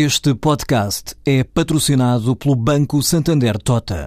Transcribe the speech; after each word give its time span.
Este 0.00 0.32
podcast 0.32 1.16
é 1.26 1.42
patrocinado 1.42 2.36
pelo 2.36 2.54
Banco 2.54 3.02
Santander 3.02 3.58
Tota. 3.58 4.06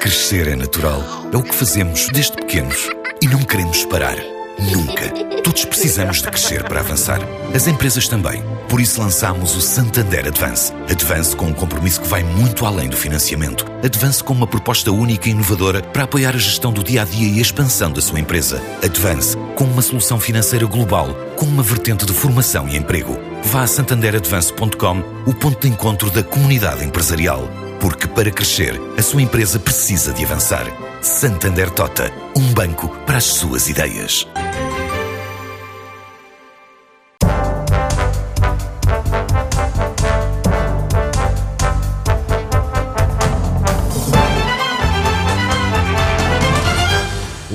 Crescer 0.00 0.46
é 0.46 0.54
natural. 0.54 1.02
É 1.32 1.36
o 1.36 1.42
que 1.42 1.52
fazemos 1.52 2.06
desde 2.12 2.36
pequenos 2.36 2.88
e 3.20 3.26
não 3.26 3.42
queremos 3.42 3.84
parar. 3.86 4.31
Nunca. 4.58 5.08
Todos 5.42 5.64
precisamos 5.64 6.22
de 6.22 6.28
crescer 6.28 6.62
para 6.64 6.80
avançar. 6.80 7.20
As 7.54 7.66
empresas 7.66 8.06
também. 8.06 8.42
Por 8.68 8.80
isso 8.80 9.00
lançamos 9.00 9.54
o 9.56 9.60
Santander 9.60 10.26
Advance. 10.26 10.72
Advance 10.90 11.34
com 11.34 11.46
um 11.46 11.52
compromisso 11.52 12.00
que 12.00 12.08
vai 12.08 12.22
muito 12.22 12.64
além 12.64 12.88
do 12.88 12.96
financiamento. 12.96 13.66
Advance 13.84 14.22
com 14.22 14.32
uma 14.32 14.46
proposta 14.46 14.90
única 14.90 15.28
e 15.28 15.32
inovadora 15.32 15.82
para 15.82 16.04
apoiar 16.04 16.34
a 16.34 16.38
gestão 16.38 16.72
do 16.72 16.82
dia 16.82 17.02
a 17.02 17.04
dia 17.04 17.28
e 17.28 17.38
a 17.38 17.42
expansão 17.42 17.90
da 17.90 18.00
sua 18.00 18.20
empresa. 18.20 18.62
Advance 18.82 19.36
com 19.56 19.64
uma 19.64 19.82
solução 19.82 20.18
financeira 20.18 20.66
global, 20.66 21.14
com 21.36 21.46
uma 21.46 21.62
vertente 21.62 22.06
de 22.06 22.12
formação 22.12 22.68
e 22.68 22.76
emprego. 22.76 23.18
Vá 23.44 23.62
a 23.62 23.66
santanderadvance.com, 23.66 25.02
o 25.26 25.34
ponto 25.34 25.60
de 25.60 25.68
encontro 25.68 26.10
da 26.10 26.22
comunidade 26.22 26.84
empresarial. 26.84 27.48
Porque 27.80 28.06
para 28.06 28.30
crescer, 28.30 28.80
a 28.96 29.02
sua 29.02 29.22
empresa 29.22 29.58
precisa 29.58 30.12
de 30.12 30.24
avançar. 30.24 30.91
Santander 31.02 31.68
Tota, 31.70 32.12
um 32.36 32.54
banco 32.54 32.88
para 33.04 33.16
as 33.16 33.24
suas 33.24 33.68
ideias. 33.68 34.24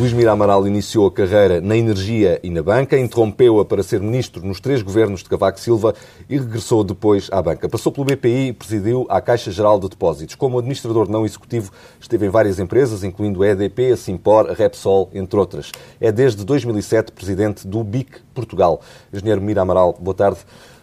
Luís 0.07 0.13
Mira 0.13 0.31
Amaral 0.31 0.65
iniciou 0.65 1.07
a 1.07 1.11
carreira 1.11 1.59
na 1.59 1.75
energia 1.75 2.39
e 2.41 2.49
na 2.49 2.63
banca, 2.63 2.97
interrompeu-a 2.97 3.65
para 3.65 3.83
ser 3.83 3.99
ministro 3.99 4.45
nos 4.45 4.61
três 4.61 4.81
governos 4.81 5.21
de 5.21 5.27
Cavaco 5.27 5.59
Silva 5.59 5.93
e 6.29 6.37
regressou 6.37 6.81
depois 6.81 7.27
à 7.29 7.41
banca. 7.41 7.67
Passou 7.67 7.91
pelo 7.91 8.05
BPI 8.05 8.47
e 8.47 8.53
presidiu 8.53 9.05
a 9.09 9.19
Caixa 9.19 9.51
Geral 9.51 9.77
de 9.77 9.89
Depósitos. 9.89 10.35
Como 10.35 10.59
administrador 10.59 11.09
não 11.09 11.25
executivo, 11.25 11.73
esteve 11.99 12.25
em 12.25 12.29
várias 12.29 12.57
empresas, 12.57 13.03
incluindo 13.03 13.43
a 13.43 13.47
EDP, 13.47 13.91
a 13.91 13.97
Simpor, 13.97 14.49
a 14.49 14.53
Repsol, 14.53 15.09
entre 15.13 15.37
outras. 15.37 15.73
É 15.99 16.09
desde 16.09 16.45
2007 16.45 17.11
presidente 17.11 17.67
do 17.67 17.83
BIC 17.83 18.21
Portugal. 18.33 18.79
Engenheiro 19.11 19.41
Mira 19.41 19.63
Amaral, 19.63 19.93
boa 19.99 20.15
tarde. 20.15 20.39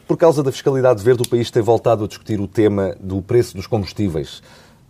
Por 0.06 0.18
causa 0.18 0.42
da 0.42 0.52
fiscalidade 0.52 1.02
verde, 1.02 1.22
o 1.22 1.28
país 1.28 1.50
tem 1.50 1.62
voltado 1.62 2.04
a 2.04 2.06
discutir 2.06 2.38
o 2.38 2.46
tema 2.46 2.94
do 3.00 3.22
preço 3.22 3.56
dos 3.56 3.66
combustíveis. 3.66 4.42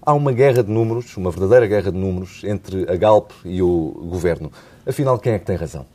Há 0.06 0.12
uma 0.12 0.33
guerra 0.33 0.62
de 0.62 0.70
números, 0.70 1.16
uma 1.16 1.30
verdadeira 1.30 1.66
guerra 1.66 1.91
de 1.91 1.97
números, 1.97 2.44
entre 2.44 2.83
a 2.92 2.94
Galp 2.94 3.30
e 3.42 3.62
o 3.62 4.06
governo. 4.10 4.52
Afinal, 4.86 5.19
quem 5.19 5.33
é 5.33 5.38
que 5.38 5.47
tem 5.47 5.56
razão? 5.56 5.86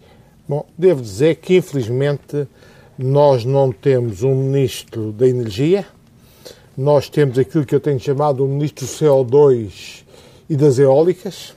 Bom, 0.48 0.66
devo 0.76 1.00
dizer 1.00 1.36
que, 1.36 1.58
infelizmente, 1.58 2.48
nós 2.98 3.46
não 3.46 3.72
temos 3.72 4.24
um 4.24 4.34
ministro 4.34 5.12
da 5.12 5.28
Energia, 5.28 5.86
nós 6.76 7.08
temos 7.08 7.38
aquilo 7.38 7.64
que 7.64 7.76
eu 7.76 7.80
tenho 7.80 8.00
chamado 8.00 8.44
o 8.44 8.48
ministro 8.48 8.88
CO2 8.88 10.04
e 10.50 10.56
das 10.56 10.80
eólicas, 10.80 11.54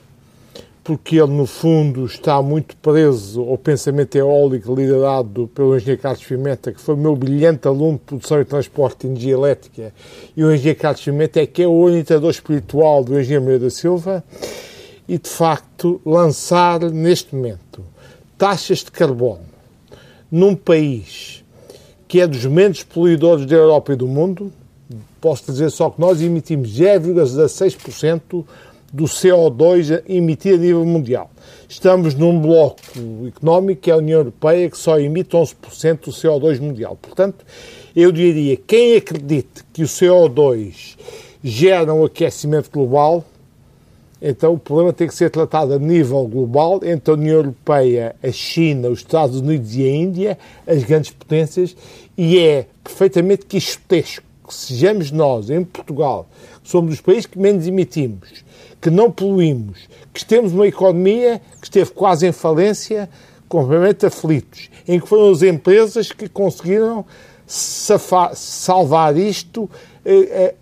porque 0.84 1.16
ele, 1.16 1.32
no 1.32 1.46
fundo, 1.46 2.04
está 2.06 2.42
muito 2.42 2.76
preso 2.76 3.42
ao 3.42 3.56
pensamento 3.56 4.16
eólico 4.16 4.74
liderado 4.74 5.48
pelo 5.54 5.76
engenheiro 5.76 6.02
Carlos 6.02 6.24
Pimenta, 6.24 6.72
que 6.72 6.80
foi 6.80 6.96
meu 6.96 7.14
brilhante 7.14 7.68
aluno 7.68 7.98
de 7.98 8.04
produção 8.04 8.40
e 8.40 8.44
transporte 8.44 9.02
de 9.02 9.06
energia 9.06 9.34
elétrica, 9.34 9.94
e 10.36 10.42
o 10.42 10.52
engenheiro 10.52 10.80
Carlos 10.80 11.02
Pimenta 11.02 11.40
é 11.40 11.46
que 11.46 11.62
é 11.62 11.66
o 11.66 11.72
orientador 11.72 12.30
espiritual 12.30 13.04
do 13.04 13.18
engenheiro 13.18 13.44
Meira 13.44 13.60
da 13.60 13.70
Silva, 13.70 14.24
e, 15.08 15.18
de 15.18 15.28
facto, 15.28 16.00
lançar, 16.04 16.80
neste 16.80 17.34
momento, 17.34 17.84
taxas 18.36 18.78
de 18.78 18.90
carbono 18.90 19.52
num 20.30 20.56
país 20.56 21.44
que 22.08 22.20
é 22.20 22.26
dos 22.26 22.44
menos 22.44 22.82
poluidores 22.82 23.46
da 23.46 23.56
Europa 23.56 23.92
e 23.92 23.96
do 23.96 24.06
mundo, 24.06 24.52
posso 25.18 25.50
dizer 25.50 25.70
só 25.70 25.88
que 25.88 25.98
nós 25.98 26.20
emitimos 26.20 26.68
0,16% 26.68 28.44
do 28.92 29.04
CO2 29.04 30.02
emitido 30.06 30.56
a 30.56 30.58
nível 30.58 30.84
mundial. 30.84 31.30
Estamos 31.68 32.14
num 32.14 32.38
bloco 32.38 32.76
económico 33.26 33.80
que 33.80 33.90
é 33.90 33.94
a 33.94 33.96
União 33.96 34.18
Europeia, 34.18 34.68
que 34.68 34.76
só 34.76 35.00
emite 35.00 35.30
11% 35.30 36.00
do 36.00 36.10
CO2 36.10 36.60
mundial. 36.60 36.98
Portanto, 37.00 37.44
eu 37.96 38.12
diria, 38.12 38.56
quem 38.56 38.96
acredite 38.96 39.64
que 39.72 39.82
o 39.82 39.86
CO2 39.86 40.96
gera 41.42 41.94
um 41.94 42.04
aquecimento 42.04 42.70
global, 42.70 43.24
então 44.20 44.52
o 44.52 44.58
problema 44.58 44.92
tem 44.92 45.08
que 45.08 45.14
ser 45.14 45.30
tratado 45.30 45.72
a 45.72 45.78
nível 45.78 46.26
global 46.28 46.80
entre 46.84 47.10
a 47.10 47.14
União 47.14 47.36
Europeia, 47.36 48.14
a 48.22 48.30
China, 48.30 48.88
os 48.88 49.00
Estados 49.00 49.40
Unidos 49.40 49.74
e 49.74 49.84
a 49.84 49.90
Índia, 49.90 50.38
as 50.66 50.84
grandes 50.84 51.10
potências, 51.10 51.74
e 52.16 52.38
é 52.38 52.66
perfeitamente 52.84 53.46
quixotesco 53.46 54.24
que 54.46 54.54
sejamos 54.54 55.10
nós, 55.10 55.48
em 55.48 55.64
Portugal, 55.64 56.28
que 56.62 56.68
somos 56.68 56.94
os 56.94 57.00
países 57.00 57.26
que 57.26 57.38
menos 57.38 57.66
emitimos, 57.66 58.44
que 58.82 58.90
não 58.90 59.12
poluímos, 59.12 59.88
que 60.12 60.24
temos 60.24 60.52
uma 60.52 60.66
economia 60.66 61.40
que 61.60 61.66
esteve 61.66 61.92
quase 61.92 62.26
em 62.26 62.32
falência, 62.32 63.08
completamente 63.48 64.04
aflitos, 64.04 64.68
em 64.88 64.98
que 64.98 65.08
foram 65.08 65.30
as 65.30 65.40
empresas 65.40 66.10
que 66.10 66.28
conseguiram 66.28 67.06
safar, 67.46 68.34
salvar 68.34 69.16
isto, 69.16 69.70
eh, 70.04 70.12
eh, 70.12 70.54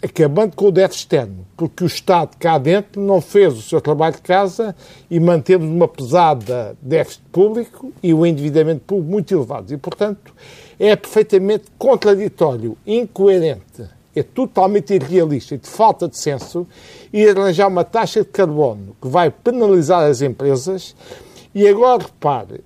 acabando 0.00 0.54
com 0.54 0.66
o 0.66 0.70
déficit 0.70 1.00
externo, 1.00 1.46
porque 1.56 1.82
o 1.82 1.86
Estado 1.86 2.36
cá 2.38 2.58
dentro 2.58 3.00
não 3.00 3.20
fez 3.20 3.54
o 3.54 3.62
seu 3.62 3.80
trabalho 3.80 4.14
de 4.14 4.22
casa 4.22 4.76
e 5.10 5.18
mantemos 5.18 5.66
uma 5.66 5.88
pesada 5.88 6.76
déficit 6.80 7.22
público 7.32 7.92
e 8.00 8.14
o 8.14 8.24
endividamento 8.24 8.82
público 8.86 9.10
muito 9.10 9.34
elevados. 9.34 9.72
E, 9.72 9.76
portanto, 9.76 10.32
é 10.78 10.94
perfeitamente 10.94 11.64
contraditório, 11.76 12.76
incoerente, 12.86 13.82
é 14.14 14.22
totalmente 14.22 14.94
irrealista 14.94 15.54
e 15.54 15.58
de 15.58 15.68
falta 15.68 16.08
de 16.08 16.18
senso 16.18 16.66
e 17.12 17.26
arranjar 17.26 17.68
uma 17.68 17.84
taxa 17.84 18.20
de 18.20 18.28
carbono 18.28 18.96
que 19.00 19.08
vai 19.08 19.30
penalizar 19.30 20.02
as 20.04 20.20
empresas. 20.22 20.94
E 21.54 21.66
agora, 21.66 22.02
repare, 22.02 22.60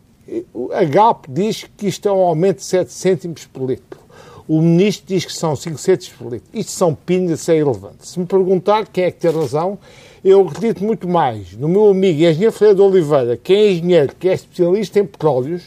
a 0.72 0.84
Galp 0.84 1.26
diz 1.28 1.66
que 1.76 1.86
isto 1.86 2.08
é 2.08 2.12
um 2.12 2.20
aumento 2.20 2.58
de 2.58 2.64
7 2.64 2.92
cêntimos 2.92 3.44
por 3.46 3.68
litro. 3.68 4.00
O 4.48 4.60
ministro 4.60 5.06
diz 5.08 5.24
que 5.24 5.32
são 5.32 5.56
5 5.56 5.78
cêntimos 5.78 6.16
por 6.16 6.32
litro. 6.32 6.48
Isto 6.52 6.72
são 6.72 6.94
pingas, 6.94 7.40
isso 7.40 7.50
é 7.50 7.56
irrelevante. 7.56 8.08
Se 8.08 8.18
me 8.18 8.26
perguntar 8.26 8.86
quem 8.86 9.04
é 9.04 9.10
que 9.10 9.20
tem 9.20 9.30
razão, 9.30 9.78
eu 10.24 10.40
acredito 10.46 10.82
muito 10.82 11.08
mais 11.08 11.52
no 11.52 11.68
meu 11.68 11.88
amigo 11.88 12.20
engenheiro 12.20 12.52
Freire 12.52 12.74
de 12.74 12.80
Oliveira, 12.80 13.36
que 13.36 13.52
é 13.52 13.72
engenheiro, 13.72 14.14
que 14.18 14.28
é 14.28 14.34
especialista 14.34 14.98
em 14.98 15.06
petróleos, 15.06 15.62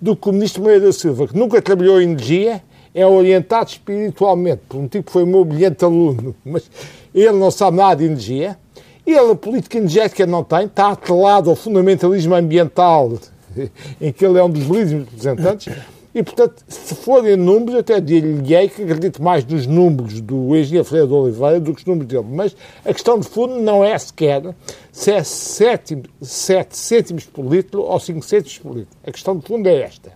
do 0.00 0.16
que 0.16 0.28
o 0.28 0.32
ministro 0.32 0.62
Moreira 0.62 0.86
da 0.86 0.92
Silva, 0.92 1.28
que 1.28 1.36
nunca 1.36 1.60
trabalhou 1.60 2.00
em 2.00 2.04
energia, 2.04 2.62
é 2.98 3.06
orientado 3.06 3.70
espiritualmente 3.70 4.62
por 4.68 4.78
um 4.78 4.88
tipo 4.88 5.04
que 5.04 5.12
foi 5.12 5.24
meu 5.24 5.44
brilhante 5.44 5.84
aluno, 5.84 6.34
mas 6.44 6.70
ele 7.14 7.32
não 7.32 7.50
sabe 7.50 7.76
nada 7.76 7.96
de 7.96 8.04
energia. 8.04 8.58
Ele, 9.06 9.30
a 9.30 9.34
política 9.34 9.78
energética 9.78 10.26
não 10.26 10.44
tem, 10.44 10.66
está 10.66 10.90
atrelado 10.90 11.48
ao 11.48 11.56
fundamentalismo 11.56 12.34
ambiental, 12.34 13.12
em 14.00 14.12
que 14.12 14.26
ele 14.26 14.38
é 14.38 14.44
um 14.44 14.50
dos 14.50 14.64
líderes 14.64 15.04
representantes. 15.04 15.72
E, 16.14 16.22
portanto, 16.22 16.64
se 16.66 16.94
forem 16.96 17.36
números, 17.36 17.76
até 17.76 18.00
diria 18.00 18.68
que 18.68 18.82
acredito 18.82 19.22
mais 19.22 19.44
nos 19.44 19.66
números 19.66 20.20
do 20.20 20.56
engenheiro 20.56 20.84
Freire 20.84 21.06
de 21.06 21.12
Oliveira 21.12 21.60
do 21.60 21.72
que 21.72 21.80
os 21.80 21.86
números 21.86 22.08
dele. 22.08 22.26
Mas 22.28 22.56
a 22.84 22.92
questão 22.92 23.20
de 23.20 23.28
fundo 23.28 23.60
não 23.60 23.84
é 23.84 23.96
sequer 23.96 24.54
se 24.90 25.12
é 25.12 25.22
7, 25.22 26.02
7 26.20 26.76
cêntimos 26.76 27.24
por 27.24 27.44
litro 27.44 27.82
ou 27.82 28.00
5 28.00 28.20
cêntimos 28.22 28.58
por 28.58 28.76
litro. 28.76 28.96
A 29.06 29.12
questão 29.12 29.36
de 29.36 29.46
fundo 29.46 29.68
é 29.68 29.82
esta. 29.82 30.12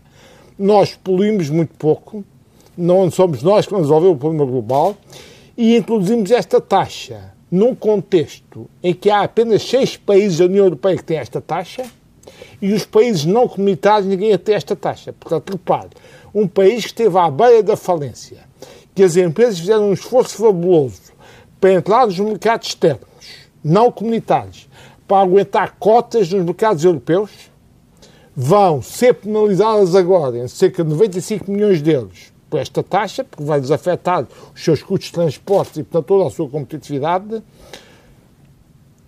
Nós 0.59 0.97
poluímos 0.97 1.49
muito 1.51 1.73
pouco, 1.79 2.25
não 2.77 3.11
somos 3.11 3.43
nós 3.43 3.67
que 3.67 3.75
resolvemos 3.75 4.17
o 4.17 4.19
problema 4.19 4.45
global, 4.45 4.97
e 5.57 5.77
introduzimos 5.77 6.31
esta 6.31 6.61
taxa 6.61 7.33
num 7.51 7.75
contexto 7.75 8.69
em 8.83 8.95
que 8.95 9.11
há 9.11 9.21
apenas 9.21 9.63
seis 9.63 9.97
países 9.97 10.39
da 10.39 10.47
União 10.47 10.65
Europeia 10.65 10.97
que 10.97 11.05
têm 11.05 11.19
esta 11.19 11.41
taxa, 11.41 11.85
e 12.61 12.73
os 12.73 12.87
países 12.87 13.25
não 13.25 13.47
comunitários 13.47 14.07
ninguém 14.07 14.37
tem 14.39 14.55
esta 14.55 14.75
taxa. 14.75 15.13
Portanto, 15.13 15.51
repare, 15.51 15.91
um 16.35 16.49
país 16.49 16.85
que 16.85 16.91
esteve 16.91 17.19
à 17.19 17.31
beira 17.31 17.63
da 17.63 17.77
falência, 17.77 18.39
que 18.95 19.03
as 19.03 19.17
empresas 19.17 19.59
fizeram 19.59 19.91
um 19.91 19.93
esforço 19.93 20.37
fabuloso 20.37 21.13
para 21.61 21.75
entrar 21.75 22.07
nos 22.07 22.19
mercados 22.19 22.69
externos, 22.69 23.07
não 23.63 23.93
comunitários, 23.93 24.69
para 25.07 25.23
aguentar 25.23 25.77
cotas 25.79 26.33
nos 26.33 26.45
mercados 26.45 26.85
europeus, 26.85 27.31
vão 28.35 28.81
ser 28.81 29.15
penalizadas 29.15 29.95
agora 29.95 30.39
em 30.39 30.49
cerca 30.49 30.83
de 30.83 30.89
95 30.89 31.51
milhões 31.51 31.83
de 31.83 31.91
euros 31.91 32.32
por 32.53 32.61
esta 32.61 32.83
taxa, 32.83 33.25
porque 33.25 33.43
vai-lhes 33.43 33.71
afetar 33.71 34.27
os 34.55 34.63
seus 34.63 34.83
custos 34.83 35.07
de 35.07 35.15
transporte 35.15 35.81
e, 35.81 35.83
portanto, 35.83 36.07
toda 36.07 36.27
a 36.27 36.31
sua 36.31 36.47
competitividade, 36.51 37.43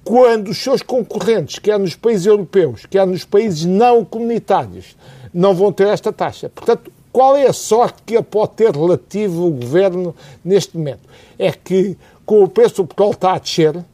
quando 0.03 0.49
os 0.49 0.57
seus 0.57 0.81
concorrentes, 0.81 1.59
quer 1.59 1.79
nos 1.79 1.95
países 1.95 2.25
europeus, 2.25 2.87
quer 2.87 3.07
nos 3.07 3.27
países 3.27 3.67
não 3.67 4.03
comunitários, 4.03 4.97
não 5.33 5.55
vão 5.55 5.71
ter 5.71 5.89
esta 5.89 6.11
taxa. 6.11 6.49
Portanto, 6.49 6.91
qual 7.13 7.37
é 7.37 7.47
a 7.47 7.53
sorte 7.53 8.03
que 8.07 8.21
pode 8.23 8.53
ter 8.53 8.75
relativo 8.75 9.47
o 9.47 9.51
governo 9.51 10.17
neste 10.43 10.79
momento? 10.79 11.03
É 11.39 11.53
que, 11.53 11.99
com 12.25 12.43
o 12.43 12.49
preço 12.49 12.77
do 12.77 12.87
petróleo 12.87 13.13
está 13.13 13.35
a 13.35 13.39
descer, 13.39 13.77
o 13.77 13.85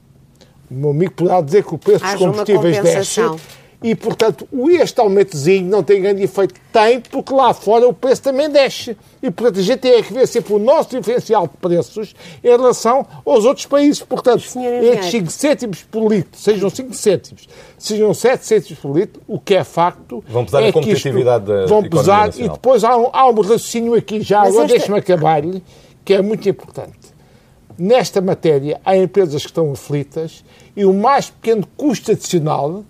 meu 0.74 0.90
amigo 0.90 1.12
poderá 1.14 1.40
dizer 1.40 1.64
que 1.64 1.74
o 1.74 1.78
preço 1.78 2.04
dos 2.04 2.14
combustíveis 2.14 2.80
desce, 2.80 3.20
E, 3.82 3.94
portanto, 3.94 4.46
este 4.78 5.00
aumentozinho 5.00 5.66
não 5.66 5.82
tem 5.82 6.02
grande 6.02 6.22
efeito. 6.22 6.54
Tem, 6.70 7.00
porque 7.00 7.32
lá 7.32 7.54
fora 7.54 7.88
o 7.88 7.94
preço 7.94 8.22
também 8.22 8.50
desce. 8.50 8.94
E, 9.22 9.30
portanto, 9.30 9.58
a 9.58 9.62
gente 9.62 9.78
tem 9.78 10.02
que 10.02 10.12
ver 10.12 10.26
sempre 10.28 10.52
o 10.52 10.58
nosso 10.58 10.90
diferencial 10.90 11.48
de 11.48 11.56
preços 11.56 12.14
em 12.44 12.48
relação 12.48 13.06
aos 13.24 13.46
outros 13.46 13.64
países. 13.64 14.02
Portanto, 14.02 14.44
estes 14.44 15.10
5 15.10 15.30
cêntimos 15.30 15.82
por 15.82 16.12
litro, 16.12 16.38
sejam 16.38 16.68
5 16.68 16.92
cêntimos, 16.92 17.48
sejam 17.78 18.12
7 18.12 18.44
cêntimos 18.44 18.78
por 18.80 18.94
litro, 18.94 19.22
o 19.26 19.40
que 19.40 19.54
é 19.54 19.64
facto. 19.64 20.22
Vão 20.28 20.44
pesar 20.44 20.62
é 20.62 20.68
a 20.68 20.72
competitividade 20.74 21.46
da 21.46 21.64
Vão 21.64 21.82
pesar 21.82 22.28
e 22.36 22.48
depois 22.50 22.84
há 22.84 22.98
um, 22.98 23.08
há 23.10 23.30
um 23.30 23.40
raciocínio 23.40 23.94
aqui 23.94 24.20
já. 24.20 24.40
Mas 24.40 24.48
agora 24.50 24.64
esta... 24.66 24.76
deixe-me 24.76 24.98
acabar-lhe, 24.98 25.64
que 26.04 26.12
é 26.12 26.20
muito 26.20 26.46
importante. 26.46 26.98
Nesta 27.78 28.20
matéria, 28.20 28.78
há 28.84 28.94
empresas 28.94 29.40
que 29.40 29.48
estão 29.48 29.72
aflitas 29.72 30.44
e 30.76 30.84
o 30.84 30.92
mais 30.92 31.30
pequeno 31.30 31.66
custo 31.78 32.12
adicional 32.12 32.84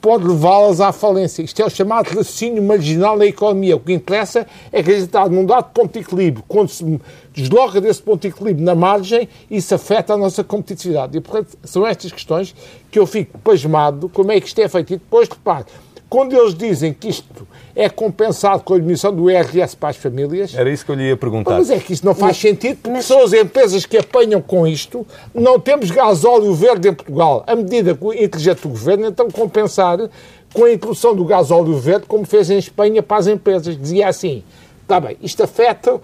pode 0.00 0.26
levá-las 0.26 0.80
à 0.80 0.92
falência. 0.92 1.42
Isto 1.42 1.62
é 1.62 1.66
o 1.66 1.70
chamado 1.70 2.06
raciocínio 2.06 2.62
marginal 2.62 3.16
na 3.16 3.26
economia. 3.26 3.76
O 3.76 3.80
que 3.80 3.92
interessa 3.92 4.46
é 4.70 4.82
que 4.82 4.90
a 4.90 4.94
gente 4.94 5.06
está 5.06 5.28
num 5.28 5.44
dado 5.44 5.72
ponto 5.72 5.92
de 5.92 6.00
equilíbrio. 6.00 6.44
Quando 6.46 6.68
se 6.68 7.00
desloca 7.32 7.80
desse 7.80 8.02
ponto 8.02 8.22
de 8.22 8.28
equilíbrio 8.28 8.64
na 8.64 8.74
margem, 8.74 9.28
isso 9.50 9.74
afeta 9.74 10.14
a 10.14 10.16
nossa 10.16 10.44
competitividade. 10.44 11.16
E, 11.16 11.20
portanto, 11.20 11.58
são 11.64 11.86
estas 11.86 12.12
questões 12.12 12.54
que 12.90 12.98
eu 12.98 13.06
fico 13.06 13.38
pasmado 13.38 14.08
como 14.08 14.32
é 14.32 14.40
que 14.40 14.46
isto 14.46 14.60
é 14.60 14.68
feito. 14.68 14.92
E 14.92 14.96
depois, 14.96 15.28
repare, 15.28 15.64
quando 16.08 16.36
eles 16.36 16.54
dizem 16.54 16.92
que 16.92 17.08
isto 17.08 17.46
é 17.74 17.88
compensado 17.88 18.62
com 18.62 18.74
a 18.74 18.76
diminuição 18.76 19.14
do 19.14 19.30
IRS 19.30 19.76
para 19.76 19.90
as 19.90 19.96
famílias. 19.96 20.54
Era 20.54 20.70
isso 20.70 20.84
que 20.84 20.90
eu 20.90 20.94
lhe 20.94 21.08
ia 21.08 21.16
perguntar. 21.16 21.58
Mas 21.58 21.68
é 21.68 21.78
que 21.78 21.92
isso 21.92 22.06
não 22.06 22.14
faz 22.14 22.38
sentido, 22.38 22.78
porque 22.82 23.02
são 23.02 23.22
as 23.22 23.32
empresas 23.32 23.84
que 23.84 23.98
apanham 23.98 24.40
com 24.40 24.66
isto. 24.66 25.06
Não 25.34 25.60
temos 25.60 25.90
gasóleo 25.90 26.54
verde 26.54 26.88
em 26.88 26.94
Portugal. 26.94 27.44
A 27.46 27.54
medida 27.54 27.90
inteligente 27.90 28.62
do 28.62 28.70
governo, 28.70 29.06
então 29.06 29.30
compensar 29.30 29.98
com 30.54 30.64
a 30.64 30.72
inclusão 30.72 31.14
do 31.14 31.24
gasóleo 31.24 31.76
verde, 31.76 32.06
como 32.06 32.24
fez 32.24 32.48
em 32.50 32.58
Espanha 32.58 33.02
para 33.02 33.18
as 33.18 33.26
empresas. 33.26 33.76
Dizia 33.76 34.08
assim: 34.08 34.42
está 34.82 34.98
bem, 34.98 35.18
isto 35.20 35.42
afeta 35.42 36.00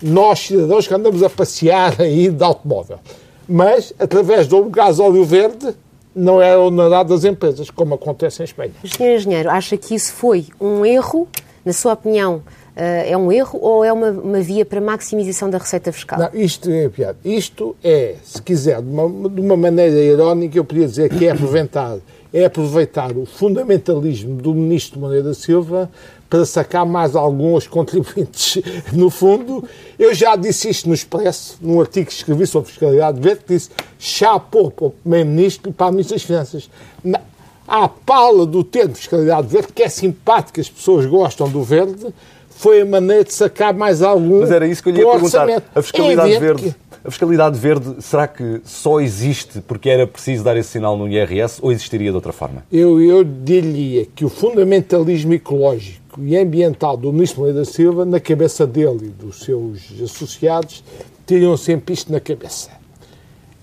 nós, 0.00 0.38
cidadãos, 0.38 0.86
que 0.86 0.94
andamos 0.94 1.22
a 1.22 1.30
passear 1.30 2.00
aí 2.00 2.28
de 2.28 2.44
automóvel. 2.44 3.00
Mas, 3.48 3.92
através 3.98 4.46
do 4.46 4.62
gasóleo 4.64 5.24
verde, 5.24 5.74
não 6.18 6.42
é 6.42 6.56
honorado 6.56 7.10
das 7.14 7.24
empresas, 7.24 7.70
como 7.70 7.94
acontece 7.94 8.42
em 8.42 8.44
Espanha. 8.44 8.72
Senhor 8.84 9.14
Engenheiro, 9.14 9.50
acha 9.50 9.76
que 9.76 9.94
isso 9.94 10.12
foi 10.12 10.46
um 10.60 10.84
erro, 10.84 11.28
na 11.64 11.72
sua 11.72 11.92
opinião, 11.92 12.42
eh, 12.74 13.12
é 13.12 13.16
um 13.16 13.30
erro 13.30 13.58
ou 13.62 13.84
é 13.84 13.92
uma, 13.92 14.10
uma 14.10 14.40
via 14.40 14.66
para 14.66 14.80
maximização 14.80 15.48
da 15.48 15.58
receita 15.58 15.92
fiscal? 15.92 16.18
Não, 16.18 16.30
isto 16.32 16.68
é. 16.70 16.90
Isto 17.24 17.76
é, 17.82 18.16
se 18.22 18.42
quiser, 18.42 18.82
de 18.82 18.88
uma, 18.88 19.28
de 19.28 19.40
uma 19.40 19.56
maneira 19.56 19.96
irónica, 19.96 20.58
eu 20.58 20.64
poderia 20.64 20.88
dizer 20.88 21.08
que 21.08 21.26
é 21.26 21.30
aproveitar, 21.30 21.98
é 22.32 22.44
aproveitar 22.44 23.16
o 23.16 23.24
fundamentalismo 23.24 24.34
do 24.34 24.52
ministro 24.52 24.98
Moreira 24.98 25.32
Silva 25.34 25.88
para 26.28 26.44
sacar 26.44 26.84
mais 26.84 27.16
alguns 27.16 27.66
contribuintes. 27.66 28.62
No 28.92 29.10
fundo, 29.10 29.64
eu 29.98 30.14
já 30.14 30.36
disse 30.36 30.68
isto 30.68 30.88
no 30.88 30.94
Expresso, 30.94 31.58
num 31.60 31.80
artigo 31.80 32.06
que 32.06 32.12
escrevi 32.12 32.46
sobre 32.46 32.68
fiscalidade 32.68 33.20
verde, 33.20 33.44
que 33.46 33.54
disse 33.54 33.70
chapou 33.98 34.70
para 34.70 34.86
o 34.86 34.90
Primeiro-Ministro 34.90 35.70
e 35.70 35.72
para 35.72 35.86
a 35.86 35.90
Ministra 35.90 36.16
das 36.16 36.22
Finanças. 36.24 36.70
Na, 37.02 37.20
à 37.66 37.88
pala 37.88 38.46
do 38.46 38.64
termo 38.64 38.94
fiscalidade 38.94 39.46
verde, 39.46 39.68
que 39.74 39.82
é 39.82 39.88
simpático, 39.88 40.60
as 40.60 40.70
pessoas 40.70 41.04
gostam 41.06 41.48
do 41.48 41.62
verde, 41.62 42.12
foi 42.50 42.80
a 42.80 42.86
maneira 42.86 43.24
de 43.24 43.32
sacar 43.32 43.72
mais 43.74 44.02
algum. 44.02 44.40
Mas 44.40 44.50
era 44.50 44.66
isso 44.66 44.82
que 44.82 44.88
eu 44.88 44.94
lhe 44.94 45.00
ia 45.00 45.10
perguntar. 45.10 45.62
A 45.74 45.82
fiscalidade 45.82 46.32
é 46.32 46.40
verde. 46.40 46.62
Que... 46.70 46.87
A 47.08 47.10
fiscalidade 47.10 47.58
verde, 47.58 48.02
será 48.02 48.28
que 48.28 48.60
só 48.66 49.00
existe 49.00 49.62
porque 49.62 49.88
era 49.88 50.06
preciso 50.06 50.44
dar 50.44 50.58
esse 50.58 50.68
sinal 50.68 50.94
no 50.94 51.08
IRS 51.08 51.58
ou 51.62 51.72
existiria 51.72 52.10
de 52.10 52.14
outra 52.14 52.34
forma? 52.34 52.62
Eu, 52.70 53.00
eu 53.00 53.24
diria 53.24 54.04
que 54.04 54.26
o 54.26 54.28
fundamentalismo 54.28 55.32
ecológico 55.32 56.20
e 56.20 56.36
ambiental 56.36 56.98
do 56.98 57.10
ministro 57.10 57.40
Moreira 57.40 57.60
da 57.60 57.64
Silva, 57.64 58.04
na 58.04 58.20
cabeça 58.20 58.66
dele 58.66 59.06
e 59.06 59.08
dos 59.08 59.38
seus 59.38 59.90
associados, 60.04 60.84
teriam 61.24 61.56
sempre 61.56 61.94
isto 61.94 62.12
na 62.12 62.20
cabeça. 62.20 62.68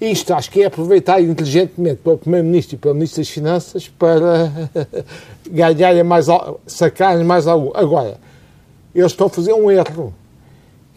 Isto 0.01 0.33
acho 0.33 0.49
que 0.49 0.63
é 0.63 0.65
aproveitar 0.65 1.21
inteligentemente 1.21 1.97
para 2.03 2.13
o 2.13 2.17
Primeiro-Ministro 2.17 2.77
e 2.77 2.79
para 2.79 2.89
o 2.89 2.93
Ministro 2.95 3.21
das 3.21 3.29
Finanças 3.29 3.87
para 3.87 4.51
ganharem 5.47 6.03
mais, 6.03 6.25
sacarem 6.65 7.23
mais 7.23 7.45
algo. 7.45 7.71
Agora, 7.75 8.17
eles 8.95 9.11
estão 9.11 9.27
a 9.27 9.29
fazer 9.29 9.53
um 9.53 9.69
erro, 9.69 10.11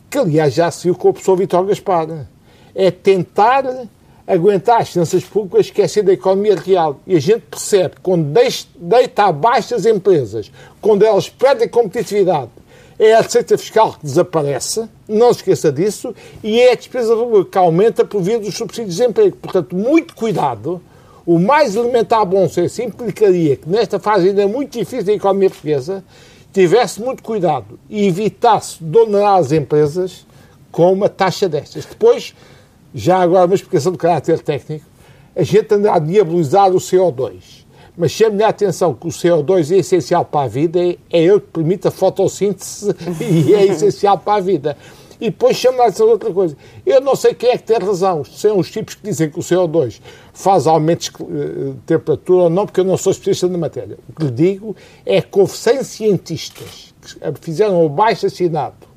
que 0.08 0.16
aliás 0.16 0.54
já 0.54 0.70
se 0.70 0.84
viu 0.84 0.94
com 0.94 1.10
o 1.10 1.12
professor 1.12 1.36
Vitor 1.36 1.66
Gaspar. 1.66 2.26
É 2.80 2.92
tentar 2.92 3.64
aguentar 4.25 4.82
as 4.82 4.90
finanças 4.90 5.25
públicas, 5.25 5.66
esquecer 5.66 6.04
da 6.04 6.12
economia 6.12 6.54
real. 6.54 7.00
E 7.06 7.16
a 7.16 7.20
gente 7.20 7.40
percebe 7.50 7.96
que 7.96 8.02
quando 8.02 8.32
deita 8.76 9.25
abaixo 9.25 9.75
as 9.75 9.84
empresas, 9.84 10.52
quando 10.80 11.02
elas 11.02 11.28
perdem 11.28 11.66
competitividade, 11.66 12.50
é 12.98 13.14
a 13.14 13.20
receita 13.20 13.56
fiscal 13.56 13.94
que 13.94 14.04
desaparece, 14.04 14.88
não 15.08 15.32
se 15.32 15.40
esqueça 15.40 15.72
disso, 15.72 16.14
e 16.42 16.60
é 16.60 16.72
a 16.72 16.75
despesa 16.75 17.16
pública 17.16 17.50
que 17.52 17.58
aumenta 17.58 18.04
por 18.04 18.20
via 18.20 18.38
dos 18.38 18.54
subsídios 18.54 18.94
de 18.94 19.00
desemprego. 19.00 19.36
Portanto, 19.36 19.75
muito 19.75 20.14
cuidado. 20.14 20.80
O 21.25 21.38
mais 21.38 21.75
elementar 21.75 22.25
bom 22.25 22.48
senso 22.48 22.82
implicaria 22.82 23.56
que, 23.56 23.69
nesta 23.69 23.98
fase 23.98 24.28
ainda 24.28 24.46
muito 24.48 24.78
difícil 24.78 25.04
da 25.04 25.12
economia 25.12 25.48
portuguesa, 25.48 26.04
tivesse 26.52 27.00
muito 27.00 27.22
cuidado 27.22 27.78
e 27.88 28.06
evitasse 28.06 28.82
donar 28.82 29.36
as 29.36 29.52
empresas 29.52 30.26
com 30.72 30.92
uma 30.92 31.08
taxa 31.08 31.48
destas. 31.48 31.84
Depois, 31.84 32.34
já 32.94 33.19
agora 33.19 33.46
uma 33.46 33.55
explicação 33.55 33.93
de 33.93 33.99
caráter 33.99 34.40
técnico, 34.40 34.87
a 35.37 35.43
gente 35.43 35.73
anda 35.73 35.93
a 35.93 35.99
diabolizar 35.99 36.70
o 36.70 36.76
CO2. 36.76 37.67
Mas 37.96 38.12
chame-lhe 38.12 38.44
a 38.44 38.49
atenção 38.49 38.94
que 38.94 39.06
o 39.06 39.11
CO2 39.11 39.75
é 39.75 39.79
essencial 39.79 40.25
para 40.25 40.46
a 40.46 40.49
vida, 40.49 40.79
é, 40.81 40.96
ele 41.12 41.40
que 41.40 41.49
permite 41.49 41.88
a 41.88 41.90
fotossíntese 41.90 42.94
e 43.20 43.55
é 43.55 43.67
essencial 43.67 44.17
para 44.19 44.35
a 44.35 44.40
vida. 44.40 44.76
E 45.20 45.31
depois 45.31 45.56
chama-lhe 45.56 45.82
a 45.82 45.87
atenção 45.87 46.06
de 46.06 46.12
outra 46.12 46.32
coisa. 46.32 46.56
Eu 46.87 47.00
não 47.00 47.17
sei 47.17 47.35
quem 47.35 47.50
é 47.50 47.58
que 47.58 47.64
tem 47.64 47.79
razão. 47.79 48.25
São 48.25 48.58
os 48.58 48.70
tipos 48.70 48.94
que 48.94 49.02
dizem 49.02 49.29
que 49.29 49.38
o 49.38 49.43
CO2 49.43 50.00
faz 50.32 50.69
aumentos 50.69 51.11
de 51.11 51.75
temperatura 51.87 52.44
ou 52.44 52.50
não, 52.50 52.67
porque 52.67 52.81
eu 52.81 52.85
não 52.85 52.96
sou 52.96 53.11
especialista 53.11 53.49
na 53.49 53.58
matéria. 53.58 53.99
O 54.08 54.12
que 54.12 54.25
lhe 54.26 54.31
digo 54.31 54.76
é 55.05 55.20
que 55.20 55.38
houve 55.38 55.56
100 55.56 55.82
cientistas 55.82 56.94
que 57.00 57.40
fizeram 57.40 57.85
o 57.85 57.88
baixo 57.88 58.26
assinado 58.26 58.88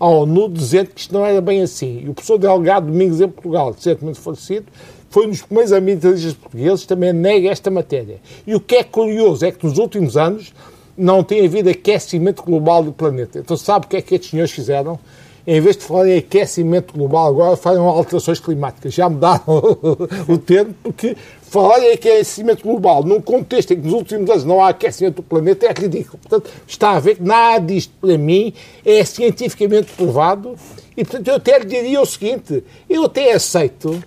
à 0.00 0.08
ONU 0.08 0.48
dizendo 0.48 0.88
que 0.88 1.02
isto 1.02 1.12
não 1.12 1.24
era 1.24 1.40
bem 1.40 1.60
assim. 1.62 2.00
E 2.04 2.08
o 2.08 2.14
professor 2.14 2.38
Delgado 2.38 2.86
Domingos 2.86 3.20
em 3.20 3.28
Portugal, 3.28 3.72
recentemente 3.72 4.18
falecido, 4.18 4.66
foi 5.10 5.26
um 5.26 5.30
dos 5.30 5.42
primeiros 5.42 5.72
ambientalistas 5.72 6.32
portugueses 6.32 6.86
também 6.86 7.12
nega 7.12 7.50
esta 7.50 7.70
matéria. 7.70 8.18
E 8.46 8.54
o 8.54 8.60
que 8.60 8.76
é 8.76 8.84
curioso 8.84 9.44
é 9.44 9.52
que 9.52 9.66
nos 9.66 9.76
últimos 9.76 10.16
anos 10.16 10.54
não 10.96 11.22
tem 11.22 11.44
havido 11.44 11.68
aquecimento 11.68 12.42
global 12.42 12.82
do 12.82 12.92
planeta. 12.92 13.38
Então 13.38 13.56
sabe 13.56 13.86
o 13.86 13.88
que 13.88 13.96
é 13.96 14.02
que 14.02 14.14
estes 14.14 14.30
senhores 14.30 14.52
fizeram? 14.52 14.98
Em 15.50 15.60
vez 15.60 15.76
de 15.76 15.82
falarem 15.82 16.14
em 16.14 16.18
aquecimento 16.18 16.94
global, 16.94 17.26
agora 17.26 17.56
falam 17.56 17.88
alterações 17.88 18.38
climáticas. 18.38 18.94
Já 18.94 19.08
mudaram 19.08 19.42
o 20.28 20.38
termo, 20.38 20.72
porque 20.80 21.16
falar 21.42 21.80
em 21.80 21.92
aquecimento 21.92 22.62
global 22.62 23.02
num 23.02 23.20
contexto 23.20 23.72
em 23.72 23.80
que 23.80 23.82
nos 23.82 23.94
últimos 23.94 24.30
anos 24.30 24.44
não 24.44 24.62
há 24.62 24.68
aquecimento 24.68 25.16
do 25.16 25.22
planeta 25.24 25.66
é 25.66 25.72
ridículo. 25.72 26.18
Portanto, 26.18 26.48
está 26.68 26.92
a 26.92 27.00
ver 27.00 27.16
que 27.16 27.24
nada 27.24 27.66
disto, 27.66 27.92
para 28.00 28.16
mim, 28.16 28.54
é 28.84 29.04
cientificamente 29.04 29.90
provado 29.94 30.54
e, 30.96 31.04
portanto, 31.04 31.26
eu 31.26 31.34
até 31.34 31.58
lhe 31.58 31.64
diria 31.64 32.00
o 32.00 32.06
seguinte, 32.06 32.62
eu 32.88 33.06
até 33.06 33.32
aceito 33.32 34.00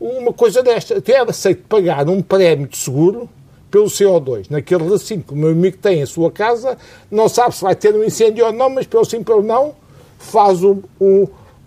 uma 0.00 0.32
coisa 0.32 0.62
desta, 0.62 0.98
até 0.98 1.18
aceito 1.18 1.64
pagar 1.68 2.08
um 2.08 2.22
prémio 2.22 2.68
de 2.68 2.76
seguro 2.76 3.28
pelo 3.72 3.86
CO2, 3.86 4.46
naquele 4.48 4.88
recinto 4.88 5.26
que 5.26 5.32
o 5.32 5.36
meu 5.36 5.50
amigo 5.50 5.78
tem 5.78 6.00
em 6.00 6.06
sua 6.06 6.30
casa, 6.30 6.78
não 7.10 7.28
sabe 7.28 7.56
se 7.56 7.62
vai 7.62 7.74
ter 7.74 7.92
um 7.92 8.04
incêndio 8.04 8.46
ou 8.46 8.52
não, 8.52 8.70
mas 8.70 8.86
pelo 8.86 9.04
sim, 9.04 9.20
pelo 9.20 9.42
não, 9.42 9.74
faz 10.24 10.62
um, 10.62 10.82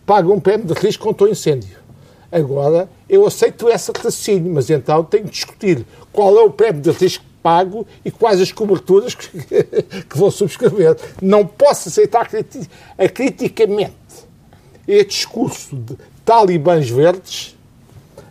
paga 0.06 0.30
um 0.30 0.40
prémio 0.40 0.68
de 0.68 0.74
risco 0.74 1.04
contra 1.04 1.28
o 1.28 1.30
incêndio. 1.30 1.78
Agora, 2.32 2.90
eu 3.10 3.26
aceito 3.26 3.70
essa 3.70 3.92
raciocínio, 3.96 4.54
mas 4.54 4.70
então 4.70 5.04
tenho 5.04 5.26
que 5.26 5.32
discutir 5.32 5.86
qual 6.12 6.38
é 6.38 6.42
o 6.42 6.50
prémio 6.50 6.82
de 6.82 6.92
risco 6.92 7.24
pago 7.42 7.88
e 8.04 8.12
quais 8.12 8.42
as 8.42 8.52
coberturas 8.52 9.16
que, 9.16 9.30
que 10.04 10.18
vou 10.18 10.30
subscrever. 10.30 10.98
Não 11.22 11.46
posso 11.46 11.88
aceitar 11.88 12.28
acriticamente 12.98 13.94
este 14.88 15.10
discurso 15.10 15.76
de 15.76 15.96
talibãs 16.26 16.90
verdes 16.90 17.57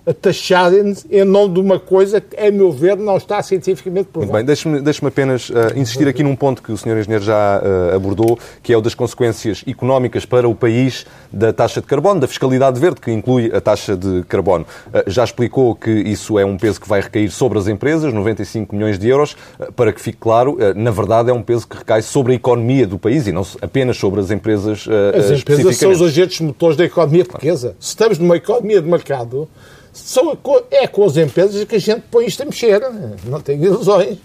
a 0.07 0.15
taxarem-nos 0.15 1.05
em 1.11 1.25
nome 1.25 1.55
de 1.55 1.61
uma 1.61 1.81
coisa 1.81 2.21
que, 2.21 2.37
a 2.37 2.49
meu 2.53 2.71
ver, 2.71 2.97
não 2.97 3.17
está 3.17 3.43
cientificamente 3.43 4.09
provada. 4.13 4.33
Muito 4.33 4.39
bem, 4.39 4.47
deixe-me 4.47 4.81
deixe 4.81 5.05
apenas 5.05 5.51
uh, 5.51 5.55
insistir 5.75 6.07
aqui 6.07 6.23
num 6.23 6.37
ponto 6.37 6.63
que 6.63 6.71
o 6.71 6.77
Sr. 6.77 6.99
Engenheiro 6.99 7.25
já 7.25 7.61
uh, 7.61 7.97
abordou, 7.97 8.39
que 8.63 8.73
é 8.73 8.77
o 8.77 8.81
das 8.81 8.95
consequências 8.95 9.65
económicas 9.67 10.25
para 10.25 10.49
o 10.49 10.55
país 10.55 11.05
da 11.33 11.53
taxa 11.53 11.81
de 11.81 11.89
carbono, 11.89 12.21
da 12.21 12.29
fiscalidade 12.29 12.79
verde, 12.79 13.01
que 13.01 13.11
inclui 13.11 13.51
a 13.53 13.61
taxa 13.61 13.97
de 13.97 14.23
carbono. 14.29 14.65
Uh, 14.87 15.11
já 15.11 15.25
explicou 15.25 15.75
que 15.75 15.91
isso 15.91 16.39
é 16.39 16.45
um 16.45 16.57
peso 16.57 16.81
que 16.81 16.89
vai 16.89 17.01
recair 17.01 17.29
sobre 17.29 17.59
as 17.59 17.67
empresas, 17.67 18.13
95 18.13 18.77
milhões 18.77 19.01
de 19.01 19.09
euros. 19.09 19.37
para 19.75 19.93
que 19.93 20.01
fique 20.01 20.19
claro, 20.19 20.57
na 20.77 20.93
verdade 20.93 21.31
é 21.31 21.33
um 21.33 21.43
peso 21.43 21.67
que 21.67 21.79
recai 21.79 22.01
sobre 22.01 22.33
a 22.33 22.37
economia 22.37 22.87
do 22.87 22.99
país 22.99 23.27
e 23.27 23.33
não 23.33 23.45
apenas 23.61 23.97
sobre 23.97 24.21
as 24.21 24.31
empresas 24.31 24.87
As 25.15 25.31
empresas 25.31 25.77
são 25.77 25.91
os 25.91 26.03
agentes 26.03 26.41
motores 26.41 26.77
da 26.77 26.85
economia 26.85 27.25
portuguesa. 27.25 27.75
Se 27.81 27.89
estamos 27.89 28.19
numa 28.19 28.37
economia 28.37 28.81
de 28.81 28.89
mercado, 28.89 29.49
são, 29.97 30.37
é 30.71 30.87
com 30.87 31.05
as 31.05 31.17
empresas 31.17 31.65
que 31.65 31.77
a 31.77 31.81
gente 31.81 32.03
põe 32.11 32.27
isto 32.27 32.43
a 32.43 32.47
mexer, 32.47 32.81
não 33.25 33.41
tem 33.41 33.63
ilusões. 33.63 34.19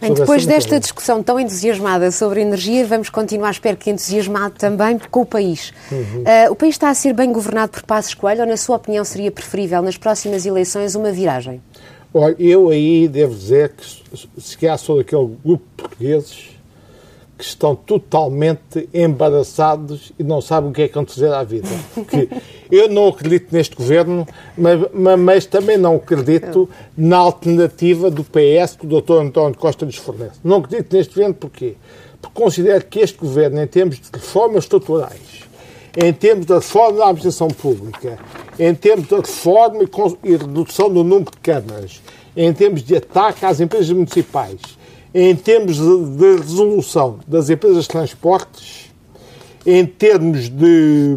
Bem, 0.00 0.14
depois 0.14 0.46
desta 0.46 0.80
discussão 0.80 1.22
tão 1.22 1.38
entusiasmada 1.38 2.10
sobre 2.10 2.40
energia, 2.40 2.86
vamos 2.86 3.10
continuar, 3.10 3.50
espero 3.50 3.76
que 3.76 3.90
entusiasmado 3.90 4.54
também, 4.56 4.98
com 5.10 5.20
o 5.20 5.26
país. 5.26 5.74
Uhum. 5.92 6.22
Uh, 6.22 6.52
o 6.52 6.56
país 6.56 6.74
está 6.74 6.88
a 6.88 6.94
ser 6.94 7.12
bem 7.12 7.30
governado 7.30 7.72
por 7.72 7.82
Passos 7.82 8.14
Coelho 8.14 8.40
ou, 8.40 8.46
na 8.46 8.56
sua 8.56 8.76
opinião, 8.76 9.04
seria 9.04 9.30
preferível 9.30 9.82
nas 9.82 9.98
próximas 9.98 10.46
eleições 10.46 10.94
uma 10.94 11.12
viragem? 11.12 11.60
Olha, 12.14 12.34
eu 12.38 12.70
aí 12.70 13.06
devo 13.08 13.34
dizer 13.34 13.72
que 13.76 13.84
se 14.40 14.56
calhar 14.56 14.78
sou 14.78 14.96
daquele 14.96 15.36
grupo 15.44 15.64
de 15.76 15.82
portugueses 15.82 16.48
que 17.40 17.46
estão 17.46 17.74
totalmente 17.74 18.86
embaraçados 18.92 20.12
e 20.18 20.22
não 20.22 20.42
sabem 20.42 20.70
o 20.70 20.72
que 20.74 20.82
é 20.82 20.88
que 20.88 20.94
vão 20.94 21.06
à 21.32 21.42
vida. 21.42 21.68
Porque 21.94 22.28
eu 22.70 22.86
não 22.86 23.08
acredito 23.08 23.48
neste 23.50 23.74
governo, 23.74 24.28
mas, 24.56 24.78
mas, 25.18 25.46
também 25.46 25.78
não 25.78 25.96
acredito 25.96 26.68
na 26.94 27.16
alternativa 27.16 28.10
do 28.10 28.22
PS 28.22 28.76
que 28.78 28.86
o 28.86 29.00
Dr. 29.00 29.22
António 29.22 29.56
Costa 29.56 29.86
nos 29.86 29.96
fornece. 29.96 30.38
Não 30.44 30.58
acredito 30.58 30.94
neste 30.94 31.14
governo 31.14 31.34
porquê? 31.34 31.76
Porque 32.20 32.38
considero 32.38 32.84
que 32.84 33.00
este 33.00 33.16
governo, 33.16 33.62
em 33.62 33.66
termos 33.66 33.96
de 33.96 34.10
reformas 34.12 34.64
estruturais, 34.64 35.48
em 35.96 36.12
termos 36.12 36.44
da 36.44 36.56
reforma 36.56 36.98
da 36.98 37.04
administração 37.04 37.48
pública, 37.48 38.18
em 38.58 38.74
termos 38.74 39.08
da 39.08 39.16
reforma 39.16 39.78
e 40.22 40.36
redução 40.36 40.92
do 40.92 41.02
número 41.02 41.30
de 41.30 41.38
câmaras, 41.38 42.02
em 42.36 42.52
termos 42.52 42.82
de 42.82 42.96
ataque 42.96 43.46
às 43.46 43.60
empresas 43.60 43.90
municipais, 43.90 44.60
em 45.14 45.34
termos 45.34 45.78
de, 45.78 46.36
resolução 46.36 47.18
das 47.26 47.50
empresas 47.50 47.84
de 47.84 47.88
transportes, 47.88 48.90
em 49.66 49.84
termos 49.84 50.48
de, 50.48 51.16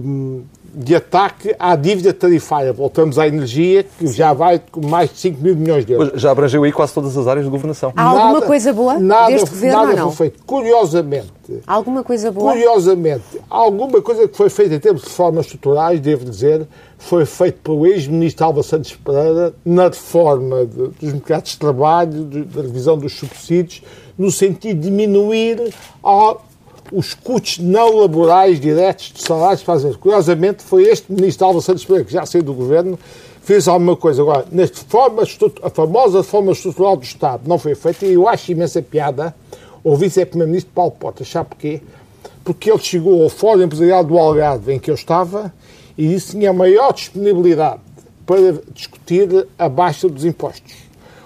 de 0.73 0.95
ataque 0.95 1.55
à 1.59 1.75
dívida 1.75 2.11
tarifária. 2.11 2.73
Voltamos 2.73 3.19
à 3.19 3.27
energia, 3.27 3.85
que 3.97 4.07
já 4.07 4.33
vai 4.33 4.59
com 4.71 4.85
mais 4.87 5.11
de 5.11 5.19
5 5.19 5.41
mil 5.41 5.55
milhões 5.55 5.85
de 5.85 5.93
euros. 5.93 6.19
Já 6.19 6.31
abrangeu 6.31 6.63
aí 6.63 6.71
quase 6.71 6.93
todas 6.93 7.15
as 7.15 7.27
áreas 7.27 7.45
de 7.45 7.51
governação. 7.51 7.93
Há 7.95 8.03
alguma 8.03 8.33
nada, 8.33 8.45
coisa 8.45 8.73
boa 8.73 8.99
nada, 8.99 9.31
deste 9.31 9.49
governo 9.49 9.77
nada 9.77 9.91
ou 9.91 9.97
não? 9.97 10.11
foi 10.11 10.27
feito. 10.29 10.43
Curiosamente. 10.45 11.33
Alguma 11.67 12.03
coisa 12.03 12.31
boa? 12.31 12.53
Curiosamente, 12.53 13.23
alguma 13.49 14.01
coisa 14.01 14.27
que 14.27 14.35
foi 14.35 14.49
feita 14.49 14.75
em 14.75 14.79
termos 14.79 15.01
de 15.01 15.09
reformas 15.09 15.45
estruturais, 15.45 15.99
devo 15.99 16.23
dizer, 16.23 16.65
foi 16.97 17.25
feito 17.25 17.59
pelo 17.61 17.85
ex-ministro 17.85 18.45
Alva 18.45 18.63
Santos 18.63 18.95
Pereira 18.95 19.53
na 19.65 19.89
reforma 19.89 20.65
de, 20.65 20.87
dos 20.87 21.13
mercados 21.13 21.51
de 21.51 21.59
trabalho, 21.59 22.23
de, 22.23 22.43
da 22.43 22.61
revisão 22.61 22.97
dos 22.97 23.13
subsídios, 23.17 23.83
no 24.17 24.31
sentido 24.31 24.79
de 24.79 24.89
diminuir 24.89 25.73
a, 26.03 26.37
os 26.93 27.13
custos 27.13 27.57
não 27.57 27.97
laborais 27.97 28.59
diretos 28.59 29.11
de 29.13 29.21
salários 29.21 29.67
as 29.67 29.95
Curiosamente, 29.95 30.63
foi 30.63 30.83
este 30.83 31.11
ministro 31.11 31.47
Alva 31.47 31.61
Santos 31.61 31.83
Pereira, 31.83 32.05
que 32.05 32.13
já 32.13 32.25
saiu 32.25 32.43
do 32.43 32.53
governo, 32.53 32.97
fez 33.41 33.67
alguma 33.67 33.95
coisa. 33.95 34.21
Agora, 34.21 34.45
nesta 34.51 34.81
forma, 34.87 35.23
a 35.63 35.69
famosa 35.69 36.19
reforma 36.19 36.51
estrutural 36.51 36.95
do 36.95 37.03
Estado 37.03 37.43
não 37.47 37.57
foi 37.57 37.75
feita 37.75 38.05
e 38.05 38.13
eu 38.13 38.27
acho 38.27 38.51
imensa 38.51 38.81
piada 38.81 39.35
ouvir 39.83 40.09
se 40.09 40.21
é 40.21 40.25
Primeiro-Ministro 40.25 40.71
Paulo 40.73 40.91
Portas. 40.91 41.27
Sabe 41.27 41.49
porquê? 41.49 41.81
Porque 42.43 42.71
ele 42.71 42.79
chegou 42.79 43.23
ao 43.23 43.29
Fórum 43.29 43.63
Empresarial 43.63 44.03
do 44.03 44.17
Algarve, 44.17 44.73
em 44.73 44.79
que 44.79 44.91
eu 44.91 44.95
estava, 44.95 45.53
e 45.97 46.07
disse 46.07 46.31
que 46.31 46.39
tinha 46.39 46.53
maior 46.53 46.93
disponibilidade 46.93 47.81
para 48.25 48.61
discutir 48.73 49.47
a 49.57 49.67
baixa 49.67 50.07
dos 50.07 50.23
impostos. 50.23 50.73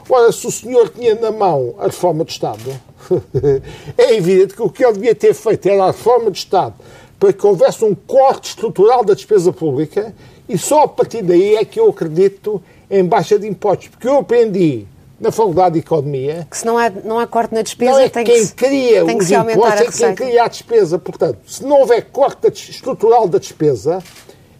Ora, 0.09 0.31
se 0.31 0.47
o 0.47 0.51
senhor 0.51 0.89
tinha 0.89 1.15
na 1.15 1.31
mão 1.31 1.75
a 1.77 1.85
reforma 1.85 2.23
do 2.23 2.29
Estado, 2.29 2.79
é 3.97 4.15
evidente 4.15 4.53
que 4.53 4.61
o 4.61 4.69
que 4.69 4.83
ele 4.83 4.93
devia 4.93 5.15
ter 5.15 5.33
feito 5.33 5.67
era 5.67 5.83
a 5.83 5.87
reforma 5.87 6.29
do 6.29 6.35
Estado 6.35 6.75
para 7.19 7.33
que 7.33 7.45
houvesse 7.45 7.83
um 7.83 7.95
corte 7.95 8.49
estrutural 8.49 9.03
da 9.03 9.13
despesa 9.13 9.51
pública 9.51 10.13
e 10.47 10.57
só 10.57 10.83
a 10.83 10.87
partir 10.87 11.21
daí 11.21 11.55
é 11.55 11.65
que 11.65 11.79
eu 11.79 11.89
acredito 11.89 12.61
em 12.89 13.03
baixa 13.03 13.37
de 13.37 13.47
impostos. 13.47 13.89
Porque 13.89 14.07
eu 14.07 14.17
aprendi 14.17 14.85
na 15.19 15.31
Faculdade 15.31 15.73
de 15.73 15.79
Economia... 15.79 16.47
Que 16.49 16.57
se 16.57 16.65
não 16.65 16.77
há, 16.77 16.89
não 16.89 17.19
há 17.19 17.27
corte 17.27 17.53
na 17.53 17.61
despesa, 17.61 17.91
não 17.91 17.99
é 17.99 18.09
tem 18.09 18.23
quem 18.23 18.47
que, 18.47 18.53
cria 18.53 19.03
tem 19.03 19.17
os 19.17 19.27
que 19.27 19.35
impostos, 19.35 20.01
é 20.01 20.07
quem 20.07 20.15
cria 20.15 20.43
a 20.43 20.47
despesa. 20.47 20.99
Portanto, 20.99 21.39
se 21.47 21.63
não 21.63 21.81
houver 21.81 22.05
corte 22.11 22.47
estrutural 22.47 23.27
da 23.27 23.39
despesa, 23.39 24.01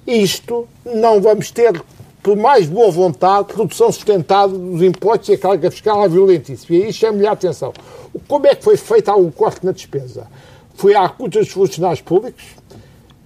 isto 0.05 0.67
não 0.83 1.21
vamos 1.21 1.51
ter 1.51 1.81
por 2.27 2.35
mais 2.35 2.67
boa 2.67 2.91
vontade, 2.91 3.53
redução 3.55 3.89
sustentada 3.89 4.51
dos 4.51 4.81
impostos 4.81 5.29
e 5.29 5.33
a 5.35 5.37
carga 5.37 5.71
fiscal 5.71 6.03
é 6.03 6.09
violentíssima. 6.09 6.77
E 6.77 6.83
aí 6.83 6.91
chama-lhe 6.91 7.25
a 7.25 7.31
atenção. 7.31 7.71
Como 8.27 8.45
é 8.45 8.53
que 8.53 8.65
foi 8.65 8.75
feito 8.75 9.07
algum 9.07 9.31
corte 9.31 9.65
na 9.65 9.71
despesa? 9.71 10.27
Foi 10.75 10.93
à 10.93 11.07
custa 11.07 11.39
dos 11.39 11.47
funcionários 11.47 12.01
públicos, 12.01 12.43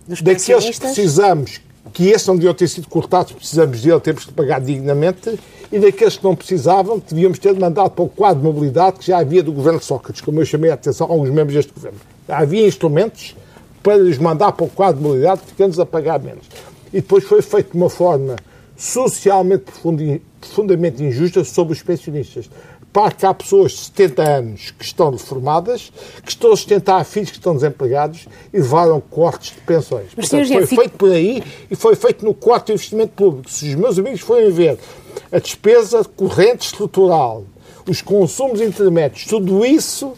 Dos 0.08 0.22
daqueles 0.22 0.70
que 0.70 0.79
precisamos, 0.79 1.60
que 1.91 2.10
esses 2.10 2.27
não 2.27 2.36
deviam 2.36 2.53
ter 2.53 2.67
sido 2.67 2.88
cortados, 2.88 3.31
precisamos 3.31 3.81
dele, 3.81 4.00
temos 4.01 4.24
que 4.24 4.34
pagar 4.34 4.62
dignamente, 4.62 5.36
e 5.72 5.79
daqueles 5.79 6.17
que 6.17 6.24
não 6.24 6.36
precisavam, 6.36 7.00
que 7.00 7.12
devíamos 7.15 7.39
ter 7.39 7.58
mandado 7.58 7.89
para 7.89 8.05
o 8.05 8.10
quadro 8.10 8.38
de 8.38 8.46
mobilidade 8.46 9.00
que 9.00 9.08
já 9.08 9.17
havia 9.17 9.41
do 9.41 9.51
governo 9.51 9.81
Sócrates, 9.81 10.22
como 10.22 10.39
eu 10.41 10.46
chamei 10.46 10.70
a 10.70 10.75
atenção 10.75 11.08
a 11.08 11.10
alguns 11.10 11.31
membros 11.31 11.55
deste 11.55 11.74
governo. 11.74 11.98
Havia 12.27 12.67
instrumentos 12.67 13.36
para 13.81 13.98
lhes 13.98 14.20
mandar 14.20 14.51
para 14.51 14.67
o 14.67 14.70
quadro 14.70 15.01
de 15.01 15.08
mobilidade, 15.08 15.41
ficando-nos 15.48 15.79
a 15.79 15.88
pagar 15.88 16.20
menos. 16.20 16.46
E 16.93 16.98
depois 16.98 17.24
foi 17.24 17.41
feito 17.41 17.72
de 17.72 17.77
uma 17.77 17.89
forma 17.89 18.36
socialmente 18.81 19.65
profundamente 20.39 21.03
injusta 21.03 21.43
sobre 21.43 21.73
os 21.73 21.83
pensionistas. 21.83 22.50
Para 22.91 23.11
que 23.11 23.25
há 23.25 23.33
pessoas 23.33 23.71
de 23.71 23.77
70 23.77 24.21
anos 24.23 24.71
que 24.71 24.83
estão 24.83 25.11
reformadas, 25.11 25.93
que 26.25 26.31
estão 26.31 26.51
a 26.51 26.57
sustentar 26.57 27.05
filhos 27.05 27.29
que 27.29 27.38
estão 27.38 27.53
desempregados 27.53 28.27
e 28.51 28.57
levaram 28.57 29.00
cortes 29.00 29.51
de 29.51 29.61
pensões. 29.61 30.07
Mas, 30.17 30.27
Portanto, 30.27 30.51
foi 30.51 30.67
fico... 30.67 30.81
feito 30.81 30.97
por 30.97 31.11
aí 31.11 31.43
e 31.69 31.75
foi 31.75 31.95
feito 31.95 32.25
no 32.25 32.33
corte 32.33 32.65
de 32.65 32.73
investimento 32.73 33.13
público. 33.13 33.50
Se 33.50 33.69
os 33.69 33.75
meus 33.75 33.97
amigos 33.97 34.19
forem 34.19 34.51
ver 34.51 34.77
a 35.31 35.39
despesa 35.39 36.03
corrente 36.03 36.65
estrutural, 36.65 37.45
os 37.88 38.01
consumos 38.01 38.59
intermédios, 38.59 39.25
tudo 39.25 39.65
isso, 39.65 40.13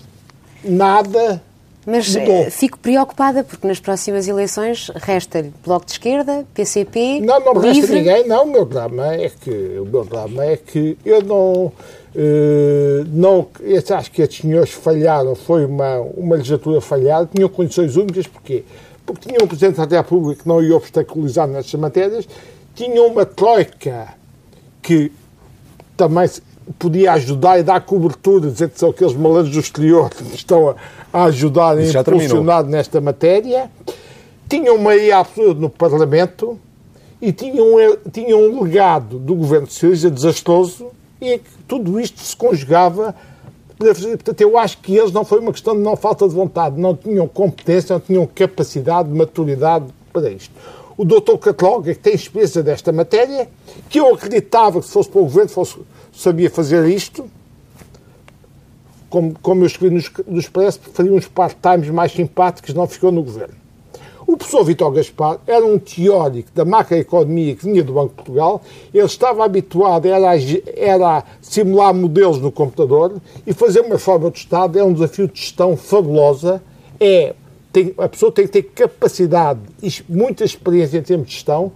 nada 0.63 1.43
mas 1.85 2.15
Mudou. 2.15 2.49
fico 2.49 2.79
preocupada 2.79 3.43
porque 3.43 3.67
nas 3.67 3.79
próximas 3.79 4.27
eleições 4.27 4.89
resta-lhe 4.95 5.53
Bloco 5.63 5.85
de 5.85 5.93
Esquerda, 5.93 6.45
PCP. 6.53 7.19
Não, 7.21 7.39
não 7.39 7.53
livre. 7.53 7.79
resta 7.79 7.93
ninguém, 7.93 8.27
não. 8.27 8.43
O 8.43 8.51
meu 8.51 8.65
drama 8.65 9.13
é 9.13 9.29
que, 9.29 9.51
o 9.79 9.85
meu 9.85 10.05
drama 10.05 10.45
é 10.45 10.57
que 10.57 10.97
eu 11.05 11.21
não. 11.21 11.71
Uh, 12.15 13.03
não 13.07 13.47
eu 13.59 13.81
acho 13.95 14.11
que 14.11 14.21
estes 14.21 14.41
senhores 14.41 14.69
falharam, 14.69 15.33
foi 15.33 15.65
uma, 15.65 15.97
uma 15.99 16.35
legislatura 16.35 16.79
falhada, 16.79 17.27
tinham 17.33 17.49
condições 17.49 17.95
únicas, 17.95 18.27
porquê? 18.27 18.63
Porque 19.03 19.29
tinham 19.29 19.43
um 19.43 19.47
Presidente 19.47 19.83
da 19.83 19.97
República 19.97 20.43
que 20.43 20.47
não 20.47 20.61
ia 20.61 20.75
obstaculizar 20.75 21.47
nestas 21.47 21.79
matérias, 21.79 22.27
tinham 22.75 23.07
uma 23.07 23.25
troika 23.25 24.13
que 24.81 25.11
também 25.97 26.27
podia 26.79 27.13
ajudar 27.13 27.59
e 27.59 27.63
dar 27.63 27.81
cobertura, 27.81 28.49
dizer 28.49 28.69
que 28.69 28.79
são 28.79 28.89
aqueles 28.89 29.13
malandros 29.13 29.53
do 29.53 29.59
exterior 29.59 30.09
que 30.13 30.35
estão 30.35 30.75
a, 31.13 31.23
ajudar 31.25 31.79
e 31.79 31.89
impulsionar 31.89 32.63
nesta 32.63 32.99
matéria, 32.99 33.69
tinham 34.49 34.77
maioria 34.77 35.17
absoluta 35.17 35.59
no 35.59 35.69
Parlamento 35.69 36.59
e 37.21 37.31
tinham, 37.31 37.67
tinham 38.11 38.39
um 38.39 38.63
legado 38.63 39.17
do 39.19 39.35
governo 39.35 39.67
socialista 39.67 40.09
desastroso 40.09 40.87
e 41.21 41.37
que 41.37 41.49
tudo 41.67 41.99
isto 41.99 42.19
se 42.19 42.35
conjugava. 42.35 43.15
Portanto, 43.77 44.41
eu 44.41 44.57
acho 44.57 44.77
que 44.79 44.95
eles 44.95 45.11
não 45.11 45.25
foi 45.25 45.39
uma 45.39 45.51
questão 45.51 45.75
de 45.75 45.81
não 45.81 45.95
falta 45.95 46.27
de 46.27 46.33
vontade, 46.33 46.79
não 46.79 46.95
tinham 46.95 47.27
competência, 47.27 47.93
não 47.93 47.99
tinham 47.99 48.27
capacidade, 48.27 49.09
maturidade 49.09 49.85
para 50.11 50.29
isto. 50.29 50.53
O 50.95 51.03
doutor 51.03 51.37
Cataloga, 51.39 51.93
que 51.93 51.99
tem 51.99 52.13
experiência 52.13 52.61
desta 52.61 52.91
matéria, 52.91 53.49
que 53.89 53.99
eu 53.99 54.13
acreditava 54.13 54.79
que 54.79 54.85
se 54.85 54.93
fosse 54.93 55.09
para 55.09 55.21
o 55.21 55.23
governo 55.23 55.49
fosse, 55.49 55.77
sabia 56.13 56.49
fazer 56.49 56.87
isto, 56.87 57.29
como, 59.09 59.35
como 59.41 59.63
eu 59.63 59.67
escrevi 59.67 59.95
nos, 59.95 60.11
no 60.27 60.39
Expresso, 60.39 60.79
preferia 60.79 61.13
uns 61.13 61.27
part-times 61.27 61.89
mais 61.89 62.11
simpáticos, 62.11 62.73
não 62.73 62.87
ficou 62.87 63.11
no 63.11 63.23
governo. 63.23 63.55
O 64.25 64.37
professor 64.37 64.63
Vitor 64.63 64.91
Gaspar 64.91 65.39
era 65.45 65.65
um 65.65 65.77
teórico 65.77 66.49
da 66.55 66.63
macroeconomia 66.63 67.55
que 67.55 67.65
vinha 67.65 67.83
do 67.83 67.93
Banco 67.93 68.09
de 68.09 68.15
Portugal. 68.15 68.61
Ele 68.93 69.05
estava 69.05 69.43
habituado 69.43 70.07
era 70.07 70.31
a, 70.31 70.35
era 70.75 71.23
simular 71.41 71.93
modelos 71.93 72.39
no 72.39 72.51
computador 72.51 73.21
e 73.45 73.53
fazer 73.53 73.81
uma 73.81 73.97
forma 73.97 74.31
de 74.31 74.39
Estado 74.39 74.79
é 74.79 74.83
um 74.83 74.93
desafio 74.93 75.27
de 75.27 75.39
gestão 75.39 75.75
fabulosa. 75.75 76.63
É, 76.99 77.35
tem, 77.73 77.93
a 77.97 78.07
pessoa 78.07 78.31
tem 78.31 78.45
que 78.45 78.53
ter 78.53 78.63
capacidade 78.63 79.59
e 79.81 79.91
muita 80.07 80.45
experiência 80.45 80.99
em 80.99 81.01
termos 81.01 81.27
de 81.27 81.33
gestão 81.33 81.71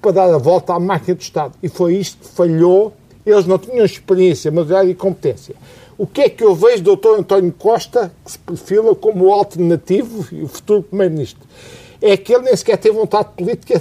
para 0.00 0.12
dar 0.12 0.34
a 0.34 0.38
volta 0.38 0.72
à 0.72 0.80
máquina 0.80 1.14
do 1.14 1.20
Estado. 1.20 1.52
E 1.62 1.68
foi 1.68 1.96
isto 1.96 2.18
que 2.18 2.34
falhou. 2.34 2.94
Eles 3.24 3.46
não 3.46 3.58
tinham 3.58 3.84
experiência, 3.84 4.50
maturidade 4.50 4.90
e 4.90 4.94
competência. 4.94 5.54
O 5.96 6.06
que 6.06 6.22
é 6.22 6.28
que 6.28 6.42
eu 6.42 6.54
vejo 6.54 6.82
do 6.82 6.96
Dr. 6.96 7.20
António 7.20 7.52
Costa, 7.52 8.10
que 8.24 8.32
se 8.32 8.38
perfila 8.38 8.94
como 8.96 9.26
o 9.26 9.32
alternativo 9.32 10.26
e 10.32 10.42
o 10.42 10.48
futuro 10.48 10.82
Primeiro-Ministro? 10.82 11.46
É 12.00 12.16
que 12.16 12.34
ele 12.34 12.44
nem 12.44 12.56
sequer 12.56 12.78
tem 12.78 12.90
vontade 12.90 13.28
política 13.36 13.80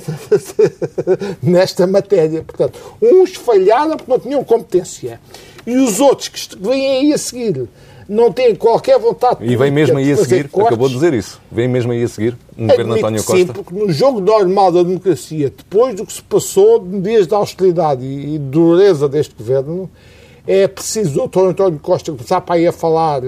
nesta 1.42 1.88
matéria. 1.88 2.44
Portanto, 2.44 2.78
uns 3.02 3.34
falharam 3.34 3.98
porque 3.98 4.12
não 4.12 4.20
tinham 4.20 4.44
competência. 4.44 5.20
E 5.66 5.76
os 5.78 6.00
outros 6.00 6.28
que 6.28 6.56
vêm 6.60 7.00
aí 7.00 7.14
a 7.14 7.18
seguir 7.18 7.68
não 8.12 8.30
têm 8.30 8.54
qualquer 8.54 9.00
vontade 9.00 9.38
política. 9.38 9.54
E 9.54 9.56
vem 9.56 9.72
mesmo 9.72 9.98
aí 9.98 10.12
a 10.12 10.18
seguir, 10.18 10.50
cortes. 10.50 10.68
acabou 10.68 10.90
de 10.90 10.96
dizer 10.96 11.14
isso. 11.14 11.42
Vem 11.50 11.68
mesmo 11.70 11.94
aí 11.94 12.04
a 12.04 12.08
seguir, 12.10 12.38
no 12.58 12.68
governo 12.68 12.94
António 12.96 13.24
Costa. 13.24 13.38
Sim, 13.38 13.48
porque 13.48 13.74
no 13.74 13.90
jogo 13.90 14.20
normal 14.20 14.70
da 14.70 14.84
democracia, 14.84 15.50
depois 15.56 15.96
do 15.96 16.06
que 16.06 16.12
se 16.12 16.22
passou 16.22 16.80
de 16.80 17.00
dias 17.00 17.26
de 17.26 17.34
austeridade 17.34 18.04
e 18.04 18.38
dureza 18.38 19.08
deste 19.08 19.34
governo, 19.34 19.90
é 20.46 20.68
preciso 20.68 21.12
o 21.12 21.14
doutor 21.14 21.50
António 21.52 21.80
Costa 21.80 22.12
começar 22.12 22.42
para 22.42 22.56
aí 22.56 22.68
a 22.68 22.74
falar. 22.74 23.22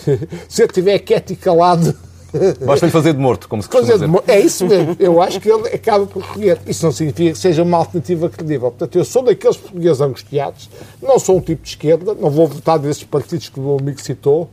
Se 0.48 0.62
ele 0.62 0.70
estiver 0.70 0.98
quieto 1.00 1.34
e 1.34 1.36
calado. 1.36 1.94
Basta-lhe 2.64 2.92
fazer 2.92 3.12
de 3.12 3.18
morto, 3.18 3.48
como 3.48 3.62
se 3.62 3.68
costuma 3.68 3.92
dizer. 3.92 4.08
É 4.26 4.40
isso 4.40 4.66
mesmo. 4.66 4.96
Eu 4.98 5.20
acho 5.20 5.40
que 5.40 5.50
ele 5.50 5.68
acaba 5.68 6.06
por 6.06 6.22
recolher. 6.22 6.58
Isso 6.66 6.84
não 6.84 6.92
significa 6.92 7.32
que 7.32 7.38
seja 7.38 7.62
uma 7.62 7.78
alternativa 7.78 8.28
credível. 8.30 8.70
Portanto, 8.70 8.96
eu 8.96 9.04
sou 9.04 9.22
daqueles 9.22 9.56
portugueses 9.56 10.00
angustiados, 10.00 10.70
não 11.00 11.18
sou 11.18 11.36
um 11.36 11.40
tipo 11.40 11.62
de 11.62 11.68
esquerda, 11.68 12.14
não 12.14 12.30
vou 12.30 12.46
votar 12.46 12.78
desses 12.78 13.04
partidos 13.04 13.48
que 13.48 13.60
o 13.60 13.62
meu 13.62 13.78
amigo 13.78 14.00
citou, 14.00 14.48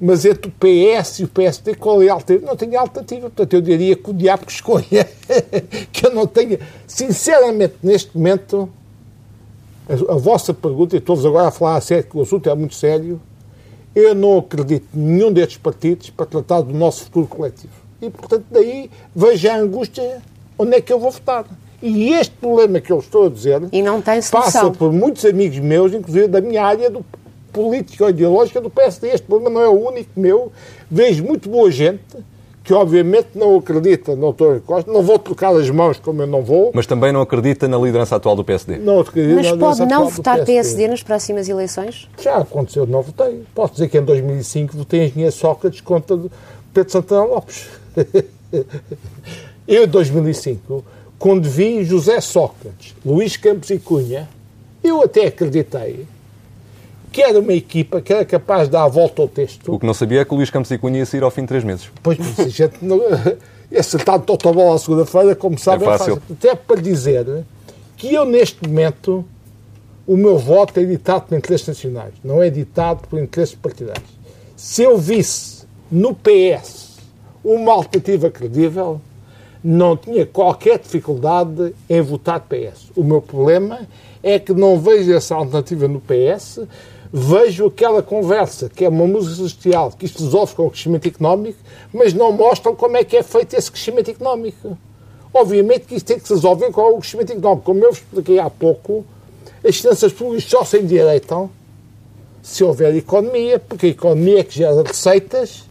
mas 0.00 0.24
entre 0.24 0.48
o 0.48 0.52
PS 0.52 1.20
e 1.20 1.24
o 1.24 1.28
PSD, 1.28 1.76
qual 1.76 2.02
é 2.02 2.08
a 2.08 2.14
alternativa? 2.14 2.50
Não 2.50 2.56
tenho 2.56 2.78
alternativa. 2.78 3.20
Portanto, 3.22 3.54
eu 3.54 3.60
diria 3.60 3.94
que 3.94 4.10
o 4.10 4.14
diabo 4.14 4.44
que 4.44 4.52
escolha, 4.52 5.08
que 5.92 6.06
eu 6.06 6.12
não 6.12 6.26
tenha. 6.26 6.58
Sinceramente, 6.86 7.74
neste 7.82 8.16
momento, 8.16 8.68
a, 9.88 10.14
a 10.14 10.16
vossa 10.16 10.52
pergunta, 10.52 10.96
e 10.96 10.98
estou-vos 10.98 11.24
agora 11.24 11.48
a 11.48 11.50
falar 11.52 11.76
a 11.76 11.80
sério, 11.80 12.04
que 12.04 12.16
o 12.16 12.22
assunto 12.22 12.48
é 12.50 12.54
muito 12.54 12.74
sério, 12.74 13.20
eu 13.94 14.14
não 14.14 14.38
acredito 14.38 14.86
em 14.94 14.98
nenhum 14.98 15.32
destes 15.32 15.56
partidos 15.56 16.10
para 16.10 16.26
tratar 16.26 16.62
do 16.62 16.74
nosso 16.74 17.04
futuro 17.04 17.26
coletivo. 17.26 17.72
E, 18.02 18.10
portanto, 18.10 18.44
daí 18.50 18.90
veja 19.14 19.52
a 19.52 19.56
angústia 19.58 20.20
onde 20.58 20.76
é 20.76 20.80
que 20.80 20.92
eu 20.92 20.98
vou 20.98 21.10
votar. 21.10 21.44
E 21.82 22.12
este 22.12 22.34
problema 22.36 22.80
que 22.80 22.90
eu 22.90 22.98
estou 22.98 23.26
a 23.26 23.28
dizer 23.28 23.62
e 23.70 23.82
não 23.82 24.00
tem 24.00 24.20
passa 24.22 24.70
por 24.70 24.92
muitos 24.92 25.24
amigos 25.24 25.58
meus, 25.58 25.92
inclusive 25.92 26.28
da 26.28 26.40
minha 26.40 26.64
área 26.64 26.88
do 26.90 27.04
política 27.52 28.04
ou 28.04 28.10
ideológica 28.10 28.60
do 28.60 28.70
PSD. 28.70 29.08
Este 29.08 29.26
problema 29.26 29.60
não 29.60 29.62
é 29.62 29.68
o 29.68 29.88
único 29.88 30.10
meu. 30.18 30.50
Vejo 30.90 31.24
muito 31.24 31.48
boa 31.48 31.70
gente 31.70 32.02
que 32.64 32.72
obviamente 32.72 33.28
não 33.34 33.58
acredita 33.58 34.16
no 34.16 34.32
Dr. 34.32 34.60
Costa, 34.64 34.90
não 34.90 35.02
vou 35.02 35.18
trocar 35.18 35.54
as 35.54 35.68
mãos 35.68 35.98
como 35.98 36.22
eu 36.22 36.26
não 36.26 36.42
vou. 36.42 36.72
Mas 36.74 36.86
também 36.86 37.12
não 37.12 37.20
acredita 37.20 37.68
na 37.68 37.76
liderança 37.76 38.16
atual 38.16 38.34
do 38.34 38.42
PSD. 38.42 38.78
Não 38.78 39.00
acredito 39.00 39.36
Mas 39.36 39.52
pode 39.52 39.84
não 39.84 40.08
votar 40.08 40.36
PSD. 40.36 40.54
PSD 40.54 40.88
nas 40.88 41.02
próximas 41.02 41.46
eleições? 41.46 42.08
Já 42.18 42.38
aconteceu, 42.38 42.86
não 42.86 43.02
votei. 43.02 43.44
Posso 43.54 43.74
dizer 43.74 43.88
que 43.88 43.98
em 43.98 44.02
2005 44.02 44.78
votei 44.78 45.00
em 45.00 45.06
Engenheiro 45.08 45.32
Sócrates 45.32 45.82
contra 45.82 46.18
Pedro 46.72 46.90
Santana 46.90 47.24
Lopes. 47.24 47.68
eu, 49.68 49.84
em 49.84 49.86
2005, 49.86 50.82
quando 51.18 51.46
vi 51.46 51.84
José 51.84 52.18
Sócrates, 52.22 52.94
Luís 53.04 53.36
Campos 53.36 53.68
e 53.68 53.78
Cunha, 53.78 54.26
eu 54.82 55.02
até 55.02 55.26
acreditei 55.26 56.06
que 57.14 57.22
era 57.22 57.38
uma 57.38 57.52
equipa 57.52 58.00
que 58.00 58.12
era 58.12 58.24
capaz 58.24 58.64
de 58.64 58.72
dar 58.72 58.82
a 58.82 58.88
volta 58.88 59.22
ao 59.22 59.28
texto. 59.28 59.72
O 59.72 59.78
que 59.78 59.86
não 59.86 59.94
sabia 59.94 60.22
é 60.22 60.24
que 60.24 60.34
o 60.34 60.36
Luís 60.36 60.50
Campos 60.50 60.68
e 60.72 60.76
Cunha 60.76 60.98
ia 60.98 61.06
sair 61.06 61.22
ao 61.22 61.30
fim 61.30 61.42
de 61.42 61.46
três 61.46 61.62
meses. 61.62 61.88
Pois, 62.02 62.18
a 62.40 62.48
gente 62.48 62.74
não... 62.82 63.00
Esse 63.70 63.96
tal 63.98 64.18
totobola 64.18 64.74
à 64.74 64.78
segunda-feira, 64.78 65.36
como 65.36 65.56
sabe, 65.56 65.84
é 65.84 65.86
fácil. 65.86 66.14
é 66.14 66.16
fácil. 66.16 66.36
Até 66.36 66.56
para 66.56 66.80
dizer 66.80 67.44
que 67.96 68.12
eu, 68.12 68.24
neste 68.24 68.66
momento, 68.66 69.24
o 70.04 70.16
meu 70.16 70.36
voto 70.38 70.80
é 70.80 70.84
ditado 70.84 71.28
por 71.28 71.38
interesses 71.38 71.68
nacionais, 71.68 72.14
não 72.22 72.42
é 72.42 72.50
ditado 72.50 73.06
por 73.06 73.20
interesses 73.20 73.54
partidários. 73.54 74.10
Se 74.56 74.82
eu 74.82 74.98
visse 74.98 75.66
no 75.90 76.16
PS 76.16 76.98
uma 77.44 77.74
alternativa 77.74 78.28
credível, 78.28 79.00
não 79.62 79.96
tinha 79.96 80.26
qualquer 80.26 80.80
dificuldade 80.80 81.74
em 81.88 82.00
votar 82.00 82.40
PS. 82.40 82.90
O 82.96 83.04
meu 83.04 83.22
problema 83.22 83.86
é 84.20 84.38
que 84.38 84.52
não 84.52 84.80
vejo 84.80 85.12
essa 85.12 85.36
alternativa 85.36 85.86
no 85.86 86.00
PS, 86.00 86.60
vejo 87.16 87.66
aquela 87.66 88.02
conversa, 88.02 88.68
que 88.68 88.84
é 88.84 88.88
uma 88.88 89.06
música 89.06 89.36
social, 89.36 89.92
que 89.96 90.04
isto 90.04 90.24
resolve 90.24 90.52
com 90.56 90.66
o 90.66 90.70
crescimento 90.70 91.06
económico, 91.06 91.60
mas 91.92 92.12
não 92.12 92.32
mostram 92.32 92.74
como 92.74 92.96
é 92.96 93.04
que 93.04 93.16
é 93.16 93.22
feito 93.22 93.54
esse 93.54 93.70
crescimento 93.70 94.10
económico. 94.10 94.76
Obviamente 95.32 95.82
que 95.86 95.94
isto 95.94 96.06
tem 96.06 96.18
que 96.18 96.26
se 96.26 96.34
resolver 96.34 96.72
com 96.72 96.82
o 96.90 96.98
crescimento 96.98 97.30
económico. 97.30 97.62
Como 97.66 97.84
eu 97.84 97.90
expliquei 97.90 98.40
há 98.40 98.50
pouco, 98.50 99.06
as 99.64 99.76
finanças 99.76 100.12
públicas 100.12 100.50
só 100.50 100.64
se 100.64 100.80
endireitam 100.80 101.48
se 102.42 102.64
houver 102.64 102.92
economia, 102.96 103.60
porque 103.60 103.86
a 103.86 103.90
economia 103.90 104.40
é 104.40 104.42
que 104.42 104.56
gera 104.56 104.82
receitas 104.82 105.62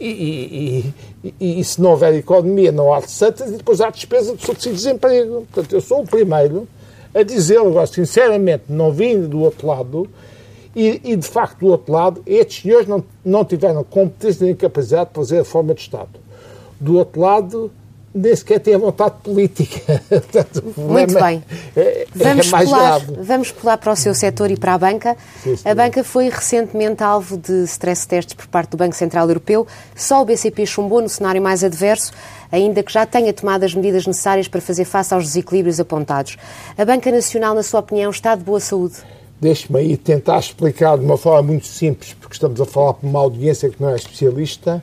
e, 0.00 0.92
e, 1.22 1.32
e, 1.40 1.60
e, 1.60 1.64
se 1.64 1.80
não 1.80 1.90
houver 1.90 2.12
economia 2.14 2.72
não 2.72 2.92
há 2.92 2.98
receitas 2.98 3.52
e 3.52 3.56
depois 3.56 3.80
há 3.80 3.88
despesa 3.88 4.34
de 4.34 4.44
subsídio 4.44 4.72
de 4.72 4.84
desemprego. 4.84 5.46
Portanto, 5.52 5.72
eu 5.72 5.80
sou 5.80 6.02
o 6.02 6.06
primeiro 6.06 6.66
a 7.18 7.22
dizer 7.24 7.58
agora, 7.58 7.86
sinceramente, 7.86 8.64
não 8.68 8.92
vindo 8.92 9.28
do 9.28 9.40
outro 9.40 9.66
lado, 9.66 10.08
e, 10.74 11.00
e, 11.04 11.16
de 11.16 11.26
facto, 11.26 11.58
do 11.60 11.66
outro 11.68 11.92
lado, 11.92 12.22
estes 12.24 12.62
senhores 12.62 12.86
não, 12.86 13.02
não 13.24 13.44
tiveram 13.44 13.82
competência 13.82 14.46
nem 14.46 14.54
capacidade 14.54 15.08
de 15.08 15.14
fazer 15.16 15.40
a 15.40 15.44
forma 15.44 15.74
de 15.74 15.80
Estado. 15.80 16.10
Do 16.78 16.98
outro 16.98 17.20
lado, 17.20 17.70
nem 18.18 18.36
sequer 18.36 18.60
têm 18.60 18.74
a 18.74 18.78
vontade 18.78 19.14
política. 19.22 20.02
Portanto, 20.08 20.64
Muito 20.76 21.14
bem. 21.14 21.42
É, 21.76 21.80
é 21.80 22.06
vamos, 22.14 22.52
é 22.52 22.64
pular, 22.64 23.00
vamos 23.00 23.52
pular 23.52 23.76
para 23.78 23.92
o 23.92 23.96
seu 23.96 24.14
setor 24.14 24.50
e 24.50 24.56
para 24.56 24.74
a 24.74 24.78
banca. 24.78 25.16
Sim, 25.42 25.56
a 25.64 25.74
banca 25.74 26.04
foi 26.04 26.28
recentemente 26.28 27.02
alvo 27.02 27.36
de 27.36 27.64
stress 27.64 28.06
testes 28.06 28.34
por 28.34 28.46
parte 28.46 28.70
do 28.70 28.76
Banco 28.76 28.94
Central 28.94 29.28
Europeu. 29.28 29.66
Só 29.94 30.22
o 30.22 30.24
BCP 30.24 30.66
chumbou 30.66 31.00
no 31.00 31.08
cenário 31.08 31.40
mais 31.40 31.62
adverso 31.62 32.12
ainda 32.50 32.82
que 32.82 32.92
já 32.92 33.06
tenha 33.06 33.32
tomado 33.32 33.64
as 33.64 33.74
medidas 33.74 34.06
necessárias 34.06 34.48
para 34.48 34.60
fazer 34.60 34.84
face 34.84 35.12
aos 35.12 35.24
desequilíbrios 35.24 35.78
apontados. 35.78 36.36
A 36.76 36.84
Banca 36.84 37.10
Nacional, 37.10 37.54
na 37.54 37.62
sua 37.62 37.80
opinião, 37.80 38.10
está 38.10 38.34
de 38.34 38.42
boa 38.42 38.60
saúde? 38.60 38.96
Deixe-me 39.40 39.78
aí 39.78 39.96
tentar 39.96 40.38
explicar 40.40 40.98
de 40.98 41.04
uma 41.04 41.16
forma 41.16 41.42
muito 41.42 41.66
simples, 41.66 42.14
porque 42.14 42.34
estamos 42.34 42.60
a 42.60 42.64
falar 42.64 42.94
para 42.94 43.08
uma 43.08 43.20
audiência 43.20 43.70
que 43.70 43.80
não 43.80 43.90
é 43.90 43.96
especialista, 43.96 44.82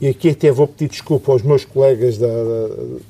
e 0.00 0.08
aqui 0.08 0.30
até 0.30 0.50
vou 0.50 0.68
pedir 0.68 0.90
desculpa 0.90 1.32
aos 1.32 1.42
meus 1.42 1.64
colegas 1.64 2.18
da, 2.18 2.26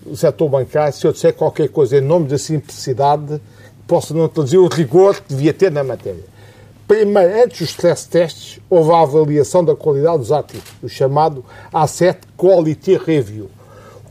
do 0.05 0.17
setor 0.17 0.49
bancário 0.49 0.93
se 0.93 1.07
eu 1.07 1.13
disser 1.13 1.35
qualquer 1.35 1.69
coisa 1.69 1.99
em 1.99 2.01
nome 2.01 2.29
da 2.29 2.39
simplicidade, 2.39 3.41
possa 3.87 4.15
não 4.15 4.29
traduzir 4.29 4.59
o 4.59 4.69
rigor 4.69 5.17
que 5.17 5.35
devia 5.35 5.53
ter 5.53 5.71
na 5.71 5.85
matéria. 5.85 6.25
Primeiro, 6.87 7.43
antes 7.43 7.59
dos 7.59 7.71
stress 7.71 8.09
tests, 8.09 8.61
houve 8.71 8.93
a 8.93 9.01
avaliação 9.01 9.65
da 9.65 9.75
qualidade 9.75 10.19
dos 10.19 10.31
ativos, 10.33 10.71
o 10.83 10.89
chamado 10.89 11.45
Asset 11.73 12.21
Quality 12.37 12.97
Review 12.97 13.51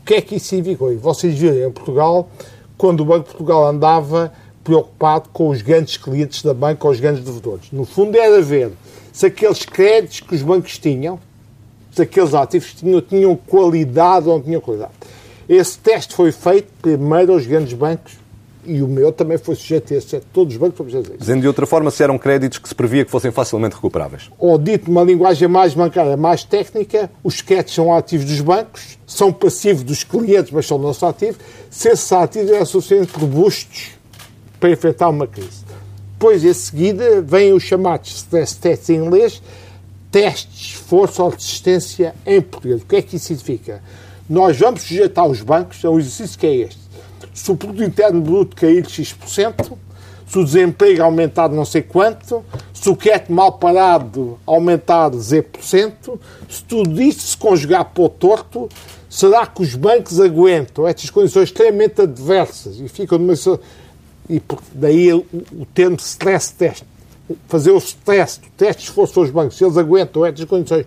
que 0.06 0.14
é 0.14 0.22
que 0.22 0.36
isso 0.36 0.46
significou? 0.46 0.96
Vocês 0.96 1.36
viram 1.36 1.68
em 1.68 1.72
Portugal, 1.72 2.30
quando 2.78 3.00
o 3.00 3.04
Banco 3.04 3.24
de 3.24 3.30
Portugal 3.30 3.66
andava 3.66 4.32
preocupado 4.62 5.28
com 5.32 5.48
os 5.48 5.62
grandes 5.62 5.96
clientes 5.96 6.42
da 6.42 6.54
banca, 6.54 6.86
ou 6.86 6.92
os 6.92 7.00
grandes 7.00 7.24
devedores. 7.24 7.72
No 7.72 7.84
fundo 7.84 8.16
era 8.16 8.40
ver 8.40 8.70
se 9.12 9.26
aqueles 9.26 9.64
créditos 9.64 10.20
que 10.20 10.34
os 10.34 10.42
bancos 10.42 10.78
tinham, 10.78 11.18
se 11.96 12.02
aqueles 12.02 12.34
ativos 12.34 12.74
tinham, 12.74 13.00
tinham 13.00 13.34
qualidade 13.34 14.28
ou 14.28 14.34
não 14.34 14.42
tinham 14.42 14.60
qualidade. 14.60 14.92
Esse 15.48 15.78
teste 15.78 16.14
foi 16.14 16.30
feito 16.30 16.70
primeiro 16.82 17.32
aos 17.32 17.46
grandes 17.46 17.72
bancos 17.72 18.12
e 18.66 18.82
o 18.82 18.88
meu 18.88 19.10
também 19.10 19.38
foi 19.38 19.54
sujeito 19.54 19.94
a 19.94 19.96
esse. 19.96 20.20
Todos 20.30 20.52
os 20.52 20.60
bancos 20.60 20.76
foram 20.76 20.90
sujeitos 20.90 21.10
a 21.10 21.14
isso. 21.14 21.20
Dizendo 21.20 21.40
de 21.40 21.46
outra 21.46 21.64
forma, 21.64 21.90
se 21.90 22.02
eram 22.02 22.18
créditos 22.18 22.58
que 22.58 22.68
se 22.68 22.74
previa 22.74 23.02
que 23.02 23.10
fossem 23.10 23.30
facilmente 23.30 23.76
recuperáveis. 23.76 24.28
Ou 24.38 24.58
dito 24.58 24.90
uma 24.90 25.02
linguagem 25.02 25.48
mais 25.48 25.72
bancária, 25.72 26.18
mais 26.18 26.44
técnica, 26.44 27.10
os 27.24 27.40
créditos 27.40 27.74
são 27.74 27.94
ativos 27.94 28.26
dos 28.26 28.42
bancos, 28.42 28.98
são 29.06 29.32
passivos 29.32 29.82
dos 29.82 30.04
clientes, 30.04 30.50
mas 30.50 30.66
são 30.66 30.76
nossos 30.76 31.02
ativos. 31.02 31.38
Se 31.70 31.88
esses 31.88 32.12
ativos 32.12 32.50
eram 32.50 32.66
suficientemente 32.66 33.18
robustos 33.18 33.92
para 34.60 34.70
enfrentar 34.70 35.08
uma 35.08 35.26
crise. 35.26 35.64
Depois, 36.12 36.44
em 36.44 36.52
seguida, 36.52 37.22
vêm 37.22 37.54
os 37.54 37.62
chamados 37.62 38.10
stress 38.10 38.54
tests 38.56 38.90
em 38.90 38.96
inglês, 38.96 39.40
testes 40.16 40.76
esforço 40.76 41.22
ou 41.22 41.28
resistência 41.28 42.14
em 42.24 42.40
português. 42.40 42.80
O 42.80 42.86
que 42.86 42.96
é 42.96 43.02
que 43.02 43.16
isso 43.16 43.26
significa? 43.26 43.82
Nós 44.26 44.58
vamos 44.58 44.80
sujeitar 44.80 45.26
os 45.26 45.42
bancos 45.42 45.84
a 45.84 45.90
um 45.90 45.98
exercício 45.98 46.38
que 46.38 46.46
é 46.46 46.54
este 46.54 46.86
se 47.34 47.52
o 47.52 47.56
produto 47.56 47.84
interno 47.84 48.22
bruto 48.22 48.56
cair 48.56 48.88
X%, 48.88 49.78
se 50.26 50.38
o 50.38 50.44
desemprego 50.44 51.02
aumentar 51.02 51.50
não 51.50 51.66
sei 51.66 51.82
quanto, 51.82 52.42
se 52.72 52.88
o 52.88 52.96
crédito 52.96 53.30
mal 53.30 53.52
parado 53.52 54.38
aumentar 54.46 55.12
Z%, 55.12 56.18
se 56.48 56.64
tudo 56.64 57.00
isto 57.02 57.22
se 57.22 57.36
conjugar 57.36 57.84
para 57.84 58.04
o 58.04 58.08
torto, 58.08 58.70
será 59.08 59.46
que 59.46 59.60
os 59.60 59.74
bancos 59.74 60.18
aguentam 60.18 60.88
estas 60.88 61.10
condições 61.10 61.50
extremamente 61.50 62.00
adversas 62.00 62.80
e 62.80 62.88
ficam 62.88 63.18
numa... 63.18 63.34
E 64.28 64.42
daí 64.72 65.12
o 65.12 65.24
termo 65.72 65.96
stress 66.00 66.52
test. 66.52 66.82
Fazer 67.48 67.72
o 67.72 67.78
stress, 67.78 68.38
o 68.38 68.50
teste 68.56 68.82
de 68.82 68.88
esforço 68.88 69.18
aos 69.20 69.30
bancos, 69.30 69.56
se 69.56 69.64
eles 69.64 69.76
aguentam 69.76 70.24
estas 70.24 70.44
condições 70.44 70.86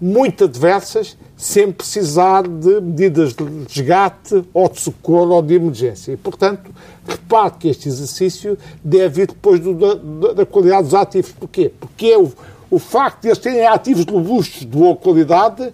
muito 0.00 0.44
adversas, 0.44 1.16
sem 1.36 1.72
precisar 1.72 2.46
de 2.46 2.80
medidas 2.80 3.32
de 3.32 3.44
resgate 3.66 4.44
ou 4.52 4.68
de 4.68 4.80
socorro 4.80 5.34
ou 5.34 5.42
de 5.42 5.54
emergência. 5.54 6.12
E, 6.12 6.16
portanto, 6.16 6.70
repare 7.06 7.54
que 7.58 7.68
este 7.68 7.88
exercício 7.88 8.58
deve 8.82 9.08
vir 9.08 9.26
depois 9.28 9.60
do, 9.60 9.74
da, 9.74 10.32
da, 10.32 10.46
qualidade 10.46 10.84
dos 10.84 10.94
ativos. 10.94 11.32
Porquê? 11.32 11.72
Porque 11.80 12.06
é 12.06 12.18
o, 12.18 12.30
o 12.70 12.78
facto 12.78 13.22
de 13.22 13.28
eles 13.28 13.38
terem 13.38 13.66
ativos 13.66 14.04
robustos 14.04 14.60
de 14.60 14.66
boa 14.66 14.94
qualidade 14.94 15.72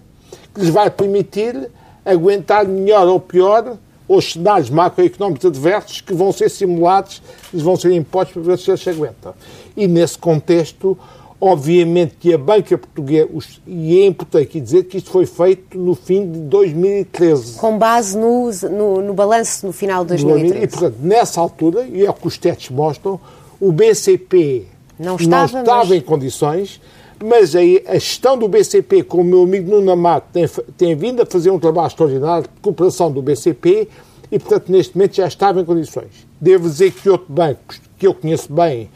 que 0.53 0.61
lhes 0.61 0.69
vai 0.69 0.89
permitir 0.89 1.69
aguentar 2.05 2.65
melhor 2.65 3.07
ou 3.07 3.19
pior 3.19 3.77
os 4.17 4.33
cenários 4.33 4.69
macroeconómicos 4.69 5.45
adversos 5.45 6.01
que 6.01 6.13
vão 6.13 6.31
ser 6.31 6.49
simulados, 6.49 7.21
eles 7.53 7.63
vão 7.63 7.75
ser 7.75 7.91
impostos 7.93 8.33
para 8.33 8.41
ver 8.41 8.59
se 8.59 8.69
eles 8.69 8.81
se 8.81 8.89
aguentam. 8.89 9.33
E, 9.75 9.87
nesse 9.87 10.17
contexto, 10.17 10.97
Obviamente 11.43 12.17
que 12.19 12.31
a 12.31 12.37
banca 12.37 12.77
portuguesa, 12.77 13.27
e 13.65 13.99
é 13.99 14.05
importante 14.05 14.43
aqui 14.43 14.61
dizer 14.61 14.83
que 14.83 14.97
isto 14.97 15.09
foi 15.09 15.25
feito 15.25 15.75
no 15.75 15.95
fim 15.95 16.31
de 16.31 16.37
2013. 16.41 17.57
Com 17.57 17.79
base 17.79 18.15
no, 18.15 18.51
no, 18.69 19.01
no 19.01 19.11
balanço 19.11 19.65
no 19.65 19.73
final 19.73 20.03
de 20.03 20.09
2013. 20.09 20.63
E, 20.63 20.67
portanto, 20.67 20.97
nessa 21.01 21.41
altura, 21.41 21.87
e 21.91 22.05
é 22.05 22.09
o 22.11 22.13
que 22.13 22.27
os 22.27 22.37
testes 22.37 22.69
mostram, 22.69 23.19
O 23.59 23.71
BCP 23.71 24.67
não 24.99 25.15
estava, 25.15 25.53
não 25.53 25.59
estava 25.61 25.85
mas... 25.85 25.91
em 25.91 26.01
condições, 26.01 26.79
mas 27.23 27.55
aí 27.55 27.83
a 27.87 27.93
gestão 27.93 28.37
do 28.37 28.47
BCP, 28.47 29.03
com 29.03 29.21
o 29.21 29.23
meu 29.23 29.43
amigo 29.43 29.69
Nuno 29.69 29.91
Amato, 29.91 30.25
tem, 30.31 30.47
tem 30.77 30.95
vindo 30.95 31.21
a 31.21 31.25
fazer 31.25 31.51
um 31.51 31.59
trabalho 31.59 31.87
extraordinário 31.87 32.43
de 32.43 32.61
cooperação 32.61 33.11
do 33.11 33.21
BCP 33.21 33.87
e, 34.31 34.39
portanto, 34.39 34.71
neste 34.71 34.95
momento 34.95 35.15
já 35.15 35.27
estava 35.27 35.61
em 35.61 35.65
condições. 35.65 36.27
Devo 36.39 36.69
dizer 36.69 36.91
que 36.91 37.09
outro 37.09 37.31
banco, 37.31 37.75
que 37.97 38.07
eu 38.07 38.13
conheço 38.13 38.51
bem, 38.51 38.89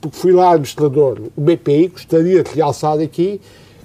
porque 0.00 0.16
fui 0.16 0.32
lá 0.32 0.50
administrador, 0.50 1.18
o 1.36 1.40
BPI, 1.40 1.88
gostaria 1.88 2.42
de 2.42 2.54
realçar 2.54 2.98
aqui 2.98 3.40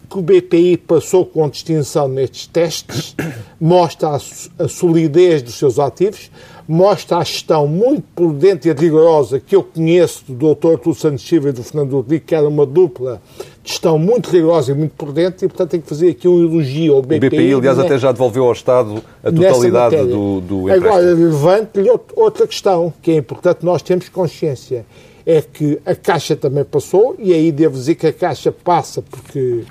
que 0.09 0.17
o 0.17 0.21
BPI 0.21 0.77
passou 0.77 1.25
com 1.25 1.49
distinção 1.49 2.07
nestes 2.07 2.47
testes, 2.47 3.15
mostra 3.59 4.09
a, 4.09 4.15
a 4.63 4.67
solidez 4.67 5.41
dos 5.41 5.55
seus 5.55 5.79
ativos, 5.79 6.31
mostra 6.67 7.17
a 7.17 7.23
gestão 7.23 7.67
muito 7.67 8.03
prudente 8.15 8.67
e 8.67 8.73
rigorosa 8.73 9.39
que 9.39 9.55
eu 9.55 9.63
conheço 9.63 10.23
do 10.31 10.55
Dr. 10.55 10.77
Tulo 10.79 10.95
Santos 10.95 11.25
Silva 11.25 11.49
e 11.49 11.51
do 11.51 11.63
Fernando 11.63 11.93
Rodrigo, 11.93 12.25
que 12.25 12.35
era 12.35 12.47
uma 12.47 12.65
dupla 12.65 13.21
de 13.67 13.73
gestão 13.73 13.99
muito 13.99 14.29
rigorosa 14.29 14.71
e 14.71 14.75
muito 14.75 14.95
prudente, 14.95 15.43
e 15.43 15.47
portanto 15.47 15.71
tenho 15.71 15.83
que 15.83 15.89
fazer 15.89 16.09
aqui 16.09 16.27
um 16.27 16.39
elogio 16.41 16.95
ao 16.95 17.01
BPI. 17.01 17.17
O 17.17 17.19
BPI, 17.19 17.53
aliás, 17.53 17.77
até 17.77 17.97
já 17.97 18.13
devolveu 18.13 18.45
ao 18.45 18.53
Estado 18.53 19.03
a 19.21 19.29
totalidade 19.29 19.97
do, 19.97 20.39
do 20.39 20.61
empréstimo. 20.61 20.87
Agora, 20.87 21.13
levante-lhe 21.13 21.89
outra 22.15 22.47
questão, 22.47 22.93
que 23.01 23.11
é 23.11 23.15
importante 23.17 23.65
nós 23.65 23.81
temos 23.81 24.07
consciência, 24.07 24.85
é 25.25 25.41
que 25.41 25.77
a 25.85 25.93
Caixa 25.93 26.37
também 26.37 26.63
passou, 26.63 27.15
e 27.19 27.33
aí 27.33 27.51
devo 27.51 27.75
dizer 27.75 27.95
que 27.95 28.07
a 28.07 28.13
Caixa 28.13 28.51
passa 28.51 29.01
porque 29.01 29.63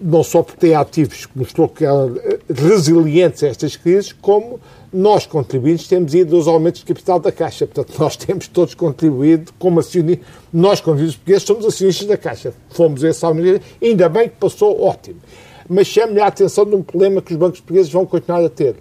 não 0.00 0.24
só 0.24 0.42
por 0.42 0.56
ter 0.56 0.74
ativos 0.74 1.26
que 1.26 1.38
mostrou 1.38 1.68
que 1.68 1.84
eram 1.84 2.16
resilientes 2.52 3.44
a 3.44 3.46
estas 3.46 3.76
crises, 3.76 4.12
como 4.12 4.58
nós, 4.92 5.24
contribuintes, 5.24 5.88
temos 5.88 6.14
ido 6.14 6.36
aos 6.36 6.46
aumentos 6.46 6.80
de 6.80 6.86
capital 6.86 7.18
da 7.18 7.32
Caixa. 7.32 7.66
Portanto, 7.66 7.98
nós 7.98 8.16
temos 8.16 8.46
todos 8.46 8.74
contribuído 8.74 9.52
como 9.58 9.80
acionistas. 9.80 10.26
Nós, 10.52 10.80
contribuintes 10.80 11.16
portugueses, 11.16 11.42
somos 11.44 11.64
acionistas 11.64 12.06
da 12.06 12.16
Caixa. 12.16 12.52
Fomos 12.70 13.02
esse 13.02 13.24
aumento, 13.24 13.64
ainda 13.80 14.08
bem 14.08 14.28
que 14.28 14.36
passou, 14.36 14.82
ótimo. 14.82 15.20
Mas 15.68 15.86
chame-lhe 15.86 16.20
a 16.20 16.26
atenção 16.26 16.66
de 16.66 16.74
um 16.74 16.82
problema 16.82 17.22
que 17.22 17.32
os 17.32 17.38
bancos 17.38 17.60
portugueses 17.60 17.90
vão 17.90 18.04
continuar 18.04 18.44
a 18.44 18.50
ter. 18.50 18.76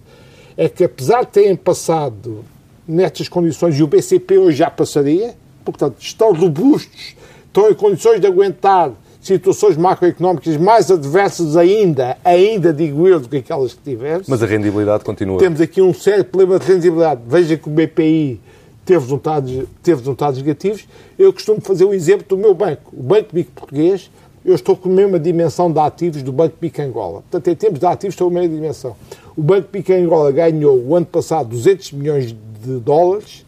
É 0.57 0.67
que, 0.67 0.83
apesar 0.83 1.21
de 1.21 1.31
terem 1.31 1.55
passado 1.55 2.43
nestas 2.85 3.29
condições, 3.29 3.79
e 3.79 3.83
o 3.83 3.87
BCP 3.87 4.37
hoje 4.37 4.57
já 4.57 4.69
passaria, 4.69 5.33
portanto, 5.63 5.95
estão 6.01 6.33
robustos, 6.33 7.15
estão 7.45 7.69
em 7.69 7.73
condições 7.73 8.19
de 8.19 8.27
aguentar 8.27 8.91
situações 9.21 9.77
macroeconómicas 9.77 10.57
mais 10.57 10.89
adversas 10.89 11.55
ainda, 11.55 12.17
ainda 12.23 12.73
digo 12.73 13.07
eu, 13.07 13.19
do 13.19 13.29
que 13.29 13.37
aquelas 13.37 13.73
que 13.73 13.81
tivemos. 13.81 14.27
Mas 14.27 14.41
a 14.41 14.45
rendibilidade 14.45 15.03
continua. 15.03 15.37
Temos 15.37 15.61
aqui 15.61 15.81
um 15.81 15.93
sério 15.93 16.25
problema 16.25 16.59
de 16.59 16.65
rendibilidade. 16.65 17.21
Veja 17.27 17.55
que 17.55 17.69
o 17.69 17.71
BPI 17.71 18.39
teve 18.83 18.99
resultados, 18.99 19.51
teve 19.83 19.99
resultados 19.99 20.39
negativos. 20.39 20.87
Eu 21.17 21.31
costumo 21.31 21.61
fazer 21.61 21.85
o 21.85 21.93
exemplo 21.93 22.25
do 22.27 22.37
meu 22.37 22.53
banco. 22.53 22.91
O 22.91 23.03
Banco 23.03 23.29
Bico 23.31 23.51
Português, 23.51 24.09
eu 24.43 24.55
estou 24.55 24.75
com 24.75 24.89
a 24.89 24.91
mesma 24.91 25.19
dimensão 25.19 25.71
de 25.71 25.79
ativos 25.79 26.23
do 26.23 26.31
Banco 26.31 26.55
Bico 26.59 26.81
Angola. 26.81 27.21
Portanto, 27.29 27.47
em 27.47 27.55
termos 27.55 27.79
de 27.79 27.85
ativos, 27.85 28.15
estou 28.15 28.29
com 28.29 28.37
a 28.37 28.41
mesma 28.41 28.55
dimensão. 28.55 28.95
O 29.37 29.43
Banco 29.43 29.69
Bico 29.71 29.93
Angola 29.93 30.31
ganhou, 30.31 30.83
o 30.83 30.95
ano 30.95 31.05
passado, 31.05 31.49
200 31.49 31.91
milhões 31.91 32.25
de 32.25 32.79
dólares 32.79 33.45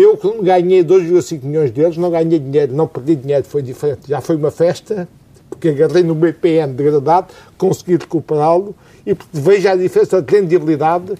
eu, 0.00 0.18
ganhei 0.42 0.84
2,5 0.84 1.42
milhões 1.42 1.70
deles, 1.70 1.96
não 1.96 2.10
ganhei 2.10 2.38
dinheiro, 2.38 2.74
não 2.74 2.86
perdi 2.86 3.16
dinheiro, 3.16 3.44
foi 3.44 3.62
diferente. 3.62 4.08
Já 4.08 4.20
foi 4.20 4.36
uma 4.36 4.50
festa, 4.50 5.08
porque 5.48 5.68
agarrei 5.68 6.02
no 6.02 6.14
BPM 6.14 6.74
degradado, 6.74 7.28
consegui 7.56 7.96
recuperá-lo 7.96 8.74
e 9.06 9.16
veja 9.32 9.72
a 9.72 9.76
diferença 9.76 10.20
de 10.20 10.36
rendibilidade 10.36 11.14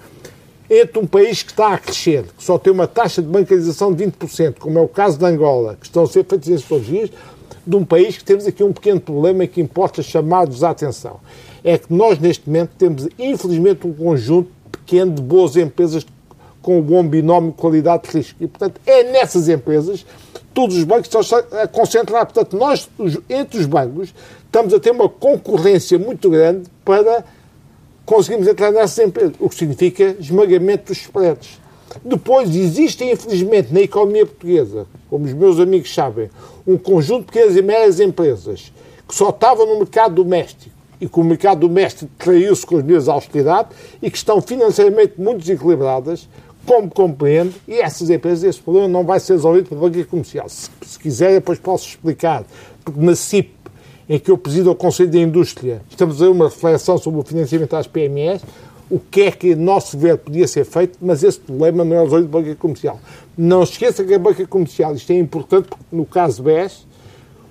entre 0.68 0.98
um 0.98 1.06
país 1.06 1.42
que 1.42 1.52
está 1.52 1.72
a 1.74 1.78
crescer, 1.78 2.24
que 2.36 2.42
só 2.42 2.58
tem 2.58 2.72
uma 2.72 2.86
taxa 2.86 3.22
de 3.22 3.28
bancarização 3.28 3.94
de 3.94 4.04
20%, 4.04 4.56
como 4.58 4.78
é 4.78 4.82
o 4.82 4.88
caso 4.88 5.16
de 5.16 5.24
Angola, 5.24 5.76
que 5.80 5.86
estão 5.86 6.02
a 6.02 6.06
ser 6.06 6.24
feitas 6.24 6.48
esses 6.48 7.10
de 7.66 7.76
um 7.76 7.84
país 7.84 8.18
que 8.18 8.24
temos 8.24 8.46
aqui 8.46 8.62
um 8.62 8.72
pequeno 8.72 9.00
problema 9.00 9.46
que 9.46 9.60
importa 9.60 10.02
chamar-vos 10.02 10.62
a 10.62 10.70
atenção. 10.70 11.18
É 11.64 11.78
que 11.78 11.92
nós, 11.92 12.18
neste 12.18 12.46
momento, 12.46 12.70
temos, 12.78 13.08
infelizmente, 13.18 13.86
um 13.86 13.92
conjunto 13.92 14.50
pequeno 14.70 15.12
de 15.12 15.22
boas 15.22 15.56
empresas 15.56 16.06
com 16.66 16.80
um 16.80 16.82
bom 16.82 17.06
binómio 17.06 17.52
qualidade-risco. 17.52 18.42
E, 18.42 18.48
portanto, 18.48 18.80
é 18.84 19.04
nessas 19.04 19.48
empresas 19.48 20.04
todos 20.52 20.76
os 20.76 20.82
bancos 20.82 21.06
estão 21.06 21.20
a 21.62 21.68
concentrar. 21.68 22.26
Portanto, 22.26 22.56
nós, 22.56 22.90
entre 23.30 23.60
os 23.60 23.66
bancos, 23.66 24.12
estamos 24.46 24.74
a 24.74 24.80
ter 24.80 24.90
uma 24.90 25.08
concorrência 25.08 25.96
muito 25.96 26.28
grande 26.28 26.64
para 26.84 27.24
conseguirmos 28.04 28.48
entrar 28.48 28.72
nessas 28.72 28.98
empresas, 28.98 29.36
o 29.38 29.48
que 29.48 29.54
significa 29.54 30.16
esmagamento 30.18 30.86
dos 30.86 31.02
spreads. 31.02 31.60
Depois, 32.04 32.52
existem, 32.52 33.12
infelizmente, 33.12 33.72
na 33.72 33.82
economia 33.82 34.26
portuguesa, 34.26 34.88
como 35.08 35.24
os 35.24 35.32
meus 35.32 35.60
amigos 35.60 35.94
sabem, 35.94 36.28
um 36.66 36.76
conjunto 36.76 37.26
de 37.26 37.26
pequenas 37.26 37.56
e 37.56 37.62
médias 37.62 38.00
empresas 38.00 38.72
que 39.06 39.14
só 39.14 39.28
estavam 39.28 39.66
no 39.66 39.78
mercado 39.78 40.16
doméstico 40.16 40.74
e 41.00 41.08
que 41.08 41.20
o 41.20 41.24
mercado 41.24 41.60
doméstico 41.60 42.10
traiu-se 42.18 42.64
com 42.64 42.76
as 42.76 42.82
medidas 42.82 43.04
de 43.04 43.10
austeridade 43.10 43.68
e 44.02 44.10
que 44.10 44.16
estão 44.16 44.40
financeiramente 44.40 45.14
muito 45.16 45.40
desequilibradas, 45.40 46.28
como 46.66 46.90
compreendo, 46.90 47.54
e 47.66 47.80
essas 47.80 48.10
empresas, 48.10 48.42
esse 48.44 48.60
problema 48.60 48.88
não 48.88 49.04
vai 49.04 49.20
ser 49.20 49.34
resolvido 49.34 49.68
pela 49.68 49.80
banca 49.80 50.04
comercial. 50.04 50.48
Se, 50.48 50.68
se 50.84 50.98
quiser, 50.98 51.34
depois 51.34 51.58
posso 51.58 51.88
explicar. 51.88 52.44
Porque 52.84 53.00
na 53.00 53.14
CIP, 53.14 53.54
em 54.08 54.18
que 54.18 54.30
eu 54.30 54.36
presido 54.36 54.70
o 54.70 54.74
Conselho 54.74 55.10
da 55.10 55.18
Indústria, 55.18 55.80
estamos 55.88 56.16
a 56.16 56.18
fazer 56.18 56.30
uma 56.30 56.46
reflexão 56.46 56.98
sobre 56.98 57.20
o 57.20 57.22
financiamento 57.22 57.74
às 57.74 57.86
PMEs, 57.86 58.42
o 58.88 59.00
que 59.00 59.22
é 59.22 59.30
que, 59.32 59.54
nosso 59.54 59.98
ver, 59.98 60.18
podia 60.18 60.46
ser 60.46 60.64
feito, 60.64 60.98
mas 61.00 61.22
esse 61.22 61.40
problema 61.40 61.84
não 61.84 61.96
é 61.96 62.02
resolvido 62.02 62.30
pela 62.30 62.42
banca 62.42 62.56
comercial. 62.56 63.00
Não 63.36 63.62
esqueça 63.62 64.04
que 64.04 64.14
a 64.14 64.18
banca 64.18 64.46
comercial, 64.46 64.94
isto 64.94 65.10
é 65.12 65.18
importante, 65.18 65.68
porque 65.68 65.84
no 65.90 66.04
caso 66.04 66.42
BES, 66.42 66.86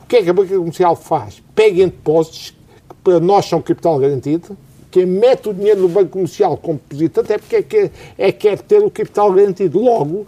o 0.03 0.07
que 0.07 0.17
é 0.17 0.23
que 0.23 0.29
a 0.29 0.33
banca 0.33 0.55
comercial 0.55 0.95
faz? 0.95 1.41
Pega 1.53 1.83
em 1.83 1.87
depósitos, 1.87 2.51
que 2.51 2.95
para 3.03 3.19
nós 3.19 3.45
são 3.45 3.61
capital 3.61 3.99
garantido, 3.99 4.57
quem 4.95 5.05
mete 5.05 5.49
o 5.49 5.53
dinheiro 5.53 5.81
no 5.81 5.89
banco 5.89 6.11
comercial 6.11 6.55
como 6.55 6.79
depositante 6.87 7.33
é 7.33 7.37
porque 7.37 7.55
é 7.57 7.61
que 7.61 7.91
é, 8.17 8.31
quer 8.31 8.61
ter 8.61 8.81
o 8.81 8.89
capital 8.89 9.29
garantido. 9.33 9.77
Logo, 9.77 10.25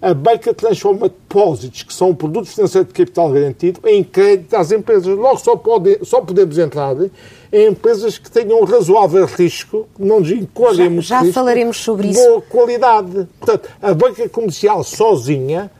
a 0.00 0.14
banca 0.14 0.54
transforma 0.54 1.10
depósitos, 1.10 1.82
que 1.82 1.92
são 1.92 2.14
produtos 2.14 2.54
financeiros 2.54 2.88
de 2.88 2.94
capital 2.94 3.30
garantido, 3.30 3.78
em 3.86 4.02
crédito 4.02 4.54
às 4.54 4.72
empresas. 4.72 5.14
Logo, 5.14 5.36
só, 5.36 5.54
pode, 5.54 5.98
só 6.02 6.22
podemos 6.22 6.56
entrar 6.56 6.96
em 7.52 7.66
empresas 7.66 8.16
que 8.16 8.30
tenham 8.30 8.62
um 8.62 8.64
razoável 8.64 9.26
risco, 9.26 9.86
não 9.98 10.20
nos 10.20 10.30
encolhem 10.30 11.02
Já, 11.02 11.16
já 11.16 11.20
risco, 11.20 11.34
falaremos 11.34 11.76
sobre 11.76 12.08
isso. 12.08 12.26
Boa 12.26 12.40
qualidade. 12.40 13.28
Portanto, 13.38 13.68
a 13.82 13.92
banca 13.92 14.26
comercial 14.30 14.82
sozinha 14.82 15.70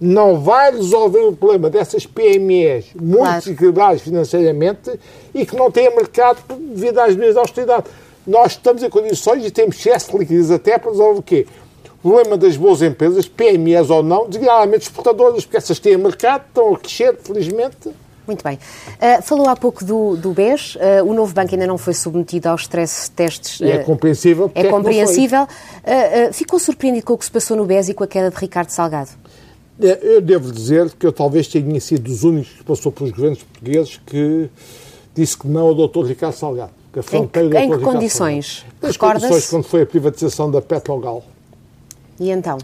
não 0.00 0.40
vai 0.40 0.72
resolver 0.72 1.20
o 1.20 1.36
problema 1.36 1.68
dessas 1.68 2.06
PMEs 2.06 2.86
muito 2.94 3.18
claro. 3.18 3.42
desequilibradas 3.42 4.00
financeiramente 4.00 4.98
e 5.34 5.44
que 5.44 5.54
não 5.54 5.70
têm 5.70 5.94
mercado 5.94 6.38
devido 6.48 6.98
às 6.98 7.14
medidas 7.14 7.34
de 7.34 7.40
austeridade. 7.40 7.84
Nós 8.26 8.52
estamos 8.52 8.82
em 8.82 8.88
condições 8.88 9.44
e 9.44 9.50
temos 9.50 9.76
excesso 9.76 10.12
de 10.12 10.18
liquidez 10.18 10.50
até 10.50 10.78
para 10.78 10.90
resolver 10.90 11.18
o 11.18 11.22
quê? 11.22 11.46
O 12.02 12.08
problema 12.08 12.38
das 12.38 12.56
boas 12.56 12.80
empresas, 12.80 13.28
PMEs 13.28 13.90
ou 13.90 14.02
não, 14.02 14.26
designadamente 14.26 14.84
exportadoras, 14.84 15.44
porque 15.44 15.58
essas 15.58 15.78
têm 15.78 15.98
mercado, 15.98 16.44
estão 16.48 16.74
a 16.74 16.78
crescer, 16.78 17.18
felizmente. 17.22 17.90
Muito 18.26 18.44
bem. 18.44 18.56
Uh, 18.56 19.22
falou 19.22 19.48
há 19.48 19.56
pouco 19.56 19.84
do, 19.84 20.16
do 20.16 20.32
BES. 20.32 20.76
Uh, 20.76 21.04
o 21.04 21.12
novo 21.12 21.34
banco 21.34 21.52
ainda 21.52 21.66
não 21.66 21.76
foi 21.76 21.92
submetido 21.92 22.48
aos 22.48 22.62
stress 22.62 23.10
tests. 23.10 23.60
Uh, 23.60 23.64
e 23.64 23.70
é 23.72 23.78
compreensível. 23.78 24.50
É, 24.54 24.62
é 24.62 24.70
compreensível. 24.70 25.46
ficou 26.32 26.58
surpreendido 26.58 27.04
com 27.04 27.14
o 27.14 27.18
que 27.18 27.24
se 27.24 27.30
passou 27.30 27.56
no 27.56 27.66
BES 27.66 27.88
e 27.88 27.94
com 27.94 28.04
a 28.04 28.06
queda 28.06 28.30
de 28.30 28.36
Ricardo 28.36 28.70
Salgado? 28.70 29.10
É, 29.82 29.98
eu 30.02 30.20
devo 30.20 30.52
dizer 30.52 30.90
que 30.92 31.06
eu 31.06 31.12
talvez 31.12 31.48
tenha 31.48 31.80
sido 31.80 32.02
dos 32.02 32.22
únicos 32.22 32.52
que 32.52 32.64
passou 32.64 32.92
pelos 32.92 33.12
governos 33.12 33.42
portugueses 33.42 34.00
que 34.04 34.50
disse 35.14 35.36
que 35.36 35.48
não 35.48 35.68
ao 35.68 35.74
doutor 35.74 36.06
Ricardo 36.06 36.34
Salgado. 36.34 36.72
Que 36.92 37.16
em 37.16 37.26
que, 37.26 37.40
em 37.40 37.70
que 37.70 37.78
condições? 37.78 38.66
Nas 38.82 38.96
condições 38.96 39.48
quando 39.48 39.62
foi 39.62 39.82
a 39.82 39.86
privatização 39.86 40.50
da 40.50 40.60
Petrogal. 40.60 41.24
E 42.18 42.30
então? 42.30 42.58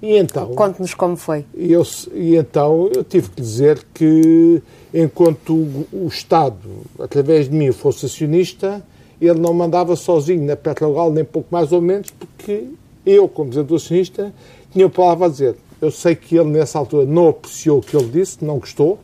E 0.00 0.16
então? 0.16 0.54
Conte-nos 0.54 0.94
como 0.94 1.16
foi. 1.16 1.44
E, 1.54 1.72
eu, 1.72 1.82
e 2.12 2.36
então 2.36 2.90
eu 2.94 3.02
tive 3.02 3.30
que 3.30 3.40
dizer 3.40 3.84
que 3.92 4.62
enquanto 4.92 5.54
o, 5.54 5.86
o 5.92 6.06
Estado, 6.06 6.68
através 6.98 7.48
de 7.48 7.56
mim, 7.56 7.72
fosse 7.72 8.06
acionista, 8.06 8.82
ele 9.20 9.40
não 9.40 9.52
mandava 9.52 9.96
sozinho 9.96 10.44
na 10.44 10.56
Petrogal, 10.56 11.10
nem 11.10 11.24
pouco 11.24 11.48
mais 11.50 11.72
ou 11.72 11.80
menos, 11.80 12.10
porque 12.10 12.66
eu, 13.04 13.28
como 13.28 13.48
presidente 13.48 13.68
do 13.68 13.76
acionista, 13.76 14.32
tinha 14.72 14.88
palavra 14.88 15.26
a 15.26 15.28
dizer. 15.28 15.56
Eu 15.84 15.90
sei 15.90 16.14
que 16.14 16.36
ele, 16.36 16.48
nessa 16.48 16.78
altura, 16.78 17.04
não 17.04 17.28
apreciou 17.28 17.78
o 17.78 17.82
que 17.82 17.94
ele 17.96 18.08
disse, 18.08 18.42
não 18.42 18.58
gostou. 18.58 18.98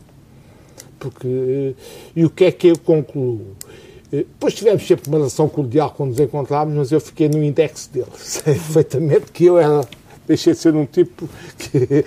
Porque, 0.99 1.75
e 2.14 2.25
o 2.25 2.31
que 2.31 2.45
é 2.45 2.53
que 2.53 2.69
eu 2.69 2.79
concluo? 2.79 3.57
Depois 4.11 4.55
tivemos 4.55 4.87
sempre 4.87 5.09
uma 5.09 5.19
relação 5.19 5.49
cordial 5.49 5.95
quando 5.97 6.11
nos 6.11 6.21
encontrávamos, 6.21 6.77
mas 6.77 6.93
eu 6.93 7.01
fiquei 7.01 7.29
no 7.29 7.43
index 7.43 7.87
dele. 7.87 8.07
Sei 8.16 8.55
perfeitamente 8.55 9.31
que 9.33 9.45
eu 9.45 9.59
era, 9.59 9.83
deixei 10.27 10.53
de 10.53 10.59
ser 10.59 10.75
um 10.75 10.87
tipo 10.87 11.29
que. 11.59 12.05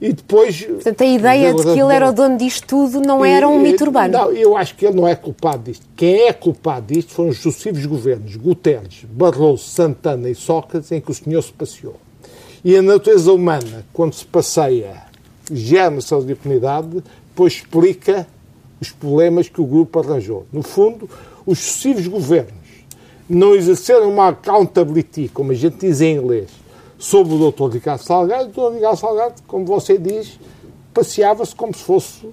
E 0.00 0.12
depois. 0.12 0.62
Portanto, 0.62 1.02
a 1.02 1.06
ideia 1.06 1.54
de 1.54 1.62
que 1.62 1.80
ele 1.80 1.94
era 1.94 2.08
o 2.08 2.12
dono 2.12 2.36
disto 2.36 2.66
tudo 2.66 3.00
não 3.00 3.24
era 3.24 3.48
um 3.48 3.60
mito 3.60 3.84
urbano. 3.84 4.12
Não, 4.12 4.32
eu 4.32 4.56
acho 4.56 4.74
que 4.74 4.86
ele 4.86 4.96
não 4.96 5.06
é 5.06 5.14
culpado 5.14 5.64
disto. 5.70 5.86
Quem 5.96 6.28
é 6.28 6.32
culpado 6.32 6.92
disto 6.92 7.12
foram 7.12 7.30
os 7.30 7.38
sucessivos 7.38 7.86
governos, 7.86 8.36
Guterres, 8.36 9.04
Barroso, 9.04 9.64
Santana 9.64 10.28
e 10.28 10.34
Sócrates, 10.34 10.90
em 10.92 11.00
que 11.00 11.10
o 11.10 11.14
senhor 11.14 11.42
se 11.42 11.52
passeou. 11.52 11.96
E 12.64 12.76
a 12.76 12.82
natureza 12.82 13.30
humana, 13.30 13.84
quando 13.92 14.14
se 14.14 14.24
passeia 14.24 15.02
gera 15.52 15.90
uma 15.90 16.00
solução 16.00 16.26
de 16.26 16.32
impunidade, 16.32 17.04
depois 17.28 17.52
explica 17.52 18.26
os 18.80 18.90
problemas 18.90 19.48
que 19.48 19.60
o 19.60 19.66
grupo 19.66 19.98
arranjou. 19.98 20.46
No 20.50 20.62
fundo, 20.62 21.08
os 21.44 21.58
sucessivos 21.58 22.06
governos 22.06 22.54
não 23.28 23.54
exerceram 23.54 24.10
uma 24.10 24.28
accountability, 24.28 25.28
como 25.28 25.52
a 25.52 25.54
gente 25.54 25.76
diz 25.76 26.00
em 26.00 26.16
inglês, 26.16 26.48
sobre 26.98 27.34
o 27.34 27.50
Dr. 27.50 27.74
Ricardo 27.74 28.02
Salgado. 28.02 28.48
O 28.48 28.70
Dr. 28.70 28.76
Ricardo 28.76 28.96
Salgado, 28.98 29.34
como 29.46 29.66
você 29.66 29.98
diz, 29.98 30.38
passeava-se 30.94 31.54
como 31.54 31.74
se 31.74 31.82
fosse, 31.82 32.28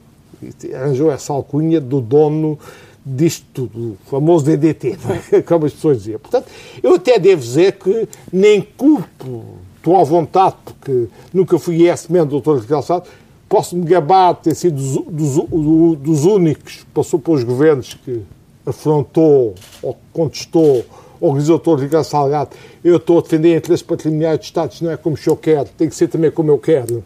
arranjou 0.74 1.12
essa 1.12 1.34
alcunha 1.34 1.82
do 1.82 2.00
dono 2.00 2.58
disto 3.06 3.46
tudo, 3.54 3.98
o 4.06 4.10
famoso 4.10 4.46
DDT, 4.46 4.98
é? 5.32 5.42
como 5.44 5.66
as 5.66 5.74
pessoas 5.74 5.98
diziam. 5.98 6.20
Portanto, 6.20 6.48
eu 6.82 6.96
até 6.96 7.18
devo 7.18 7.42
dizer 7.42 7.74
que 7.74 8.08
nem 8.32 8.62
culpo, 8.62 9.44
estou 9.82 9.98
à 9.98 10.04
vontade, 10.04 10.56
porque 10.64 11.08
nunca 11.34 11.58
fui 11.58 11.88
ex-membro 11.88 12.40
do 12.40 12.60
Dr. 12.60 12.82
Salgado, 12.82 13.10
posso-me 13.50 13.84
gabar 13.84 14.36
de 14.36 14.42
ter 14.42 14.56
sido 14.56 14.76
dos, 14.76 15.46
dos, 15.46 15.98
dos 15.98 16.24
únicos 16.24 16.86
passou 16.94 17.20
pelos 17.20 17.44
governos 17.44 17.96
que 17.96 18.22
afrontou 18.66 19.56
ou 19.82 19.98
contestou 20.14 20.86
ou 21.20 21.30
organizou 21.30 21.62
o 21.66 21.76
Ricardo 21.76 22.06
Salgado. 22.06 22.52
Eu 22.84 22.98
estou 22.98 23.20
a 23.20 23.22
defender 23.22 23.58
interesses 23.58 23.84
patrimoniais 23.84 24.40
de 24.40 24.46
Estados, 24.46 24.82
não 24.82 24.92
é 24.92 24.98
como 24.98 25.16
o 25.16 25.18
senhor 25.18 25.36
quer, 25.36 25.68
tem 25.68 25.90
que 25.90 25.96
ser 25.96 26.08
também 26.08 26.32
como 26.32 26.52
eu 26.52 26.58
quero. 26.58 27.04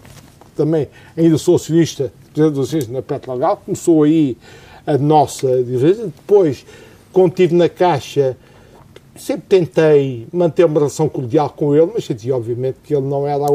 Também 0.56 0.88
ainda 1.18 1.38
sou 1.38 1.56
acionista, 1.56 2.12
presidente 2.34 2.56
do 2.56 2.62
acionista 2.62 2.92
na 2.92 3.02
Petrogal, 3.02 3.62
começou 3.66 4.04
aí 4.04 4.38
a 4.86 4.98
nossa 4.98 5.64
divergência. 5.64 6.06
Depois, 6.06 6.66
estive 7.28 7.56
na 7.56 7.68
Caixa, 7.68 8.38
sempre 9.16 9.46
tentei 9.48 10.28
manter 10.32 10.66
uma 10.66 10.80
relação 10.80 11.08
cordial 11.08 11.50
com 11.50 11.76
ele, 11.76 11.92
mas 11.94 12.04
dizia, 12.04 12.36
obviamente, 12.36 12.78
que 12.84 12.94
ele 12.94 13.08
não 13.08 13.28
era 13.28 13.46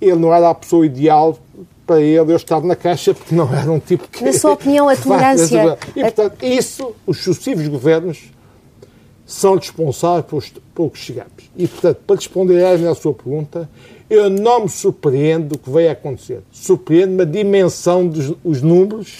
ele 0.00 0.16
não 0.16 0.32
era 0.32 0.50
a 0.50 0.54
pessoa 0.54 0.86
ideal 0.86 1.38
para 1.86 2.00
ele 2.00 2.32
eu 2.32 2.36
estar 2.36 2.60
na 2.60 2.76
caixa, 2.76 3.14
porque 3.14 3.34
não 3.34 3.52
era 3.52 3.70
um 3.70 3.80
tipo 3.80 4.06
que... 4.08 4.22
Na 4.22 4.32
sua 4.32 4.52
opinião, 4.52 4.88
a 4.88 4.94
tolerância... 4.96 5.78
E, 5.96 6.00
portanto, 6.00 6.42
isso, 6.42 6.94
os 7.06 7.22
sucessivos 7.22 7.66
governos 7.66 8.30
são 9.24 9.56
responsáveis 9.56 10.52
pelo 10.74 10.90
que 10.90 10.98
chegamos. 10.98 11.50
E, 11.56 11.66
portanto, 11.66 11.98
para 12.06 12.16
responder 12.16 12.64
à 12.64 12.94
sua 12.94 13.14
pergunta, 13.14 13.68
eu 14.08 14.30
não 14.30 14.62
me 14.62 14.68
surpreendo 14.68 15.54
o 15.54 15.58
que 15.58 15.70
veio 15.70 15.88
a 15.88 15.92
acontecer. 15.92 16.42
Surpreende-me 16.52 17.22
a 17.22 17.26
dimensão 17.26 18.06
dos 18.06 18.34
os 18.44 18.62
números 18.62 19.18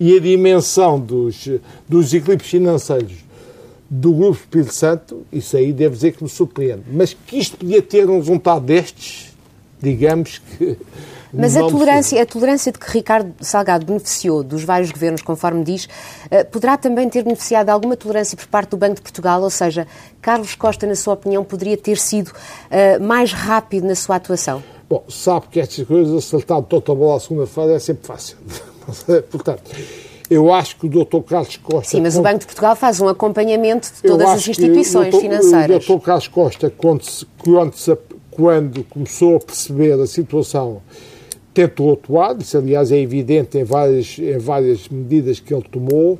e 0.00 0.16
a 0.16 0.20
dimensão 0.20 0.98
dos, 0.98 1.48
dos 1.88 2.12
equilíbrios 2.12 2.50
financeiros 2.50 3.27
do 3.90 4.12
Grupo 4.12 4.38
Espírito 4.38 4.74
Santo, 4.74 5.26
isso 5.32 5.56
aí 5.56 5.72
deve 5.72 5.94
dizer 5.94 6.12
que 6.12 6.22
me 6.22 6.28
surpreende. 6.28 6.82
Mas 6.90 7.14
que 7.14 7.38
isto 7.38 7.56
podia 7.56 7.80
ter 7.80 8.08
um 8.08 8.18
resultado 8.18 8.64
destes, 8.64 9.32
digamos 9.80 10.38
que 10.38 10.76
mas 11.32 11.56
a 11.56 11.60
tolerância, 11.60 12.22
a 12.22 12.26
tolerância 12.26 12.72
de 12.72 12.78
que 12.78 12.90
Ricardo 12.90 13.34
Salgado 13.40 13.84
beneficiou 13.84 14.42
dos 14.42 14.64
vários 14.64 14.90
governos, 14.90 15.22
conforme 15.22 15.62
diz, 15.62 15.88
eh, 16.30 16.44
poderá 16.44 16.76
também 16.76 17.08
ter 17.08 17.22
beneficiado 17.22 17.66
de 17.66 17.72
alguma 17.72 17.96
tolerância 17.96 18.36
por 18.36 18.46
parte 18.46 18.70
do 18.70 18.76
Banco 18.76 18.96
de 18.96 19.02
Portugal? 19.02 19.42
Ou 19.42 19.50
seja, 19.50 19.86
Carlos 20.22 20.54
Costa, 20.54 20.86
na 20.86 20.94
sua 20.94 21.14
opinião, 21.14 21.44
poderia 21.44 21.76
ter 21.76 21.98
sido 21.98 22.28
uh, 22.28 23.02
mais 23.02 23.32
rápido 23.32 23.86
na 23.86 23.94
sua 23.94 24.16
atuação? 24.16 24.62
Bom, 24.88 25.04
sabe 25.08 25.48
que 25.50 25.60
estas 25.60 25.86
coisas, 25.86 26.14
acertar 26.14 26.62
toda 26.62 26.92
a 26.92 26.94
bola 26.94 27.16
à 27.16 27.20
segunda-feira 27.20 27.74
é 27.74 27.78
sempre 27.78 28.06
fácil. 28.06 28.38
Portanto, 29.30 29.70
eu 30.30 30.52
acho 30.52 30.76
que 30.76 30.86
o 30.86 30.88
Dr. 30.88 31.20
Carlos 31.26 31.56
Costa. 31.56 31.90
Sim, 31.90 32.02
mas 32.02 32.16
o 32.16 32.22
Banco 32.22 32.40
de 32.40 32.46
Portugal 32.46 32.76
faz 32.76 33.00
um 33.00 33.08
acompanhamento 33.08 33.92
de 33.94 34.02
todas 34.02 34.28
as 34.28 34.48
instituições 34.48 35.14
o 35.14 35.20
financeiras. 35.20 35.88
O 35.88 35.96
Dr. 35.96 36.04
Carlos 36.04 36.28
Costa, 36.28 36.72
quando, 36.76 37.04
quando, 37.38 37.98
quando 38.30 38.84
começou 38.84 39.36
a 39.36 39.40
perceber 39.40 39.92
a 40.00 40.06
situação 40.06 40.82
tentou 41.58 41.92
atuar, 41.92 42.38
isso 42.40 42.56
aliás 42.56 42.92
é 42.92 43.00
evidente 43.00 43.58
em 43.58 43.64
várias, 43.64 44.16
em 44.16 44.38
várias 44.38 44.88
medidas 44.88 45.40
que 45.40 45.52
ele 45.52 45.64
tomou. 45.68 46.16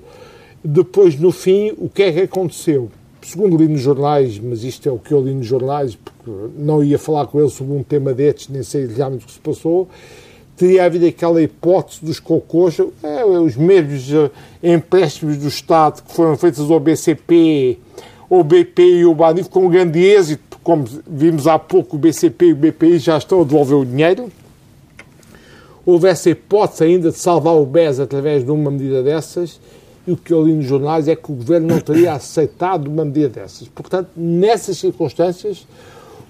Depois, 0.65 1.17
no 1.17 1.31
fim, 1.31 1.73
o 1.79 1.89
que 1.89 2.03
é 2.03 2.13
que 2.13 2.21
aconteceu? 2.23 2.91
Segundo 3.23 3.57
li 3.57 3.69
nos 3.69 3.81
jornais, 3.81 4.39
mas 4.41 4.65
isto 4.65 4.89
é 4.89 4.93
o 4.93 4.99
que 4.99 5.13
eu 5.13 5.21
li 5.21 5.33
nos 5.33 5.47
jornais, 5.47 5.95
porque 5.95 6.31
não 6.57 6.83
ia 6.83 6.99
falar 6.99 7.27
com 7.27 7.39
ele 7.39 7.51
sobre 7.51 7.75
um 7.75 7.85
tema 7.85 8.13
destes, 8.13 8.49
nem 8.49 8.65
sei 8.65 8.87
realmente 8.87 9.25
o 9.25 9.27
que 9.27 9.33
se 9.33 9.39
passou, 9.39 9.89
teria 10.59 10.85
havido 10.85 11.07
aquela 11.07 11.41
hipótese 11.41 12.05
dos 12.05 12.19
cocôs, 12.19 12.79
é, 13.03 13.25
os 13.25 13.57
mesmos 13.57 14.13
eh, 14.13 14.75
empréstimos 14.75 15.37
do 15.37 15.49
Estado 15.49 16.03
que 16.03 16.13
foram 16.13 16.37
feitos 16.37 16.71
ao 16.71 16.81
BCP, 16.81 17.79
o 18.29 18.43
BP 18.43 18.83
e 18.83 19.07
o 19.07 19.15
Banif, 19.15 19.49
com 19.49 19.67
um 19.67 19.71
grande 19.71 20.01
êxito, 20.01 20.59
como 20.63 20.85
vimos 21.07 21.47
há 21.47 21.59
pouco, 21.59 21.97
o 21.97 21.99
BCP 21.99 22.47
e 22.47 22.53
o 22.53 22.57
BPI 22.57 22.99
já 22.99 23.17
estão 23.17 23.41
a 23.41 23.45
devolver 23.45 23.79
o 23.79 23.85
dinheiro 23.87 24.31
houvesse 25.91 26.31
hipótese 26.31 26.85
ainda 26.85 27.11
de 27.11 27.17
salvar 27.17 27.55
o 27.55 27.65
BES 27.65 27.99
através 27.99 28.45
de 28.45 28.51
uma 28.51 28.71
medida 28.71 29.03
dessas, 29.03 29.59
e 30.07 30.13
o 30.13 30.19
que 30.19 30.35
eu 30.35 30.45
li 30.45 30.53
nos 30.53 30.67
jornais 30.67 31.09
é 31.09 31.17
que 31.17 31.33
o 31.33 31.35
governo 31.35 31.69
não 31.69 31.81
teria 31.81 32.13
aceitado 32.13 32.89
uma 32.89 33.07
medida 33.07 33.31
dessas. 33.31 33.69
Portanto, 33.69 34.11
nessas 34.15 34.77
circunstâncias, 34.77 35.67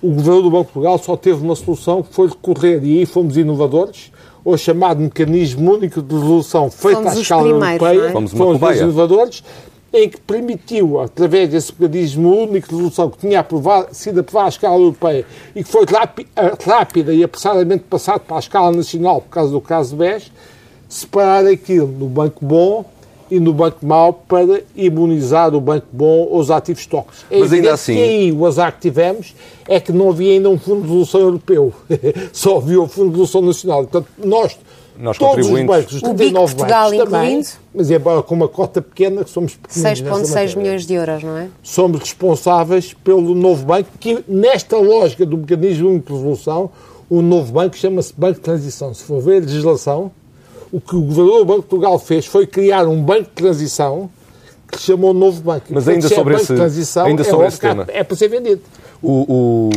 o 0.01 0.11
governo 0.11 0.43
do 0.43 0.51
Banco 0.53 0.67
de 0.67 0.73
Portugal 0.75 0.97
só 0.99 1.17
teve 1.17 1.43
uma 1.43 1.57
solução 1.57 2.05
que 2.05 2.15
foi 2.15 2.29
recorrer, 2.29 2.85
e 2.85 3.01
aí 3.01 3.07
fomos 3.07 3.37
inovadores, 3.37 4.13
ao 4.45 4.57
chamado 4.57 5.01
mecanismo 5.01 5.75
único 5.75 6.03
de 6.03 6.15
resolução 6.15 6.71
feito 6.71 6.97
fomos 6.97 7.17
à 7.17 7.21
escala 7.21 7.49
europeia, 7.49 8.01
é? 8.01 8.13
fomos, 8.13 8.33
fomos 8.33 8.63
os 8.63 8.77
inovadores, 8.77 9.45
em 9.93 10.09
que 10.09 10.21
permitiu, 10.21 11.01
através 11.01 11.49
desse 11.49 11.73
mecanismo 11.79 12.43
único 12.43 12.69
de 12.69 12.75
resolução 12.75 13.11
que 13.11 13.19
tinha 13.19 13.41
aprovado, 13.41 13.89
sido 13.93 14.21
aprovado 14.21 14.47
à 14.47 14.49
escala 14.51 14.77
europeia 14.77 15.27
e 15.55 15.65
que 15.65 15.71
foi 15.71 15.85
rápida 16.67 17.15
e 17.15 17.25
apressadamente 17.25 17.85
passado 17.85 18.21
para 18.21 18.37
a 18.37 18.41
escala 18.41 18.73
nacional 18.73 19.21
por 19.23 19.31
causa 19.31 19.53
do 19.53 19.61
caso 19.61 19.97
BES, 19.97 20.31
separar 20.89 21.47
aquilo 21.47 21.87
no 21.87 22.07
banco 22.07 22.45
bom 22.45 22.85
e 23.31 23.41
no 23.41 23.53
banco 23.53 23.85
mau 23.85 24.13
para 24.13 24.63
imunizar 24.75 25.55
o 25.55 25.61
banco 25.61 25.87
bom 25.93 26.29
aos 26.33 26.51
ativos 26.51 26.87
tóxicos. 26.87 27.25
É 27.31 27.39
Mas 27.39 27.53
ainda 27.53 27.75
assim... 27.75 27.95
que 27.95 28.03
aí 28.03 28.33
o 28.33 28.47
azar 28.47 28.73
que 28.73 28.81
tivemos 28.81 29.35
é 29.69 29.79
que 29.81 29.93
não 29.93 30.11
havia 30.11 30.33
ainda 30.33 30.49
um 30.49 30.59
fundo 30.59 30.83
de 30.83 30.89
resolução 30.89 31.21
europeu. 31.21 31.73
Só 32.33 32.59
havia 32.59 32.81
o 32.81 32.89
fundo 32.89 33.07
de 33.07 33.13
resolução 33.13 33.43
nacional. 33.43 33.87
Portanto, 33.87 34.09
nós 34.25 34.57
nós 34.99 35.17
Todos 35.17 35.47
os 35.47 35.63
bancos, 35.63 35.95
os 35.95 36.03
39 36.03 36.57
Portugal 36.57 36.91
bancos 36.91 37.05
também, 37.05 37.31
incluindo, 37.39 37.49
mas 37.73 37.91
embora 37.91 38.21
com 38.21 38.35
uma 38.35 38.49
cota 38.49 38.83
pequena, 38.83 39.23
que 39.23 39.31
somos 39.31 39.57
6,6 39.69 40.57
milhões 40.57 40.85
de 40.85 40.95
euros, 40.95 41.23
não 41.23 41.37
é? 41.37 41.49
Somos 41.63 42.01
responsáveis 42.01 42.95
pelo 43.05 43.33
novo 43.33 43.65
banco, 43.65 43.91
que 44.01 44.25
nesta 44.27 44.77
lógica 44.77 45.25
do 45.25 45.39
mecanismo 45.39 46.01
de 46.01 46.13
resolução, 46.13 46.69
o 47.09 47.23
novo 47.23 47.53
banco 47.53 47.77
chama-se 47.77 48.13
Banco 48.17 48.35
de 48.35 48.41
Transição. 48.41 48.93
Se 48.93 49.05
for 49.05 49.21
ver 49.21 49.37
a 49.37 49.47
legislação, 49.47 50.11
o 50.73 50.81
que 50.81 50.97
o 50.97 51.01
governador 51.01 51.39
do 51.41 51.45
Banco 51.45 51.63
de 51.63 51.67
Portugal 51.67 51.99
fez 51.99 52.27
foi 52.27 52.47
criar 52.47 52.87
um 52.87 53.03
banco 53.03 53.25
de 53.25 53.31
transição 53.31 54.11
que 54.71 54.79
se 54.79 54.85
chamou 54.85 55.15
Novo 55.15 55.41
Banco. 55.41 55.67
Mas 55.71 55.89
ainda 55.89 56.09
sobre, 56.09 56.35
é 56.35 56.37
esse, 56.37 56.53
ainda 57.01 57.23
é 57.23 57.25
sobre 57.25 57.47
esse 57.47 57.59
tema. 57.59 57.87
É 57.89 58.05
para 58.05 58.17
ser 58.17 58.29
vendido. 58.29 58.61
O, 59.03 59.13
o, 59.29 59.71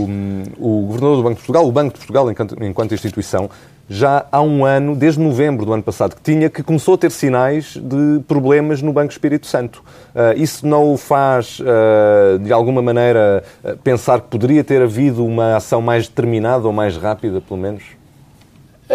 o, 0.60 0.86
governador 0.88 1.17
do 1.17 1.23
Banco 1.23 1.36
de 1.36 1.41
Portugal, 1.41 1.67
o 1.67 1.71
Banco 1.71 1.93
de 1.93 1.99
Portugal, 1.99 2.32
enquanto, 2.32 2.63
enquanto, 2.63 2.93
instituição, 2.93 3.49
já 3.88 4.25
há 4.32 4.41
um 4.41 4.65
ano, 4.65 4.95
desde 4.95 5.19
novembro 5.19 5.65
do 5.65 5.73
ano 5.73 5.84
passado, 5.84 6.15
que 6.15 6.21
tinha, 6.21 6.49
que 6.49 6.63
começou 6.63 6.95
a 6.95 6.97
ter 6.97 7.12
sinais 7.12 7.75
de 7.75 8.19
problemas 8.27 8.82
no 8.82 8.91
Banco 8.91 9.12
Espírito 9.12 9.45
Santo. 9.47 9.84
Uh, 10.15 10.41
isso 10.41 10.65
não 10.65 10.93
o 10.93 10.97
faz, 10.97 11.60
uh, 11.60 12.39
de 12.39 12.51
alguma 12.51 12.82
maneira, 12.82 13.43
uh, 13.63 13.77
pensar 13.77 14.21
que 14.21 14.27
poderia 14.27 14.63
ter 14.63 14.82
havido 14.82 15.25
uma 15.25 15.56
ação 15.56 15.82
mais 15.82 16.08
determinada 16.08 16.65
ou 16.65 16.73
mais 16.73 16.97
rápida, 16.97 17.41
pelo 17.41 17.60
menos? 17.60 17.84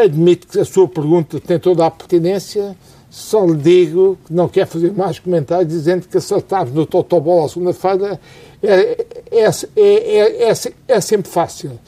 Admito 0.05 0.47
que 0.49 0.59
a 0.59 0.65
sua 0.65 0.87
pergunta 0.87 1.41
tem 1.41 1.59
toda 1.59 1.87
a 1.87 1.91
pertinência. 1.91 2.77
Só 3.11 3.47
lhe 3.47 3.57
digo 3.57 4.19
que 4.27 4.33
não 4.33 4.49
quer 4.49 4.67
fazer 4.67 4.93
mais 4.93 5.19
comentários 5.19 5.69
dizendo 5.69 6.07
que 6.07 6.19
acertarmos 6.19 6.75
no 6.75 6.85
Totobola 6.85 7.47
à 7.47 7.49
segunda-feira 7.49 8.21
é, 8.63 9.07
é, 9.31 10.49
é, 10.49 10.53
é, 10.89 11.01
sempre 11.01 11.31
fácil. 11.31 11.79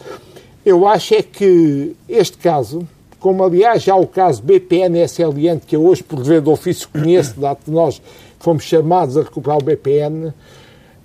Eu 0.64 0.86
acho 0.86 1.14
é 1.14 1.22
que 1.22 1.94
este 2.08 2.38
caso, 2.38 2.86
como 3.20 3.44
aliás 3.44 3.82
já 3.82 3.94
o 3.94 4.06
caso 4.06 4.42
BPN-SLN, 4.42 5.60
que 5.66 5.76
eu 5.76 5.84
hoje 5.84 6.02
por 6.02 6.22
dever 6.22 6.40
de 6.40 6.48
ofício 6.48 6.88
conheço, 6.88 7.38
dado 7.38 7.58
que 7.64 7.70
nós 7.70 8.00
fomos 8.38 8.64
chamados 8.64 9.16
a 9.16 9.22
recuperar 9.22 9.58
o 9.58 9.62
BPN, 9.62 10.32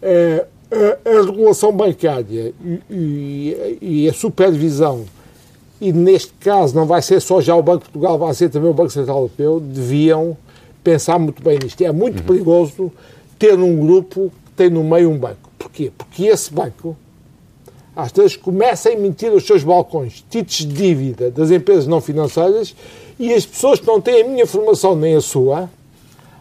a, 0.01 1.09
a 1.09 1.21
regulação 1.25 1.71
bancária 1.71 2.53
e, 2.63 2.79
e, 2.89 3.77
e, 3.81 4.09
a 4.09 4.13
supervisão, 4.13 5.05
e 5.81 5.91
neste 5.91 6.33
caso 6.33 6.75
não 6.75 6.86
vai 6.86 7.01
ser 7.01 7.19
só 7.19 7.41
já 7.41 7.55
o 7.55 7.62
Banco 7.62 7.86
de 7.86 7.91
Portugal, 7.91 8.17
vai 8.17 8.33
ser 8.33 8.49
também 8.49 8.69
o 8.69 8.73
Banco 8.73 8.91
Central 8.91 9.17
Europeu, 9.17 9.59
deviam 9.59 10.38
pensar 10.83 11.17
muito 11.17 11.43
bem 11.43 11.57
nisto. 11.62 11.81
É 11.81 11.91
muito 11.91 12.19
uhum. 12.19 12.25
perigoso 12.25 12.91
ter 13.39 13.57
um 13.57 13.79
grupo 13.79 14.31
que 14.45 14.51
tem 14.51 14.69
no 14.69 14.83
meio 14.83 15.09
um 15.09 15.17
banco. 15.17 15.49
Porquê? 15.57 15.91
Porque 15.97 16.25
esse 16.25 16.53
banco, 16.53 16.95
às 17.95 18.12
vezes, 18.12 18.36
começa 18.36 18.89
a 18.89 18.91
emitir 18.91 19.31
os 19.31 19.45
seus 19.45 19.63
balcões 19.63 20.23
títulos 20.29 20.57
de 20.57 20.67
dívida 20.67 21.31
das 21.31 21.51
empresas 21.51 21.88
não 21.88 22.01
financeiras 22.01 22.75
e 23.19 23.33
as 23.33 23.45
pessoas 23.45 23.79
que 23.79 23.88
não 23.88 24.01
têm 24.01 24.21
a 24.21 24.27
minha 24.27 24.47
formação 24.47 24.95
nem 24.95 25.15
a 25.15 25.21
sua, 25.21 25.69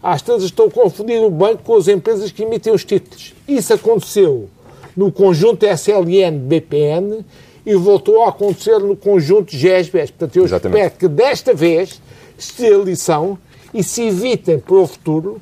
às 0.02 0.20
vezes 0.22 0.44
estão 0.44 0.66
a 0.66 0.70
confundir 0.70 1.20
o 1.22 1.30
banco 1.30 1.62
com 1.62 1.76
as 1.76 1.86
empresas 1.86 2.32
que 2.32 2.42
emitem 2.42 2.72
os 2.72 2.84
títulos. 2.84 3.34
Isso 3.46 3.72
aconteceu 3.72 4.48
no 4.96 5.12
conjunto 5.12 5.64
SLN-BPN 5.64 7.24
e 7.64 7.74
voltou 7.74 8.22
a 8.24 8.28
acontecer 8.28 8.78
no 8.78 8.96
conjunto 8.96 9.50
de 9.50 9.58
GESBES. 9.58 10.10
Portanto, 10.10 10.36
eu 10.36 10.44
Exatamente. 10.44 10.82
espero 10.82 10.98
que 10.98 11.08
desta 11.08 11.54
vez 11.54 12.00
se 12.36 12.54
tenha 12.54 12.76
lição 12.78 13.38
e 13.72 13.82
se 13.82 14.02
evitem 14.02 14.58
para 14.58 14.74
o 14.74 14.86
futuro, 14.86 15.40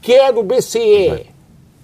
quer 0.00 0.36
o 0.36 0.42
BCE, 0.42 1.26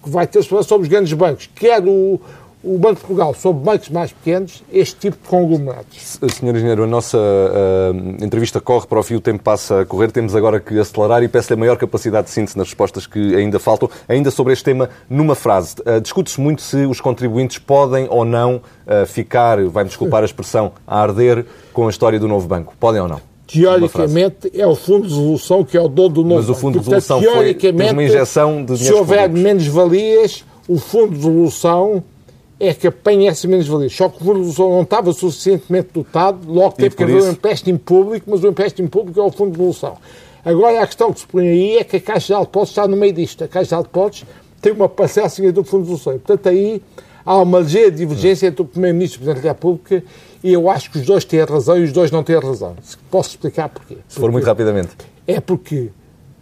que 0.03 0.11
vai 0.11 0.27
ter 0.27 0.43
sobre 0.43 0.83
os 0.83 0.89
grandes 0.89 1.13
bancos, 1.13 1.49
quer 1.55 1.83
o, 1.83 2.21
o 2.63 2.77
Banco 2.77 2.97
de 2.97 3.01
Portugal 3.01 3.35
sobre 3.35 3.63
bancos 3.63 3.89
mais 3.89 4.13
pequenos, 4.13 4.63
este 4.73 4.97
tipo 4.97 5.17
de 5.23 5.29
conglomerados. 5.29 6.19
Senhor 6.33 6.57
Engenheiro, 6.57 6.85
a 6.85 6.87
nossa 6.87 7.19
ah, 7.19 8.25
entrevista 8.25 8.61
corre 8.61 8.87
para 8.87 8.99
o 8.99 9.03
fio, 9.03 9.19
o 9.19 9.21
tempo 9.21 9.43
passa 9.43 9.83
a 9.83 9.87
correr, 9.87 10.11
temos 10.11 10.35
agora 10.35 10.59
que 10.59 10.79
acelerar 10.79 11.23
e 11.23 11.29
peço-lhe 11.29 11.55
a 11.55 11.57
maior 11.57 11.77
capacidade 11.77 12.27
de 12.27 12.33
síntese 12.33 12.59
nas 12.59 12.69
respostas 12.69 13.07
que 13.07 13.37
ainda 13.37 13.59
faltam. 13.59 13.89
Ainda 14.09 14.31
sobre 14.31 14.53
este 14.53 14.65
tema, 14.65 14.91
numa 15.09 15.35
frase, 15.35 15.77
ah, 15.87 15.99
discute-se 16.01 16.41
muito 16.41 16.63
se 16.63 16.85
os 16.85 17.01
contribuintes 17.01 17.59
podem 17.59 18.07
ou 18.11 18.25
não 18.25 18.61
ah, 18.87 19.07
ficar, 19.07 19.63
vai-me 19.67 19.89
desculpar 19.89 20.23
a 20.23 20.27
expressão, 20.27 20.73
a 20.87 21.01
arder 21.01 21.47
com 21.73 21.87
a 21.87 21.91
história 21.91 22.19
do 22.19 22.27
novo 22.27 22.49
banco. 22.49 22.75
Podem 22.79 23.01
ou 23.01 23.09
não? 23.09 23.21
Teoricamente, 23.47 24.51
é 24.53 24.67
o 24.67 24.75
Fundo 24.75 25.07
de 25.07 25.15
Resolução 25.15 25.65
que 25.65 25.77
é 25.77 25.81
o 25.81 25.89
dono 25.89 26.09
do 26.11 26.23
novo 26.23 26.35
Mas 26.41 26.51
o 26.51 26.55
Fundo 26.55 26.81
de 26.81 26.85
banco. 26.85 26.91
Portanto, 26.91 27.21
Resolução 27.21 27.21
foi- 27.21 27.47
teve 27.47 27.59
teoricamente, 27.61 27.93
uma 27.93 28.05
injeção 28.05 28.65
de 28.65 28.77
Se 28.77 28.93
houver 28.93 29.31
menos-valias, 29.31 30.45
o 30.69 30.77
Fundo 30.79 31.11
de 31.11 31.17
Resolução 31.17 32.05
é 32.61 32.75
que 32.75 32.87
apanha 32.87 33.31
essas 33.31 33.45
menos-valias. 33.45 33.95
Só 33.95 34.09
que 34.09 34.17
o 34.17 34.19
Fundo 34.21 34.33
de 34.35 34.39
Resolução 34.47 34.71
não 34.71 34.83
estava 34.83 35.13
suficientemente 35.13 35.89
dotado, 35.95 36.51
logo 36.53 36.73
teve 36.73 36.97
que 36.97 37.03
haver 37.03 37.15
um 37.17 37.19
isso- 37.19 37.31
empréstimo 37.31 37.79
público, 37.79 38.31
mas 38.31 38.43
o 38.43 38.49
empréstimo 38.49 38.89
público 38.89 39.21
é 39.21 39.23
o 39.23 39.31
Fundo 39.31 39.53
de 39.53 39.59
Resolução. 39.59 39.97
Agora, 40.45 40.83
a 40.83 40.87
questão 40.87 41.13
que 41.13 41.21
se 41.21 41.27
põe 41.27 41.47
aí 41.49 41.77
é 41.79 41.85
que 41.85 41.97
a 41.97 42.01
Caixa 42.01 42.35
de 42.35 42.41
Depósitos 42.41 42.71
está 42.71 42.89
no 42.89 42.97
meio 42.97 43.13
disto. 43.13 43.45
A 43.45 43.49
Caixa 43.49 43.77
de 43.77 43.83
Depósitos 43.83 44.25
tem 44.61 44.73
uma 44.73 44.89
parcela 44.89 45.29
do 45.53 45.63
Fundo 45.65 45.85
de 45.85 45.91
Resolução. 45.91 46.15
E, 46.15 46.19
portanto, 46.19 46.49
aí 46.49 46.83
há 47.25 47.37
uma 47.43 47.61
ligeira 47.61 47.91
divergência 47.91 48.47
entre 48.47 48.63
o 48.63 48.65
Primeiro-Ministro 48.65 49.21
e 49.21 49.23
o 49.23 49.25
Presidente 49.25 49.45
da 49.45 49.51
República 49.53 50.03
e 50.43 50.53
eu 50.53 50.71
acho 50.71 50.91
que 50.91 50.99
os 50.99 51.05
dois 51.07 51.25
têm 51.25 51.41
razão 51.45 51.77
e 51.79 51.83
os 51.85 51.93
dois 51.93 52.11
não 52.11 52.23
têm 52.23 52.39
razão. 52.39 52.75
Posso 53.11 53.31
explicar 53.31 53.69
porquê? 53.69 53.99
Se 54.09 54.19
for 54.19 54.31
muito 54.33 54.45
rapidamente. 54.45 54.91
É 55.27 55.41
porque 55.41 55.91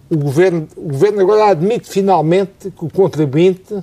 o 0.09 0.17
governo, 0.17 0.69
o 0.77 0.83
governo 0.89 1.21
agora 1.23 1.47
admite 1.51 1.89
finalmente 1.89 2.71
que 2.71 2.85
o 2.85 2.91
contribuinte, 2.91 3.75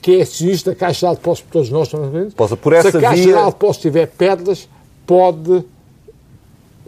que 0.00 0.18
é 0.18 0.22
acionista 0.22 0.70
da 0.70 0.76
Caixa 0.76 1.08
de 1.08 1.14
Depósitos, 1.16 1.50
todos 1.52 1.70
nós 1.70 1.88
contribuintes, 1.88 2.34
Possa, 2.34 2.56
por 2.56 2.72
essa 2.72 2.90
se 2.90 2.96
a 2.96 3.00
Caixa 3.00 3.22
via- 3.22 3.38
de 3.38 3.44
Depósitos 3.46 3.82
tiver 3.82 4.06
perdas, 4.06 4.68
pode 5.06 5.64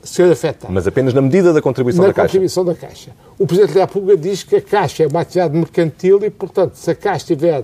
ser 0.02 0.30
afetada 0.32 0.72
Mas 0.72 0.86
apenas 0.86 1.14
na 1.14 1.22
medida 1.22 1.52
da 1.52 1.62
contribuição 1.62 2.02
na 2.02 2.08
da 2.08 2.14
Caixa. 2.14 2.28
contribuição 2.28 2.64
da 2.64 2.74
Caixa. 2.74 3.10
O 3.38 3.46
Presidente 3.46 3.74
da 3.74 3.80
República 3.82 4.16
diz 4.20 4.42
que 4.42 4.56
a 4.56 4.60
Caixa 4.62 5.04
é 5.04 5.06
uma 5.06 5.20
atividade 5.20 5.54
mercantil 5.56 6.18
e, 6.24 6.30
portanto, 6.30 6.74
se 6.74 6.90
a 6.90 6.94
Caixa 6.94 7.26
tiver 7.26 7.62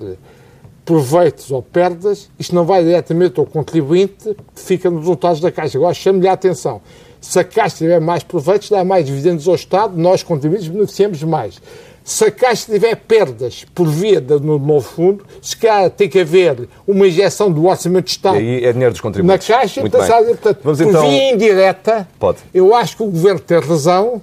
proveitos 0.85 1.51
ou 1.51 1.61
perdas, 1.63 2.31
isto 2.39 2.55
não 2.55 2.65
vai 2.65 2.83
diretamente 2.85 3.39
ao 3.41 3.45
contribuinte, 3.47 4.37
fica 4.55 4.89
nos 4.89 5.01
resultados 5.01 5.41
da 5.41 5.51
Caixa. 5.51 5.77
Agora, 5.79 5.93
chame-lhe 5.95 6.29
a 6.29 6.33
atenção. 6.33 6.81
Se 7.21 7.39
a 7.41 7.45
Caixa 7.45 7.79
tiver 7.79 8.01
mais 8.01 8.23
proveitos, 8.23 8.71
dá 8.71 8.85
mais 8.85 9.05
dividendos 9.05 9.49
ao 9.49 9.55
Estado, 9.57 9.97
nós, 9.97 10.23
contribuintes, 10.23 10.69
beneficiamos 10.69 11.23
mais. 11.25 11.61
Se 12.09 12.25
a 12.25 12.31
Caixa 12.31 12.73
tiver 12.73 12.97
perdas 12.97 13.67
por 13.75 13.87
via 13.87 14.19
do 14.19 14.41
no 14.41 14.59
novo 14.59 14.81
fundo, 14.81 15.27
se 15.43 15.55
calhar 15.55 15.91
tem 15.91 16.09
que 16.09 16.19
haver 16.19 16.67
uma 16.87 17.07
injeção 17.07 17.53
do 17.53 17.67
Orçamento 17.67 18.07
de 18.07 18.13
E 18.13 18.15
Estado 18.15 18.37
aí 18.39 18.65
é 18.65 18.73
dinheiro 18.73 18.93
dos 18.93 19.01
na 19.01 19.03
contribuintes. 19.03 19.47
Caixa, 19.47 19.81
Muito 19.83 19.95
então, 19.95 20.09
bem. 20.09 20.27
portanto, 20.29 20.59
Vamos 20.65 20.79
por 20.81 20.89
então... 20.89 21.03
via 21.03 21.35
indireta, 21.35 22.09
Pode. 22.19 22.39
eu 22.55 22.75
acho 22.75 22.97
que 22.97 23.03
o 23.03 23.11
Governo 23.11 23.41
tem 23.41 23.61
razão. 23.61 24.23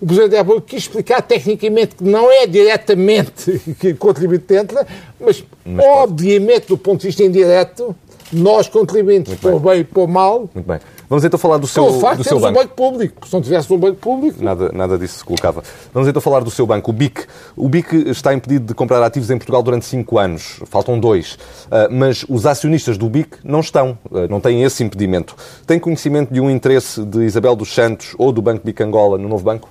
O 0.00 0.06
Presidente 0.06 0.30
da 0.30 0.38
República 0.38 0.66
quis 0.68 0.82
explicar 0.84 1.20
tecnicamente 1.22 1.96
que 1.96 2.04
não 2.04 2.30
é 2.30 2.46
diretamente 2.46 3.60
que 3.80 3.88
o 3.88 3.96
contribuinte 3.96 4.54
entra, 4.54 4.86
mas, 5.18 5.42
Mas 5.66 5.84
obviamente, 5.84 6.68
do 6.68 6.78
ponto 6.78 7.00
de 7.00 7.08
vista 7.08 7.24
indireto, 7.24 7.96
nós 8.32 8.68
contribuintes, 8.68 9.34
para 9.34 9.56
o 9.56 9.58
bem 9.58 9.80
e 9.80 9.84
para 9.84 10.02
o 10.02 10.06
mal, 10.06 10.48
Muito 10.54 10.68
bem. 10.68 10.78
Vamos 11.08 11.24
então 11.24 11.38
falar 11.38 11.56
do 11.56 11.66
seu, 11.66 11.84
só 11.84 11.90
o 11.90 12.00
facto 12.00 12.18
do 12.18 12.22
de 12.22 12.28
seu 12.28 12.36
termos 12.38 12.50
um 12.50 12.52
banco. 12.52 12.68
banco 12.68 12.76
público. 12.76 13.26
Se 13.26 13.32
não 13.32 13.40
tivesse 13.40 13.72
um 13.72 13.78
banco 13.78 13.96
público, 13.96 14.44
Nada, 14.44 14.70
nada 14.74 14.98
disso 14.98 15.18
se 15.18 15.24
colocava. 15.24 15.62
Vamos 15.92 16.08
então 16.08 16.20
falar 16.20 16.40
do 16.40 16.50
seu 16.50 16.66
banco, 16.66 16.90
o 16.90 16.94
BIC. 16.94 17.24
O 17.56 17.68
BIC 17.68 18.10
está 18.10 18.34
impedido 18.34 18.66
de 18.66 18.74
comprar 18.74 19.02
ativos 19.02 19.30
em 19.30 19.38
Portugal 19.38 19.62
durante 19.62 19.86
cinco 19.86 20.18
anos. 20.18 20.60
Faltam 20.66 21.00
dois. 21.00 21.38
Ah, 21.70 21.88
mas 21.90 22.26
os 22.28 22.44
acionistas 22.44 22.98
do 22.98 23.08
BIC 23.08 23.38
não 23.42 23.60
estão, 23.60 23.96
ah, 24.12 24.26
não 24.28 24.40
têm 24.40 24.62
esse 24.64 24.84
impedimento. 24.84 25.34
Tem 25.66 25.78
conhecimento 25.78 26.32
de 26.32 26.40
um 26.40 26.50
interesse 26.50 27.02
de 27.04 27.24
Isabel 27.24 27.56
dos 27.56 27.74
Santos 27.74 28.14
ou 28.18 28.30
do 28.30 28.42
Banco 28.42 28.64
BIC 28.64 28.82
Angola 28.82 29.16
no 29.16 29.28
novo 29.28 29.44
banco? 29.44 29.70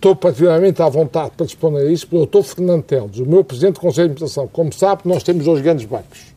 estou 0.00 0.16
particularmente 0.16 0.80
à 0.80 0.88
vontade 0.88 1.32
para 1.36 1.44
responder 1.44 1.86
a 1.86 1.92
isso, 1.92 2.08
porque 2.08 2.38
o 2.38 2.42
Dr. 2.42 2.48
Fernando 2.48 2.82
Teles, 2.82 3.18
o 3.18 3.26
meu 3.26 3.44
Presidente 3.44 3.74
do 3.74 3.80
Conselho 3.80 4.08
de 4.08 4.12
Administração, 4.12 4.48
como 4.50 4.72
sabe, 4.72 5.02
nós 5.04 5.22
temos 5.22 5.44
dois 5.44 5.60
grandes 5.60 5.84
bancos. 5.84 6.34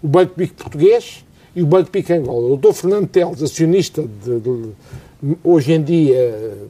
O 0.00 0.06
Banco 0.06 0.34
Pico 0.34 0.54
Português 0.54 1.25
e 1.56 1.62
o 1.62 1.66
Banco 1.66 1.90
Pico 1.90 2.12
Angola. 2.12 2.52
O 2.52 2.56
Dr. 2.56 2.72
Fernando 2.72 3.08
Teles, 3.08 3.42
acionista 3.42 4.02
de, 4.02 4.38
de- 4.40 5.36
hoje 5.42 5.72
em 5.72 5.82
dia 5.82 6.68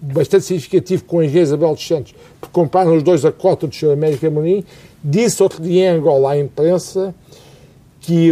bastante 0.00 0.44
significativo 0.44 1.04
com 1.04 1.18
a 1.20 1.24
engenheira 1.24 1.46
Isabel 1.48 1.74
dos 1.74 1.86
Santos, 1.86 2.14
porque 2.40 2.52
compraram 2.52 2.94
os 2.96 3.02
dois 3.02 3.24
a 3.24 3.32
cota 3.32 3.66
do 3.66 3.74
Sr. 3.74 3.92
América 3.92 4.30
Morim, 4.30 4.62
disse 5.02 5.42
outro 5.42 5.62
dia 5.62 5.86
em 5.86 5.96
Angola 5.96 6.32
à 6.32 6.38
imprensa 6.38 7.14
que 8.00 8.30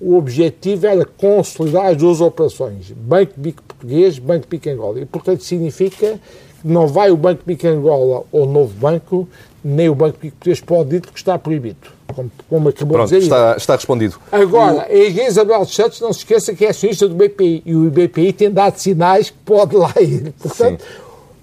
o 0.00 0.16
objetivo 0.16 0.86
era 0.86 1.04
consolidar 1.04 1.86
as 1.86 1.96
duas 1.96 2.20
operações, 2.20 2.92
Banco 2.92 3.32
Bico 3.36 3.62
Português, 3.64 4.18
Banco 4.18 4.46
Bico 4.48 4.68
Angola. 4.68 5.00
E, 5.00 5.04
portanto, 5.06 5.42
significa 5.42 6.18
que 6.62 6.68
não 6.68 6.86
vai 6.86 7.10
o 7.10 7.16
Banco 7.16 7.42
Bico 7.44 7.66
Angola 7.66 8.24
ou 8.30 8.44
o 8.44 8.46
novo 8.50 8.72
banco, 8.78 9.28
nem 9.62 9.88
o 9.88 9.94
Banco 9.94 10.18
Bico 10.20 10.36
Português 10.36 10.60
pode 10.60 10.96
ir 10.96 11.00
porque 11.00 11.18
está 11.18 11.38
proibido, 11.38 11.88
como, 12.12 12.30
como 12.48 12.68
acabou 12.68 12.96
Pronto, 12.96 13.08
de 13.08 13.14
dizer. 13.16 13.26
está, 13.26 13.54
está 13.56 13.76
respondido. 13.76 14.16
Agora, 14.30 14.86
a 14.88 14.94
engenheira 14.94 15.28
Isabel 15.28 15.64
Santos, 15.66 16.00
não 16.00 16.12
se 16.12 16.20
esqueça 16.20 16.54
que 16.54 16.64
é 16.64 16.70
acionista 16.70 17.08
do 17.08 17.14
BPI 17.14 17.62
e 17.64 17.74
o 17.74 17.90
BPI 17.90 18.32
tem 18.32 18.50
dado 18.50 18.78
sinais 18.78 19.30
que 19.30 19.36
pode 19.44 19.76
lá 19.76 19.92
ir. 20.00 20.32
Portanto, 20.40 20.84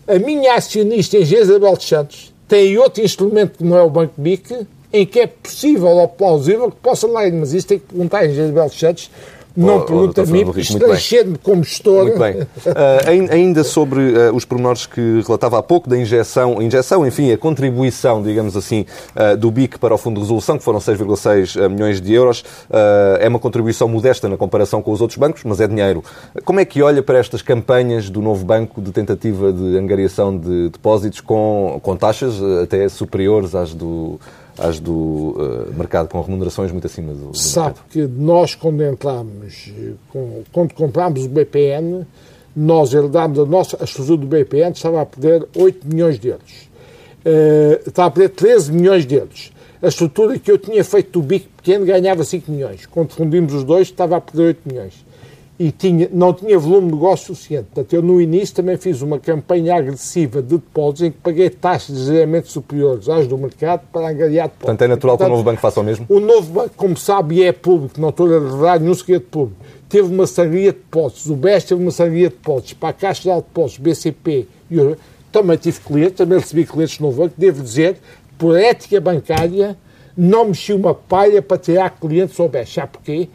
a 0.08 0.20
minha 0.20 0.56
acionista, 0.56 1.18
a 1.18 1.20
Isabel 1.20 1.80
Santos, 1.80 2.34
tem 2.48 2.78
outro 2.78 3.04
instrumento 3.04 3.58
que 3.58 3.64
não 3.64 3.78
é 3.78 3.82
o 3.82 3.90
Banco 3.90 4.14
BIC, 4.18 4.68
em 4.92 5.06
que 5.06 5.22
é 5.22 5.28
possível 5.28 5.88
ou 5.88 6.08
plausível 6.08 6.70
que 6.70 6.78
possa 6.78 7.08
lá 7.08 7.26
ir. 7.26 7.34
Mas 7.34 7.54
isso 7.54 7.68
tem 7.68 7.80
que 7.80 7.86
perguntar 7.86 8.20
a 8.20 8.26
Isabel 8.26 8.70
Santos. 8.70 9.10
Não 9.56 9.82
pergunta 9.86 10.22
a 10.22 10.26
mim, 10.26 10.46
estrangeiro-me 10.56 11.38
como 11.38 11.64
gestor. 11.64 12.04
Muito 12.06 12.20
bem. 12.20 12.48
Ain- 13.06 13.30
ainda 13.30 13.64
sobre 13.64 14.00
ah, 14.16 14.34
os 14.34 14.46
pormenores 14.46 14.86
que 14.86 15.22
relatava 15.26 15.58
há 15.60 15.64
pouco 15.64 15.90
da 15.90 15.98
injeção, 15.98 16.62
injeção, 16.62 17.06
enfim, 17.06 17.32
a 17.32 17.38
contribuição, 17.38 18.22
digamos 18.22 18.56
assim, 18.56 18.86
ah, 19.16 19.36
do 19.36 19.52
BIC 19.52 19.78
para 19.78 19.94
o 19.94 19.98
Fundo 19.98 20.16
de 20.16 20.22
Resolução, 20.22 20.58
que 20.58 20.64
foram 20.64 20.80
6,6 20.80 21.70
milhões 21.70 22.00
de 22.00 22.14
euros, 22.14 22.44
é 23.20 23.28
uma 23.28 23.40
contribuição 23.40 23.88
modesta 23.88 24.30
na 24.30 24.38
comparação 24.38 24.82
com 24.82 24.92
os 24.92 25.02
outros 25.02 25.18
bancos, 25.18 25.44
mas 25.44 25.60
é 25.60 25.68
dinheiro. 25.68 26.04
Como 26.46 26.60
é 26.60 26.66
que 26.66 26.82
olha 26.82 27.04
para 27.04 27.18
estas 27.18 27.42
campanhas 27.42 28.10
do 28.10 28.22
novo 28.22 28.46
banco 28.46 28.82
de 28.82 28.92
tentativa 28.92 29.52
de 29.52 29.78
angariação 29.78 30.38
de 30.38 30.70
depósitos 30.70 31.20
com, 31.22 31.80
com 31.82 31.96
taxas 31.96 32.36
até 32.64 32.88
superiores 32.90 33.54
às 33.56 33.74
do, 33.74 34.20
às 34.62 34.80
do 34.80 35.36
ah, 35.40 35.72
mercado, 35.78 36.08
com 36.10 36.22
remunerações 36.22 36.72
muito 36.72 36.88
acima 36.88 37.14
do, 37.14 37.32
do 37.32 37.38
Sabe 37.38 37.68
mercado? 37.68 37.86
que 37.90 38.02
nós, 38.08 38.56
quando 38.56 38.84
entramos, 38.84 39.72
com- 40.10 40.44
quando 40.52 40.74
comprámos 40.74 41.26
o 41.26 41.30
BPN, 41.30 42.06
nós 42.56 42.94
herdámos 42.94 43.40
a 43.40 43.46
nossa, 43.46 43.78
a 43.80 43.84
estrutura 43.86 44.18
do 44.18 44.28
BPN 44.28 44.72
estava 44.74 45.02
a 45.02 45.06
perder 45.06 45.48
8 45.56 45.88
milhões 45.88 46.20
de 46.20 46.28
euros. 46.30 46.70
Eh, 47.24 47.82
estava 47.86 48.08
a 48.08 48.12
perder 48.12 48.30
13 48.30 48.72
milhões 48.74 49.06
de 49.06 49.16
euros. 49.16 49.52
A 49.82 49.88
estrutura 49.88 50.38
que 50.38 50.52
eu 50.52 50.58
tinha 50.58 50.84
feito 50.84 51.20
do 51.20 51.22
BIC 51.26 51.48
pequeno 51.58 51.86
ganhava 51.86 52.24
5 52.24 52.52
milhões. 52.52 52.86
Quando 52.86 53.12
fundimos 53.12 53.54
os 53.54 53.64
dois, 53.64 53.88
estava 53.88 54.18
a 54.18 54.22
perder 54.22 54.44
8 54.48 54.60
milhões. 54.66 54.94
E 55.62 55.72
tinha, 55.72 56.10
não 56.12 56.34
tinha 56.34 56.58
volume 56.58 56.88
de 56.88 56.94
negócio 56.94 57.28
suficiente. 57.28 57.66
Portanto, 57.66 57.94
eu 57.94 58.02
no 58.02 58.20
início 58.20 58.56
também 58.56 58.78
fiz 58.78 59.04
uma 59.04 59.20
campanha 59.20 59.76
agressiva 59.76 60.42
de 60.42 60.58
depósitos 60.58 61.04
em 61.04 61.12
que 61.12 61.20
paguei 61.20 61.52
taxas 61.52 61.96
ligeiramente 61.96 62.52
superiores 62.52 63.08
às 63.08 63.28
do 63.28 63.38
mercado 63.38 63.84
para 63.94 64.10
angariar 64.10 64.48
depósitos. 64.48 64.66
Portanto, 64.66 64.82
é 64.82 64.88
natural 64.88 65.18
que 65.18 65.24
o 65.24 65.28
Portanto, 65.28 65.38
novo 65.38 65.44
banco 65.52 65.62
faça 65.62 65.80
o 65.80 65.84
mesmo? 65.84 66.08
o 66.10 66.20
novo 66.20 66.52
banco, 66.52 66.72
como 66.76 66.98
sabe, 66.98 67.44
é 67.44 67.52
público, 67.52 68.02
não 68.02 68.10
estou 68.10 68.26
a 68.26 68.40
revelar 68.40 68.80
nenhum 68.80 68.96
segredo 68.96 69.26
público, 69.26 69.62
teve 69.88 70.12
uma 70.12 70.26
sangria 70.26 70.72
de 70.72 70.80
depósitos. 70.80 71.30
O 71.30 71.36
BES 71.36 71.64
teve 71.66 71.82
uma 71.84 71.92
sangria 71.92 72.30
de 72.30 72.36
depósitos 72.36 72.74
para 72.74 72.90
a 72.90 72.94
Caixa 72.94 73.30
de 73.30 73.36
Depósitos, 73.36 73.78
BCP 73.78 74.48
e 74.68 74.80
o... 74.80 74.98
Também 75.32 75.58
tive 75.58 75.80
clientes, 75.80 76.18
também 76.18 76.40
recebi 76.40 76.66
clientes 76.66 76.98
no 76.98 77.06
novo 77.06 77.22
banco. 77.22 77.36
Devo 77.38 77.62
dizer, 77.62 77.98
por 78.36 78.58
ética 78.58 79.00
bancária, 79.00 79.78
não 80.18 80.46
mexi 80.46 80.74
uma 80.74 80.96
palha 80.96 81.40
para 81.40 81.58
tirar 81.60 81.92
clientes 81.92 82.40
ao 82.40 82.50
BES. 82.50 82.74
Sabe 82.74 82.94
porquê? 82.94 83.30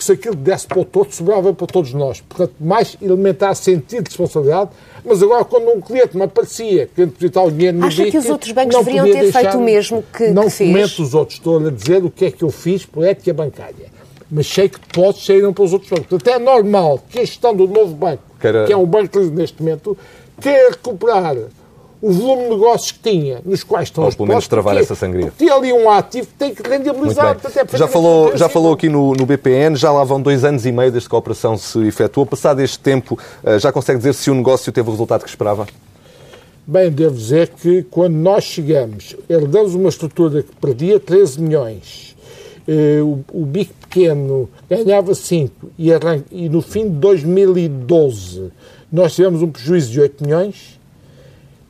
Porque 0.00 0.04
se 0.06 0.12
aquilo 0.12 0.34
desse 0.34 0.66
para 0.66 0.80
o 0.80 0.84
todo, 0.84 1.12
sobrava 1.12 1.52
para 1.52 1.66
todos 1.66 1.92
nós. 1.92 2.22
Portanto, 2.22 2.54
mais 2.58 2.96
elementar 3.02 3.54
sentido 3.54 4.04
de 4.04 4.08
responsabilidade. 4.08 4.70
Mas 5.04 5.22
agora, 5.22 5.44
quando 5.44 5.68
um 5.68 5.80
cliente 5.80 6.16
me 6.16 6.22
aparecia 6.22 6.88
querendo 6.94 7.10
depositar 7.10 7.44
o 7.44 7.52
dinheiro 7.52 7.76
no 7.76 7.86
Acha 7.86 8.10
que 8.10 8.16
os 8.16 8.26
outros 8.30 8.50
bancos 8.52 8.74
não 8.74 8.82
deveriam 8.82 9.04
ter 9.04 9.30
feito 9.30 9.58
o 9.58 9.60
mesmo 9.60 10.02
que- 10.10 10.28
Não 10.30 10.44
que 10.44 10.50
fez? 10.50 10.70
comento 10.72 11.02
os 11.02 11.14
outros, 11.14 11.36
estou 11.38 11.66
a 11.66 11.70
dizer 11.70 12.02
o 12.02 12.10
que 12.10 12.24
é 12.24 12.30
que 12.30 12.42
eu 12.42 12.50
fiz 12.50 12.86
por 12.86 13.04
ética 13.04 13.34
bancária. 13.34 13.86
Mas 14.30 14.46
sei 14.46 14.70
que 14.70 14.78
depósitos 14.80 15.26
saíram 15.26 15.52
para 15.52 15.64
os 15.64 15.72
outros 15.74 15.90
bancos. 15.90 16.06
Portanto, 16.06 16.34
é 16.34 16.38
normal 16.38 16.98
que 17.10 17.18
a 17.18 17.24
gestão 17.24 17.54
do 17.54 17.68
novo 17.68 17.94
banco, 17.94 18.22
que 18.66 18.72
é 18.72 18.76
um 18.76 18.86
banco 18.86 19.08
que 19.08 19.18
neste 19.18 19.62
momento, 19.62 19.98
queira 20.40 20.70
recuperar 20.70 21.36
o 22.02 22.12
volume 22.12 22.44
de 22.44 22.50
negócios 22.50 22.92
que 22.92 22.98
tinha, 22.98 23.40
nos 23.44 23.62
quais 23.62 23.88
estão 23.88 24.04
Ou 24.04 24.12
pelo 24.12 24.28
menos 24.28 24.48
travar 24.48 24.76
essa 24.78 24.94
sangria. 24.94 25.32
Tem 25.36 25.50
ali 25.50 25.72
um 25.72 25.90
ativo 25.90 26.28
que 26.28 26.34
tem 26.34 26.54
que 26.54 26.62
rendibilizar. 26.66 27.38
Portanto, 27.38 27.74
é 27.74 27.76
já 27.76 27.86
falou, 27.86 28.36
já 28.36 28.48
falou 28.48 28.72
aqui 28.72 28.88
no, 28.88 29.12
no, 29.12 29.26
BPN, 29.26 29.76
já 29.76 29.92
lá 29.92 30.02
vão 30.02 30.20
dois 30.20 30.42
anos 30.44 30.64
e 30.64 30.72
meio 30.72 30.90
desde 30.90 31.08
que 31.08 31.14
a 31.14 31.18
operação 31.18 31.58
se 31.58 31.78
efetuou. 31.86 32.24
Passado 32.24 32.60
este 32.60 32.78
tempo, 32.78 33.18
eh, 33.44 33.58
já 33.58 33.70
consegue 33.70 33.98
dizer 33.98 34.14
se 34.14 34.30
o 34.30 34.34
negócio 34.34 34.72
teve 34.72 34.88
o 34.88 34.92
resultado 34.92 35.22
que 35.24 35.28
esperava? 35.28 35.66
Bem, 36.66 36.90
devo 36.90 37.16
dizer 37.16 37.48
que 37.48 37.82
quando 37.90 38.14
nós 38.14 38.44
chegamos, 38.44 39.14
herdamos 39.28 39.74
uma 39.74 39.88
estrutura 39.88 40.42
que 40.42 40.56
perdia 40.56 40.98
13 40.98 41.40
milhões, 41.40 42.16
eh, 42.66 43.00
o, 43.02 43.22
o 43.32 43.44
bico 43.44 43.74
pequeno 43.80 44.48
ganhava 44.70 45.14
5 45.14 45.70
e, 45.78 45.90
e 46.30 46.48
no 46.48 46.62
fim 46.62 46.84
de 46.84 46.96
2012 46.96 48.52
nós 48.90 49.14
tivemos 49.14 49.42
um 49.42 49.50
prejuízo 49.50 49.90
de 49.90 50.00
8 50.00 50.24
milhões 50.24 50.79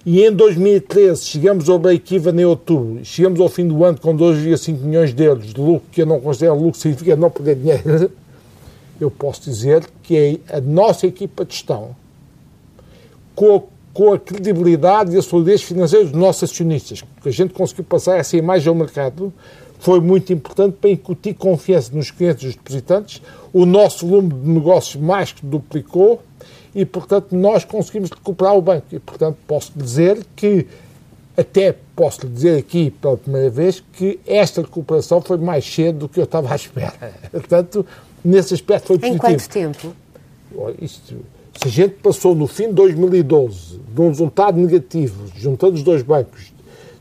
e 0.05 0.25
em 0.25 0.33
2013 0.33 1.25
chegamos 1.25 1.69
ao 1.69 1.79
break-even 1.79 2.41
em 2.41 2.45
outubro, 2.45 3.05
chegamos 3.05 3.39
ao 3.39 3.49
fim 3.49 3.67
do 3.67 3.85
ano 3.85 3.99
com 4.01 4.17
2,5 4.17 4.79
milhões 4.81 5.13
de 5.13 5.23
euros 5.23 5.53
de 5.53 5.61
lucro, 5.61 5.83
que 5.93 6.03
eu 6.03 6.07
não 6.07 6.21
considero 6.21 6.55
lucro, 6.55 6.81
significa 6.81 7.17
não 7.17 7.31
perder 7.31 7.57
dinheiro. 7.57 8.11
Eu 8.99 9.11
posso 9.11 9.43
dizer 9.43 9.87
que 10.03 10.41
é 10.49 10.57
a 10.57 10.61
nossa 10.61 11.07
equipa 11.07 11.45
de 11.45 11.55
gestão, 11.55 11.97
com 13.35 13.57
a, 13.57 13.61
com 13.95 14.13
a 14.13 14.19
credibilidade 14.19 15.15
e 15.15 15.19
a 15.19 15.23
solidez 15.23 15.63
financeira 15.63 16.05
dos 16.05 16.15
nossos 16.15 16.51
acionistas, 16.51 17.03
que 17.23 17.29
a 17.29 17.33
gente 17.33 17.55
conseguiu 17.55 17.85
passar 17.85 18.19
essa 18.19 18.37
imagem 18.37 18.69
ao 18.69 18.75
mercado, 18.75 19.33
foi 19.79 20.01
muito 20.01 20.33
importante 20.33 20.77
para 20.79 20.91
incutir 20.91 21.35
confiança 21.35 21.91
nos 21.95 22.11
clientes 22.11 22.43
e 22.43 22.47
nos 22.47 22.55
depositantes. 22.57 23.23
O 23.51 23.65
nosso 23.65 24.07
volume 24.07 24.35
de 24.35 24.49
negócios 24.51 25.03
mais 25.03 25.33
que 25.33 25.45
duplicou 25.45 26.23
e, 26.75 26.85
portanto, 26.85 27.35
nós 27.35 27.65
conseguimos 27.65 28.11
recuperar 28.11 28.57
o 28.57 28.63
banco. 28.63 28.87
E, 28.93 28.99
portanto, 28.99 29.37
posso 29.47 29.73
dizer 29.77 30.25
que, 30.37 30.67
até 31.37 31.75
posso 31.95 32.27
dizer 32.27 32.59
aqui 32.59 32.91
pela 32.91 33.17
primeira 33.17 33.51
vez, 33.51 33.83
que 33.93 34.21
esta 34.27 34.63
recuperação 34.63 35.21
foi 35.21 35.39
mais 35.39 35.65
cedo 35.65 36.01
do 36.01 36.09
que 36.09 36.21
eu 36.21 36.25
estava 36.25 36.53
à 36.53 36.57
espera. 36.57 37.13
Portanto, 37.31 37.85
nesse 38.25 38.55
aspecto 38.55 38.87
foi 38.87 38.99
positivo. 38.99 39.17
Em 39.17 39.19
quanto 39.19 39.49
tempo? 39.49 39.95
Isto, 40.81 41.17
se 41.61 41.69
a 41.69 41.71
gente 41.71 41.95
passou 41.97 42.35
no 42.35 42.47
fim 42.47 42.69
de 42.69 42.75
2012 42.75 43.81
de 43.95 44.01
um 44.01 44.09
resultado 44.09 44.59
negativo, 44.59 45.31
juntando 45.37 45.75
os 45.75 45.83
dois 45.83 46.03
bancos, 46.03 46.53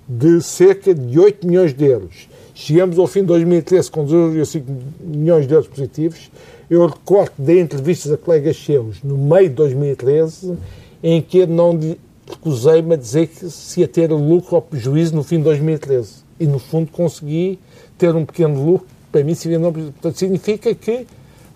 de 0.07 0.41
cerca 0.41 0.93
de 0.93 1.19
8 1.19 1.45
milhões 1.47 1.73
de 1.73 1.85
euros, 1.85 2.28
chegamos 2.59 2.99
ao 2.99 3.07
fim 3.07 3.21
de 3.21 3.27
2013 3.27 3.89
com 3.89 4.05
2,5 4.05 4.63
milhões 4.99 5.47
de 5.47 5.53
euros 5.53 5.69
positivos, 5.69 6.29
eu 6.69 6.85
recordo 6.85 7.31
de 7.37 7.59
entrevistas 7.59 8.11
a 8.11 8.17
colegas 8.17 8.57
seus 8.57 9.01
no 9.01 9.17
meio 9.17 9.47
de 9.49 9.55
2013 9.55 10.57
em 11.01 11.21
que 11.21 11.39
eu 11.39 11.47
não 11.47 11.79
recusei-me 12.27 12.93
a 12.93 12.97
dizer 12.97 13.27
que 13.27 13.49
se 13.49 13.79
ia 13.79 13.87
ter 13.87 14.11
lucro 14.11 14.55
ou 14.55 14.61
prejuízo 14.61 15.15
no 15.15 15.23
fim 15.23 15.37
de 15.37 15.43
2013. 15.43 16.15
E, 16.39 16.45
no 16.45 16.59
fundo, 16.59 16.91
consegui 16.91 17.57
ter 17.97 18.13
um 18.13 18.25
pequeno 18.25 18.63
lucro. 18.63 18.87
Para 19.11 19.23
mim, 19.23 19.33
seria 19.33 19.57
não 19.57 19.71
Portanto, 19.71 20.17
significa 20.17 20.75
que 20.75 21.07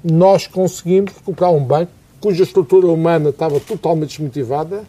nós 0.03 0.47
conseguimos 0.47 1.11
recuperar 1.13 1.51
um 1.51 1.63
banco 1.63 1.91
cuja 2.19 2.43
estrutura 2.43 2.87
humana 2.87 3.29
estava 3.29 3.59
totalmente 3.59 4.11
desmotivada 4.11 4.83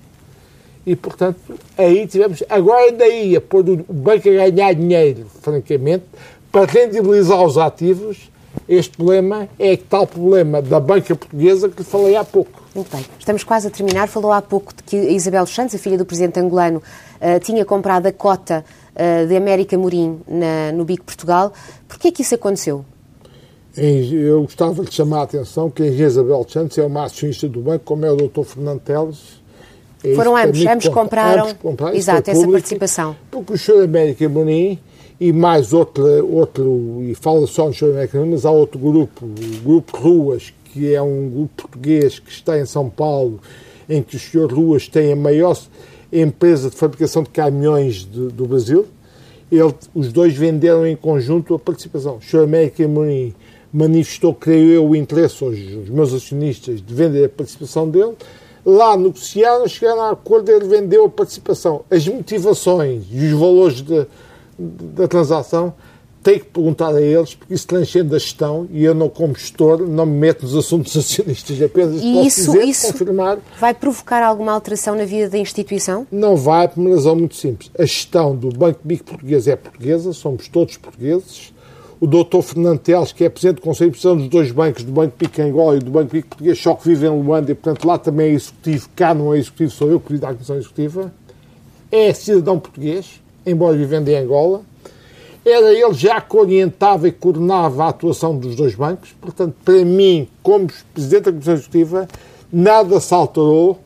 e, 0.87 0.95
portanto, 0.95 1.39
aí 1.76 2.07
tivemos. 2.07 2.43
Agora, 2.49 2.93
daí 2.93 3.37
a 3.37 3.41
pôr 3.41 3.68
o 3.68 3.93
banco 3.93 4.28
a 4.28 4.51
ganhar 4.51 4.74
dinheiro, 4.74 5.26
francamente, 5.41 6.05
para 6.51 6.66
rendibilizar 6.66 7.43
os 7.43 7.59
ativos 7.59 8.30
este 8.68 8.97
problema 8.97 9.49
é 9.59 9.76
tal 9.76 10.07
problema 10.07 10.62
da 10.62 10.80
banca 10.80 11.14
portuguesa 11.14 11.68
que 11.68 11.82
falei 11.82 12.16
há 12.16 12.24
pouco. 12.24 12.62
Muito 12.74 12.91
bem. 12.95 13.05
Estamos 13.18 13.45
quase 13.45 13.68
a 13.68 13.70
terminar. 13.70 14.09
Falou 14.09 14.32
há 14.32 14.41
pouco 14.41 14.74
de 14.74 14.82
que 14.82 14.97
a 14.97 15.11
Isabel 15.11 15.47
Santos, 15.47 15.74
a 15.74 15.78
filha 15.78 15.99
do 15.99 16.05
presidente 16.05 16.41
angolano, 16.41 16.78
uh, 16.78 17.41
tinha 17.41 17.64
comprado 17.64 18.07
a 18.07 18.12
cota 18.12 18.64
uh, 18.95 19.26
de 19.26 19.37
América 19.37 19.76
Morim 19.76 20.20
na, 20.26 20.72
no 20.72 20.85
Bico 20.85 21.05
Portugal. 21.05 21.53
Por 21.87 21.99
que 21.99 22.09
é 22.09 22.12
que 22.12 22.22
isso 22.22 22.35
aconteceu? 22.35 22.85
Eu 23.76 24.43
gostava 24.43 24.85
de 24.85 24.95
chamar 24.95 25.20
a 25.20 25.22
atenção 25.24 25.68
que 25.68 25.82
a 25.82 25.87
Isabel 25.87 26.47
Santos 26.49 26.78
é 26.78 26.85
uma 26.85 27.05
acionista 27.05 27.49
do 27.49 27.61
banco, 27.61 27.85
como 27.85 28.07
é 28.07 28.11
o 28.11 28.16
Dr. 28.16 28.45
Fernando 28.45 28.80
Teles. 28.80 29.43
É 30.05 30.14
Foram 30.14 30.36
ambos, 30.36 30.66
ambos 30.66 30.88
compraram, 30.88 31.44
ambos 31.44 31.57
compraram 31.62 31.96
exato, 31.96 32.30
essa 32.30 32.46
participação. 32.46 33.16
Porque 33.30 33.55
o 33.55 33.59
senhor 33.59 33.84
América 33.84 34.28
Morim 34.28 34.78
e 35.18 35.32
mais 35.32 35.72
outro, 35.72 36.05
outro 36.30 37.00
e 37.02 37.14
fala 37.14 37.46
só 37.46 37.68
no 37.68 37.72
show 37.72 37.88
mas 38.28 38.44
há 38.44 38.50
outro 38.50 38.78
grupo, 38.78 39.24
o 39.24 39.64
Grupo 39.64 39.96
Ruas, 39.96 40.52
que 40.64 40.92
é 40.92 41.00
um 41.00 41.30
grupo 41.30 41.62
português 41.62 42.18
que 42.18 42.30
está 42.30 42.59
em 42.59 42.66
São 42.66 42.90
Paulo, 42.90 43.40
em 43.88 44.02
que 44.02 44.16
o 44.16 44.18
senhor 44.18 44.52
Ruas 44.52 44.88
tem 44.88 45.12
a 45.12 45.16
maior 45.16 45.57
empresa 46.12 46.68
de 46.68 46.76
fabricação 46.76 47.22
de 47.22 47.30
caminhões 47.30 48.05
de, 48.05 48.28
do 48.28 48.46
Brasil. 48.46 48.86
Ele, 49.50 49.74
os 49.94 50.12
dois 50.12 50.34
venderam 50.34 50.86
em 50.86 50.96
conjunto 50.96 51.55
a 51.55 51.59
participação. 51.59 52.16
O 52.16 52.22
senhor 52.22 52.42
América 52.44 52.86
Mourinho 52.86 53.34
manifestou, 53.72 54.34
creio 54.34 54.70
eu, 54.70 54.88
o 54.88 54.94
interesse 54.94 55.42
hoje, 55.42 55.76
os 55.76 55.88
meus 55.88 56.12
acionistas, 56.12 56.80
de 56.80 56.94
vender 56.94 57.24
a 57.24 57.28
participação 57.28 57.88
dele. 57.88 58.14
Lá 58.64 58.96
negociaram, 58.96 59.66
chegaram 59.68 60.02
a 60.02 60.10
acordo, 60.10 60.50
ele 60.50 60.66
vendeu 60.66 61.04
a 61.04 61.08
participação. 61.08 61.84
As 61.90 62.06
motivações 62.08 63.04
e 63.10 63.32
os 63.32 63.38
valores 63.38 63.82
de, 63.82 64.06
da 64.58 65.06
transação, 65.06 65.74
tem 66.24 66.38
que 66.38 66.46
perguntar 66.46 66.94
a 66.94 67.02
eles, 67.02 67.34
porque 67.34 67.52
isso 67.52 67.66
transcende 67.66 68.14
a 68.14 68.18
gestão 68.18 68.66
e 68.70 68.82
eu, 68.82 68.94
não, 68.94 69.10
como 69.10 69.34
gestor, 69.34 69.86
não 69.86 70.06
me 70.06 70.16
meto 70.18 70.44
nos 70.44 70.56
assuntos 70.56 70.96
acionistas. 70.96 71.60
Apenas 71.60 72.02
e 72.02 72.12
posso 72.14 72.26
isso, 72.26 72.52
dizer, 72.52 72.64
isso 72.64 72.92
confirmar. 72.92 73.38
Vai 73.60 73.74
provocar 73.74 74.22
alguma 74.22 74.52
alteração 74.52 74.96
na 74.96 75.04
vida 75.04 75.28
da 75.28 75.36
instituição? 75.36 76.06
Não 76.10 76.34
vai, 76.34 76.66
por 76.66 76.80
uma 76.80 76.90
razão 76.94 77.14
muito 77.14 77.36
simples. 77.36 77.70
A 77.78 77.82
gestão 77.82 78.34
do 78.34 78.48
Banco 78.48 78.80
Bico 78.82 79.04
Português 79.04 79.46
é 79.46 79.54
portuguesa, 79.54 80.14
somos 80.14 80.48
todos 80.48 80.78
portugueses. 80.78 81.52
O 82.05 82.07
doutor 82.07 82.42
Fernando 82.42 82.80
Teles, 82.80 83.12
que 83.12 83.24
é 83.24 83.30
presidente 83.30 83.57
do 83.57 83.62
Conselho 83.62 83.90
de 83.90 83.96
Administração 83.96 84.16
dos 84.18 84.28
dois 84.28 84.52
bancos, 84.52 84.84
do 84.84 84.92
Banco 84.92 85.14
Pico 85.16 85.40
Angola 85.40 85.76
e 85.76 85.78
do 85.78 85.90
Banco 85.90 86.11
Pico 86.11 86.28
Português, 86.28 86.59
só 86.59 86.74
que 86.74 86.86
vive 86.86 87.07
em 87.07 87.09
Luanda 87.09 87.50
e, 87.50 87.55
portanto, 87.55 87.86
lá 87.86 87.96
também 87.96 88.26
é 88.26 88.34
executivo, 88.34 88.90
cá 88.94 89.14
não 89.14 89.32
é 89.32 89.38
executivo, 89.38 89.70
sou 89.70 89.88
eu 89.88 89.98
que 89.98 90.09
presido 90.09 90.26
a 90.26 90.32
Comissão 90.34 90.57
Executiva. 90.57 91.11
É 91.90 92.12
cidadão 92.12 92.59
português, 92.59 93.22
embora 93.46 93.74
vivendo 93.74 94.11
em 94.11 94.18
Angola 94.18 94.61
era 95.46 95.72
ele 95.72 95.94
já 95.94 96.20
que 96.20 96.36
orientava 96.36 97.09
e 97.09 97.12
coordenava 97.12 97.84
a 97.84 97.88
atuação 97.88 98.36
dos 98.36 98.55
dois 98.55 98.74
bancos. 98.74 99.14
Portanto, 99.18 99.55
para 99.64 99.82
mim, 99.82 100.28
como 100.42 100.68
Presidente 100.92 101.24
da 101.24 101.32
Comissão 101.32 101.55
Executiva, 101.55 102.09
nada 102.52 103.00
se 103.00 103.14
alterou 103.14 103.78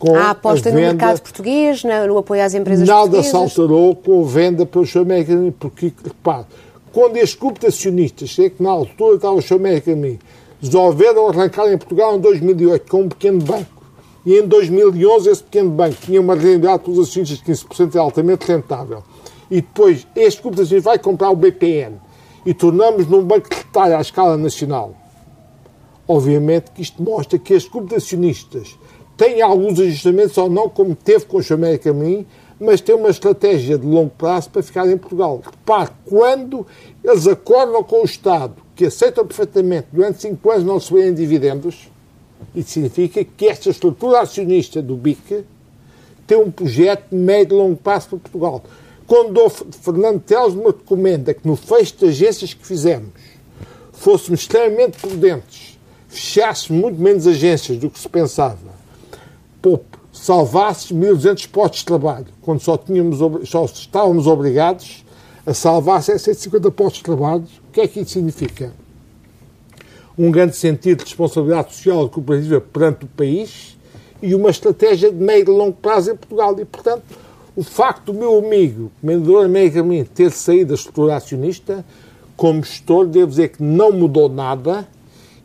com 0.00 0.16
a 0.16 0.30
aposta 0.30 0.68
a 0.68 0.72
venda, 0.72 0.86
no 0.86 0.92
mercado 0.92 1.22
português, 1.22 1.82
no 1.84 2.18
apoio 2.18 2.42
às 2.42 2.54
empresas 2.54 2.86
nada 2.86 3.02
portuguesas. 3.02 3.32
Nada 3.32 3.48
se 3.48 3.58
alterou 3.60 3.94
com 3.94 4.20
a 4.20 4.26
venda 4.26 4.66
pelo 4.66 4.84
American 5.00 5.52
porque, 5.58 5.92
repare, 6.04 6.44
quando 6.96 7.18
este 7.18 7.38
grupo 7.38 7.60
de 7.60 7.66
acionistas, 7.66 8.34
sei 8.34 8.48
que 8.48 8.62
na 8.62 8.70
altura 8.70 9.16
estava 9.16 9.34
o 9.34 9.42
Show 9.42 9.58
American 9.58 10.16
resolveram 10.62 11.28
arrancar 11.28 11.70
em 11.70 11.76
Portugal 11.76 12.16
em 12.16 12.20
2008 12.20 12.90
com 12.90 13.02
um 13.02 13.08
pequeno 13.10 13.38
banco, 13.42 13.84
e 14.24 14.38
em 14.38 14.48
2011 14.48 15.28
esse 15.28 15.42
pequeno 15.42 15.68
banco 15.68 15.94
tinha 16.00 16.18
uma 16.18 16.34
realidade 16.34 16.84
para 16.84 16.92
acionistas 16.94 17.36
de 17.36 17.44
15% 17.44 17.96
é 17.96 17.98
altamente 17.98 18.50
rentável. 18.50 19.02
E 19.50 19.56
depois 19.56 20.06
este 20.16 20.40
grupo 20.40 20.56
de 20.56 20.62
acionistas 20.62 20.84
vai 20.84 20.98
comprar 20.98 21.28
o 21.28 21.36
BPN 21.36 21.96
e 22.46 22.54
tornamos 22.54 23.06
num 23.06 23.22
banco 23.22 23.50
de 23.50 23.56
retalho 23.56 23.98
à 23.98 24.00
escala 24.00 24.38
nacional, 24.38 24.94
obviamente 26.08 26.70
que 26.70 26.80
isto 26.80 27.02
mostra 27.02 27.38
que 27.38 27.52
este 27.52 27.68
grupo 27.68 27.88
de 27.88 27.96
acionistas 27.96 28.74
tem 29.18 29.42
alguns 29.42 29.78
ajustamentos 29.78 30.38
ou 30.38 30.48
não, 30.48 30.70
como 30.70 30.94
teve 30.94 31.26
com 31.26 31.36
o 31.36 31.42
Chamé 31.42 31.76
Caminho, 31.76 32.24
mas 32.58 32.80
tem 32.80 32.94
uma 32.94 33.10
estratégia 33.10 33.78
de 33.78 33.86
longo 33.86 34.10
prazo 34.10 34.50
para 34.50 34.62
ficar 34.62 34.88
em 34.88 34.96
Portugal. 34.96 35.42
Repare, 35.44 35.90
quando 36.06 36.66
eles 37.04 37.26
acordam 37.26 37.82
com 37.84 38.02
o 38.02 38.04
Estado, 38.04 38.54
que 38.74 38.86
aceitam 38.86 39.26
perfeitamente 39.26 39.88
durante 39.92 40.22
cinco 40.22 40.50
anos 40.50 40.64
não 40.64 40.74
receberem 40.74 41.14
dividendos, 41.14 41.88
isso 42.54 42.70
significa 42.70 43.24
que 43.24 43.46
esta 43.46 43.70
estrutura 43.70 44.20
acionista 44.20 44.80
do 44.80 44.96
BIC 44.96 45.44
tem 46.26 46.38
um 46.38 46.50
projeto 46.50 47.10
de 47.10 47.16
médio 47.16 47.56
e 47.56 47.58
longo 47.58 47.76
prazo 47.76 48.08
para 48.08 48.18
Portugal. 48.18 48.64
Quando 49.06 49.38
o 49.38 49.48
Fernando 49.48 50.20
Teles 50.20 50.54
me 50.54 50.66
recomenda 50.66 51.32
que 51.32 51.46
no 51.46 51.54
fecho 51.54 51.96
de 51.98 52.06
agências 52.06 52.52
que 52.52 52.66
fizemos 52.66 53.10
fôssemos 53.92 54.40
extremamente 54.40 54.98
prudentes, 54.98 55.78
fechássemos 56.08 56.82
muito 56.82 57.00
menos 57.00 57.26
agências 57.26 57.78
do 57.78 57.88
que 57.88 57.98
se 57.98 58.08
pensava, 58.08 58.75
poupe, 60.16 60.24
salvasses 60.24 60.92
1.200 60.92 61.48
postos 61.48 61.80
de 61.80 61.86
trabalho, 61.86 62.26
quando 62.40 62.60
só, 62.60 62.76
tínhamos, 62.76 63.18
só 63.48 63.64
estávamos 63.64 64.26
obrigados 64.26 65.04
a 65.44 65.52
salvar 65.54 66.02
750 66.02 66.70
postos 66.70 66.98
de 66.98 67.04
trabalho, 67.04 67.44
o 67.68 67.72
que 67.72 67.80
é 67.80 67.86
que 67.86 68.00
isso 68.00 68.12
significa? 68.12 68.72
Um 70.18 70.30
grande 70.30 70.56
sentido 70.56 70.98
de 70.98 71.04
responsabilidade 71.04 71.74
social 71.74 72.06
e 72.06 72.08
cooperativa 72.08 72.60
perante 72.60 73.04
o 73.04 73.08
país 73.08 73.76
e 74.22 74.34
uma 74.34 74.48
estratégia 74.48 75.12
de 75.12 75.22
meio 75.22 75.42
e 75.42 75.44
longo 75.44 75.74
prazo 75.74 76.10
em 76.10 76.16
Portugal. 76.16 76.58
E, 76.58 76.64
portanto, 76.64 77.04
o 77.54 77.62
facto 77.62 78.12
do 78.12 78.18
meu 78.18 78.38
amigo, 78.38 78.90
Comendador 79.00 79.44
América 79.44 79.84
ter 80.14 80.30
saído 80.30 80.68
da 80.68 80.74
estrutura 80.74 81.16
acionista, 81.16 81.84
como 82.34 82.64
gestor, 82.64 83.06
devo 83.06 83.28
dizer 83.28 83.50
que 83.50 83.62
não 83.62 83.92
mudou 83.92 84.28
nada 84.28 84.88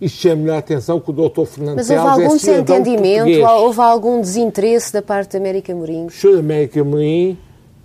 Isto 0.02 0.18
chama-lhe 0.18 0.49
a 0.52 0.58
atenção 0.58 0.99
que 0.99 1.10
o 1.12 1.14
doutor 1.14 1.45
Fernando 1.45 1.76
Mas 1.78 1.89
houve 1.89 2.02
Teles 2.02 2.18
é 2.20 2.24
algum 2.26 2.39
cidadão 2.39 2.64
desentendimento, 2.82 3.24
português. 3.26 3.49
houve 3.62 3.80
algum 3.82 4.22
desinteresse 4.22 4.91
da 4.93 5.02
parte 5.02 5.34
da 5.34 5.38
América 5.38 5.76
Mourinho? 5.76 6.08
O 6.08 6.12
Sr. 6.12 6.39
América 6.39 6.84
Mourinho 6.84 7.38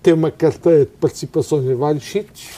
tem 0.02 0.14
uma 0.14 0.30
carteira 0.30 0.80
de 0.86 0.92
participações 0.92 1.64
em 1.66 1.74
vários 1.74 2.04
sítios, 2.04 2.48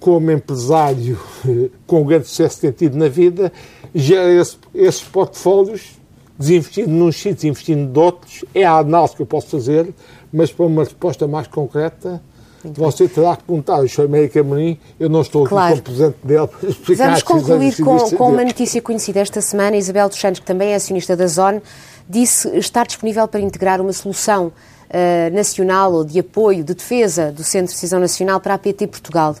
como 0.00 0.30
empresário 0.30 1.18
com 1.86 2.02
grande 2.04 2.28
sucesso 2.28 2.60
tem 2.62 2.70
tido 2.72 2.96
na 2.96 3.08
vida, 3.08 3.52
gera 3.94 4.30
esse- 4.40 4.56
esses 4.74 5.02
portfólios, 5.02 5.82
desinvestindo 6.38 6.88
num 6.90 7.12
sítios, 7.12 7.44
investindo 7.44 7.92
noutros. 7.92 8.44
É 8.54 8.64
a 8.64 8.78
análise 8.78 9.14
que 9.16 9.20
eu 9.22 9.26
posso 9.26 9.48
fazer, 9.48 9.92
mas 10.32 10.50
para 10.52 10.64
uma 10.64 10.84
resposta 10.84 11.26
mais 11.26 11.46
concreta, 11.48 12.22
você 12.64 13.08
terá 13.08 13.36
que 13.36 13.44
perguntar 13.44 13.76
ao 13.76 13.88
Sr. 13.88 14.02
América 14.02 14.42
Mourinho. 14.42 14.78
Eu 14.98 15.08
não 15.08 15.22
estou 15.22 15.42
aqui 15.42 15.50
Claro. 15.50 15.72
como 15.72 15.82
presidente 15.82 16.16
dele 16.24 16.46
para 16.46 16.68
explicar 16.68 17.04
Vamos 17.06 17.22
concluir 17.22 17.76
com, 17.76 17.98
com 18.16 18.28
uma 18.30 18.44
notícia 18.44 18.82
conhecida 18.82 19.20
esta 19.20 19.40
semana. 19.40 19.76
Isabel 19.76 20.08
dos 20.08 20.18
Santos, 20.18 20.40
que 20.40 20.46
também 20.46 20.70
é 20.70 20.74
acionista 20.74 21.16
da 21.16 21.26
Zone, 21.26 21.62
disse 22.08 22.48
estar 22.56 22.86
disponível 22.86 23.26
para 23.28 23.40
integrar 23.40 23.80
uma 23.80 23.92
solução 23.92 24.52
eh, 24.90 25.30
nacional 25.30 25.92
ou 25.92 26.04
de 26.04 26.18
apoio, 26.18 26.64
de 26.64 26.74
defesa 26.74 27.30
do 27.30 27.44
Centro 27.44 27.68
de 27.68 27.74
Decisão 27.74 28.00
Nacional 28.00 28.40
para 28.40 28.54
a 28.54 28.58
PT 28.58 28.86
Portugal. 28.86 29.36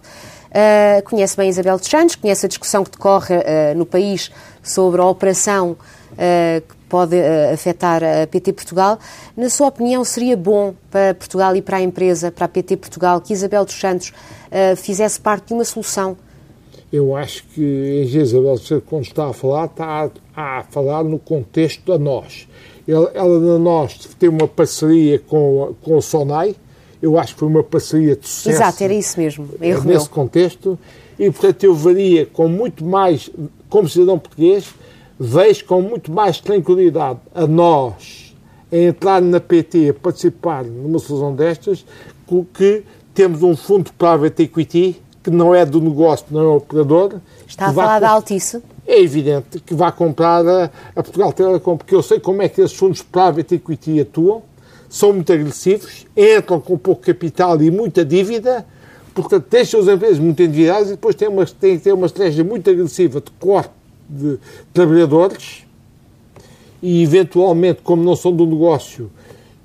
Eh, 0.50 1.02
conhece 1.04 1.36
bem 1.36 1.48
Isabel 1.48 1.76
dos 1.76 1.88
Santos, 1.88 2.16
conhece 2.16 2.46
a 2.46 2.48
discussão 2.48 2.84
que 2.84 2.90
decorre 2.90 3.34
eh, 3.44 3.74
no 3.74 3.84
país 3.84 4.30
sobre 4.62 5.00
a 5.00 5.04
operação 5.04 5.76
eh, 6.16 6.62
que 6.66 6.74
pode 6.88 7.16
eh, 7.16 7.52
afetar 7.52 8.02
a 8.02 8.26
PT 8.26 8.52
Portugal. 8.52 8.98
Na 9.36 9.48
sua 9.48 9.68
opinião, 9.68 10.04
seria 10.04 10.36
bom 10.36 10.74
para 10.90 11.14
Portugal 11.14 11.54
e 11.54 11.62
para 11.62 11.76
a 11.76 11.80
empresa, 11.80 12.30
para 12.30 12.46
a 12.46 12.48
PT 12.48 12.76
Portugal, 12.76 13.20
que 13.20 13.32
Isabel 13.32 13.64
dos 13.64 13.78
Santos 13.78 14.12
eh, 14.50 14.74
fizesse 14.76 15.20
parte 15.20 15.48
de 15.48 15.54
uma 15.54 15.64
solução 15.64 16.16
Eu 16.92 17.14
acho 17.16 17.44
que 17.54 18.08
Isabel 18.12 18.56
Cerco, 18.58 18.86
quando 18.88 19.04
está 19.04 19.28
a 19.28 19.32
falar, 19.32 19.66
está 19.66 20.10
a, 20.34 20.58
a 20.58 20.62
falar 20.64 21.04
no 21.04 21.18
contexto 21.18 21.84
da 21.84 21.98
nós. 21.98 22.48
Ela, 22.86 23.10
ela 23.14 23.38
da 23.38 23.58
nós 23.58 23.98
tem 24.18 24.28
uma 24.28 24.48
parceria 24.48 25.18
com, 25.18 25.74
com 25.82 25.96
o 25.96 26.02
SONAI, 26.02 26.56
eu 27.00 27.18
acho 27.18 27.34
que 27.34 27.40
foi 27.40 27.48
uma 27.48 27.62
parceria 27.62 28.16
de 28.16 28.26
sucesso. 28.26 28.56
Exato, 28.56 28.82
era 28.82 28.94
isso 28.94 29.20
mesmo. 29.20 29.48
Erro 29.60 29.84
meu. 29.84 29.94
nesse 29.94 30.08
contexto, 30.08 30.78
e 31.18 31.30
portanto 31.30 31.64
eu 31.64 31.74
veria 31.74 32.26
com 32.26 32.48
muito 32.48 32.84
mais, 32.84 33.30
como 33.68 33.88
cidadão 33.88 34.18
português, 34.18 34.72
vejo 35.18 35.64
com 35.64 35.82
muito 35.82 36.12
mais 36.12 36.40
tranquilidade 36.40 37.18
a 37.34 37.46
nós 37.46 38.34
a 38.70 38.76
entrar 38.76 39.22
na 39.22 39.40
PT, 39.40 39.88
a 39.88 39.94
participar 39.94 40.62
numa 40.64 40.98
solução 40.98 41.34
destas, 41.34 41.84
que 42.52 42.84
temos 43.14 43.42
um 43.42 43.56
fundo 43.56 43.90
private 43.94 44.42
equity 44.42 45.00
que 45.22 45.30
não 45.30 45.54
é 45.54 45.64
do 45.64 45.80
negócio, 45.80 46.26
não 46.30 46.42
é 46.42 46.56
operador. 46.56 47.14
Está 47.46 47.68
a 47.68 47.72
falar 47.72 47.98
da 47.98 48.10
Altice? 48.10 48.62
é 48.88 49.02
evidente 49.02 49.60
que 49.60 49.74
vai 49.74 49.92
comprar 49.92 50.46
a, 50.48 50.70
a 50.96 51.02
Portugal 51.02 51.30
Telecom, 51.30 51.76
porque 51.76 51.94
eu 51.94 52.02
sei 52.02 52.18
como 52.18 52.40
é 52.40 52.48
que 52.48 52.62
esses 52.62 52.74
fundos 52.74 53.02
private 53.02 53.56
equity 53.56 54.00
atuam, 54.00 54.42
são 54.88 55.12
muito 55.12 55.30
agressivos, 55.30 56.06
entram 56.16 56.58
com 56.58 56.78
pouco 56.78 57.02
capital 57.02 57.60
e 57.60 57.70
muita 57.70 58.02
dívida, 58.02 58.64
portanto 59.14 59.44
deixam 59.50 59.80
as 59.80 59.88
empresas 59.88 60.18
muito 60.18 60.42
endividadas 60.42 60.88
e 60.88 60.90
depois 60.92 61.14
têm, 61.14 61.28
uma, 61.28 61.44
têm 61.44 61.76
que 61.76 61.84
ter 61.84 61.92
uma 61.92 62.06
estratégia 62.06 62.42
muito 62.42 62.70
agressiva 62.70 63.20
de 63.20 63.30
corte 63.32 63.70
de 64.08 64.38
trabalhadores 64.72 65.64
e 66.82 67.02
eventualmente, 67.02 67.80
como 67.82 68.02
não 68.02 68.16
são 68.16 68.32
do 68.32 68.46
negócio, 68.46 69.10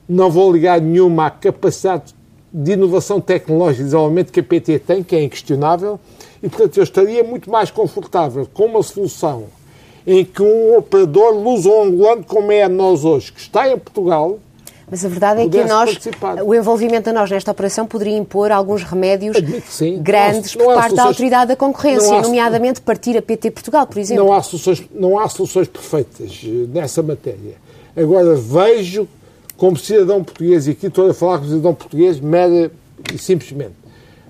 não 0.08 0.30
vão 0.30 0.52
ligar 0.52 0.82
nenhuma 0.82 1.28
à 1.28 1.30
capacidade 1.30 2.14
de 2.52 2.74
inovação 2.74 3.20
tecnológica 3.22 3.82
e 3.82 3.86
desenvolvimento 3.86 4.32
que 4.32 4.40
a 4.40 4.44
PT 4.44 4.80
tem, 4.80 5.04
que 5.04 5.16
é 5.16 5.24
inquestionável, 5.24 6.00
e 6.42 6.50
portanto 6.50 6.78
eu 6.78 6.84
estaria 6.84 7.24
muito 7.24 7.50
mais 7.50 7.72
confortável 7.72 8.48
com 8.54 8.66
uma 8.66 8.84
solução 8.84 9.46
em 10.06 10.26
que 10.26 10.42
um 10.42 10.78
operador 10.78 11.34
luso-angolano, 11.34 12.24
como 12.26 12.52
é 12.52 12.64
a 12.64 12.70
nós 12.70 13.06
hoje, 13.06 13.32
que 13.32 13.40
está 13.40 13.70
em 13.70 13.78
Portugal, 13.78 14.38
Mas 14.94 15.04
a 15.04 15.10
verdade 15.10 15.42
é 15.42 15.50
que 15.50 15.64
nós, 15.64 15.90
participar. 15.90 16.44
o 16.44 16.54
envolvimento 16.54 17.10
de 17.10 17.16
nós 17.16 17.32
nesta 17.32 17.50
operação 17.50 17.88
poderia 17.88 18.16
impor 18.16 18.52
alguns 18.52 18.84
remédios 18.84 19.36
sim. 19.68 19.98
grandes 20.00 20.54
Não 20.54 20.66
há- 20.66 20.66
por 20.66 20.72
não 20.76 20.80
parte 20.82 20.96
da 20.96 21.04
Autoridade 21.06 21.48
da 21.48 21.56
Concorrência, 21.56 22.14
há- 22.20 22.22
nomeadamente 22.22 22.80
partir 22.80 23.18
a 23.18 23.22
PT 23.24 23.50
Portugal, 23.50 23.88
por 23.88 23.98
exemplo. 23.98 24.24
Não 24.24 24.32
há 24.32 24.44
soluções, 24.44 24.84
não 24.94 25.18
há 25.18 25.28
soluções 25.28 25.68
perfeitas 25.68 26.42
eh, 26.46 26.68
nessa 26.72 27.02
matéria. 27.02 27.56
Agora, 27.98 28.36
vejo, 28.36 29.08
como 29.58 29.76
cidadão 29.78 30.24
português, 30.24 30.68
e 30.68 30.72
aqui 30.72 30.86
estou 30.86 31.10
a 31.10 31.14
falar 31.16 31.40
como 31.40 31.50
cidadão 31.50 31.74
português, 31.74 32.20
mera 32.20 32.72
e 33.12 33.18
simplesmente, 33.18 33.74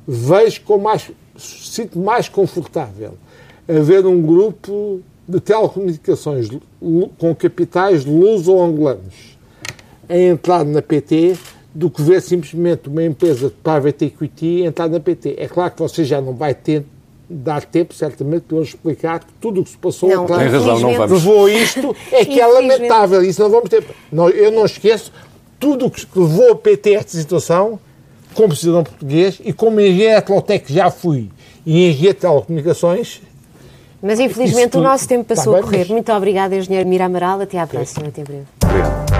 vejo 0.07 0.61
com 0.61 0.77
mais, 0.77 1.11
sinto 1.37 1.99
mais 1.99 2.29
confortável 2.29 3.15
haver 3.67 4.05
um 4.05 4.21
grupo 4.21 5.01
de 5.27 5.41
telecomunicações 5.41 6.47
com 7.19 7.35
capitais 7.35 8.05
luso-angolanos 8.05 9.32
a 10.13 10.17
entrar 10.19 10.63
na 10.63 10.81
PT 10.81 11.35
do 11.73 11.89
que 11.89 12.01
ver 12.01 12.21
simplesmente 12.21 12.87
uma 12.87 13.03
empresa 13.03 13.47
de 13.47 13.55
private 13.55 14.05
equity 14.05 14.61
entrar 14.63 14.87
na 14.87 14.99
PT. 14.99 15.35
É 15.37 15.47
claro 15.47 15.71
que 15.71 15.79
você 15.81 16.03
já 16.05 16.21
não 16.21 16.33
vai 16.33 16.53
ter 16.53 16.85
dar 17.29 17.63
tempo, 17.65 17.93
certamente, 17.95 18.43
para 18.43 18.57
eu 18.57 18.61
explicar 18.63 19.19
que 19.21 19.33
tudo 19.41 19.61
o 19.61 19.63
que 19.63 19.71
se 19.71 19.77
passou 19.77 20.07
Não, 20.09 20.27
claro, 20.27 20.51
razão, 20.51 20.79
não 20.79 20.93
vamos. 20.93 21.11
levou 21.23 21.49
isto 21.49 21.95
é 22.11 22.23
que 22.25 22.39
é 22.39 22.45
lamentável. 22.45 23.23
Isso 23.23 23.41
não 23.41 23.49
vamos 23.49 23.69
ter. 23.69 23.83
Não, 24.11 24.29
eu 24.29 24.51
não 24.51 24.65
esqueço 24.65 25.11
tudo 25.59 25.87
o 25.87 25.89
que 25.91 26.05
levou 26.15 26.51
a 26.51 26.55
PT 26.55 26.95
a 26.95 26.99
esta 26.99 27.17
situação, 27.17 27.79
como 28.35 28.55
cidadão 28.55 28.83
português 28.83 29.39
e 29.43 29.51
como 29.51 29.79
engenheiro 29.81 30.17
Atlotec 30.17 30.71
já 30.71 30.91
fui 30.91 31.29
e 31.65 31.89
engenheiro 31.89 32.13
de 32.15 32.21
telecomunicações. 32.21 33.21
Mas 34.01 34.19
infelizmente 34.19 34.77
o 34.77 34.81
nosso 34.81 35.07
tempo 35.07 35.23
Tá 35.23 35.33
passou 35.35 35.53
bem, 35.53 35.61
a 35.61 35.65
correr. 35.65 35.77
mas- 35.79 35.87
Muito 35.89 36.11
obrigada, 36.11 36.55
Engenheiro 36.55 36.87
Mira 36.87 37.05
Amaral. 37.05 37.39
Até 37.41 37.57
à 37.57 37.65
próxima. 37.65 38.09
Até 38.09 38.21
breve. 38.23 38.43
Obrigado. 38.63 39.12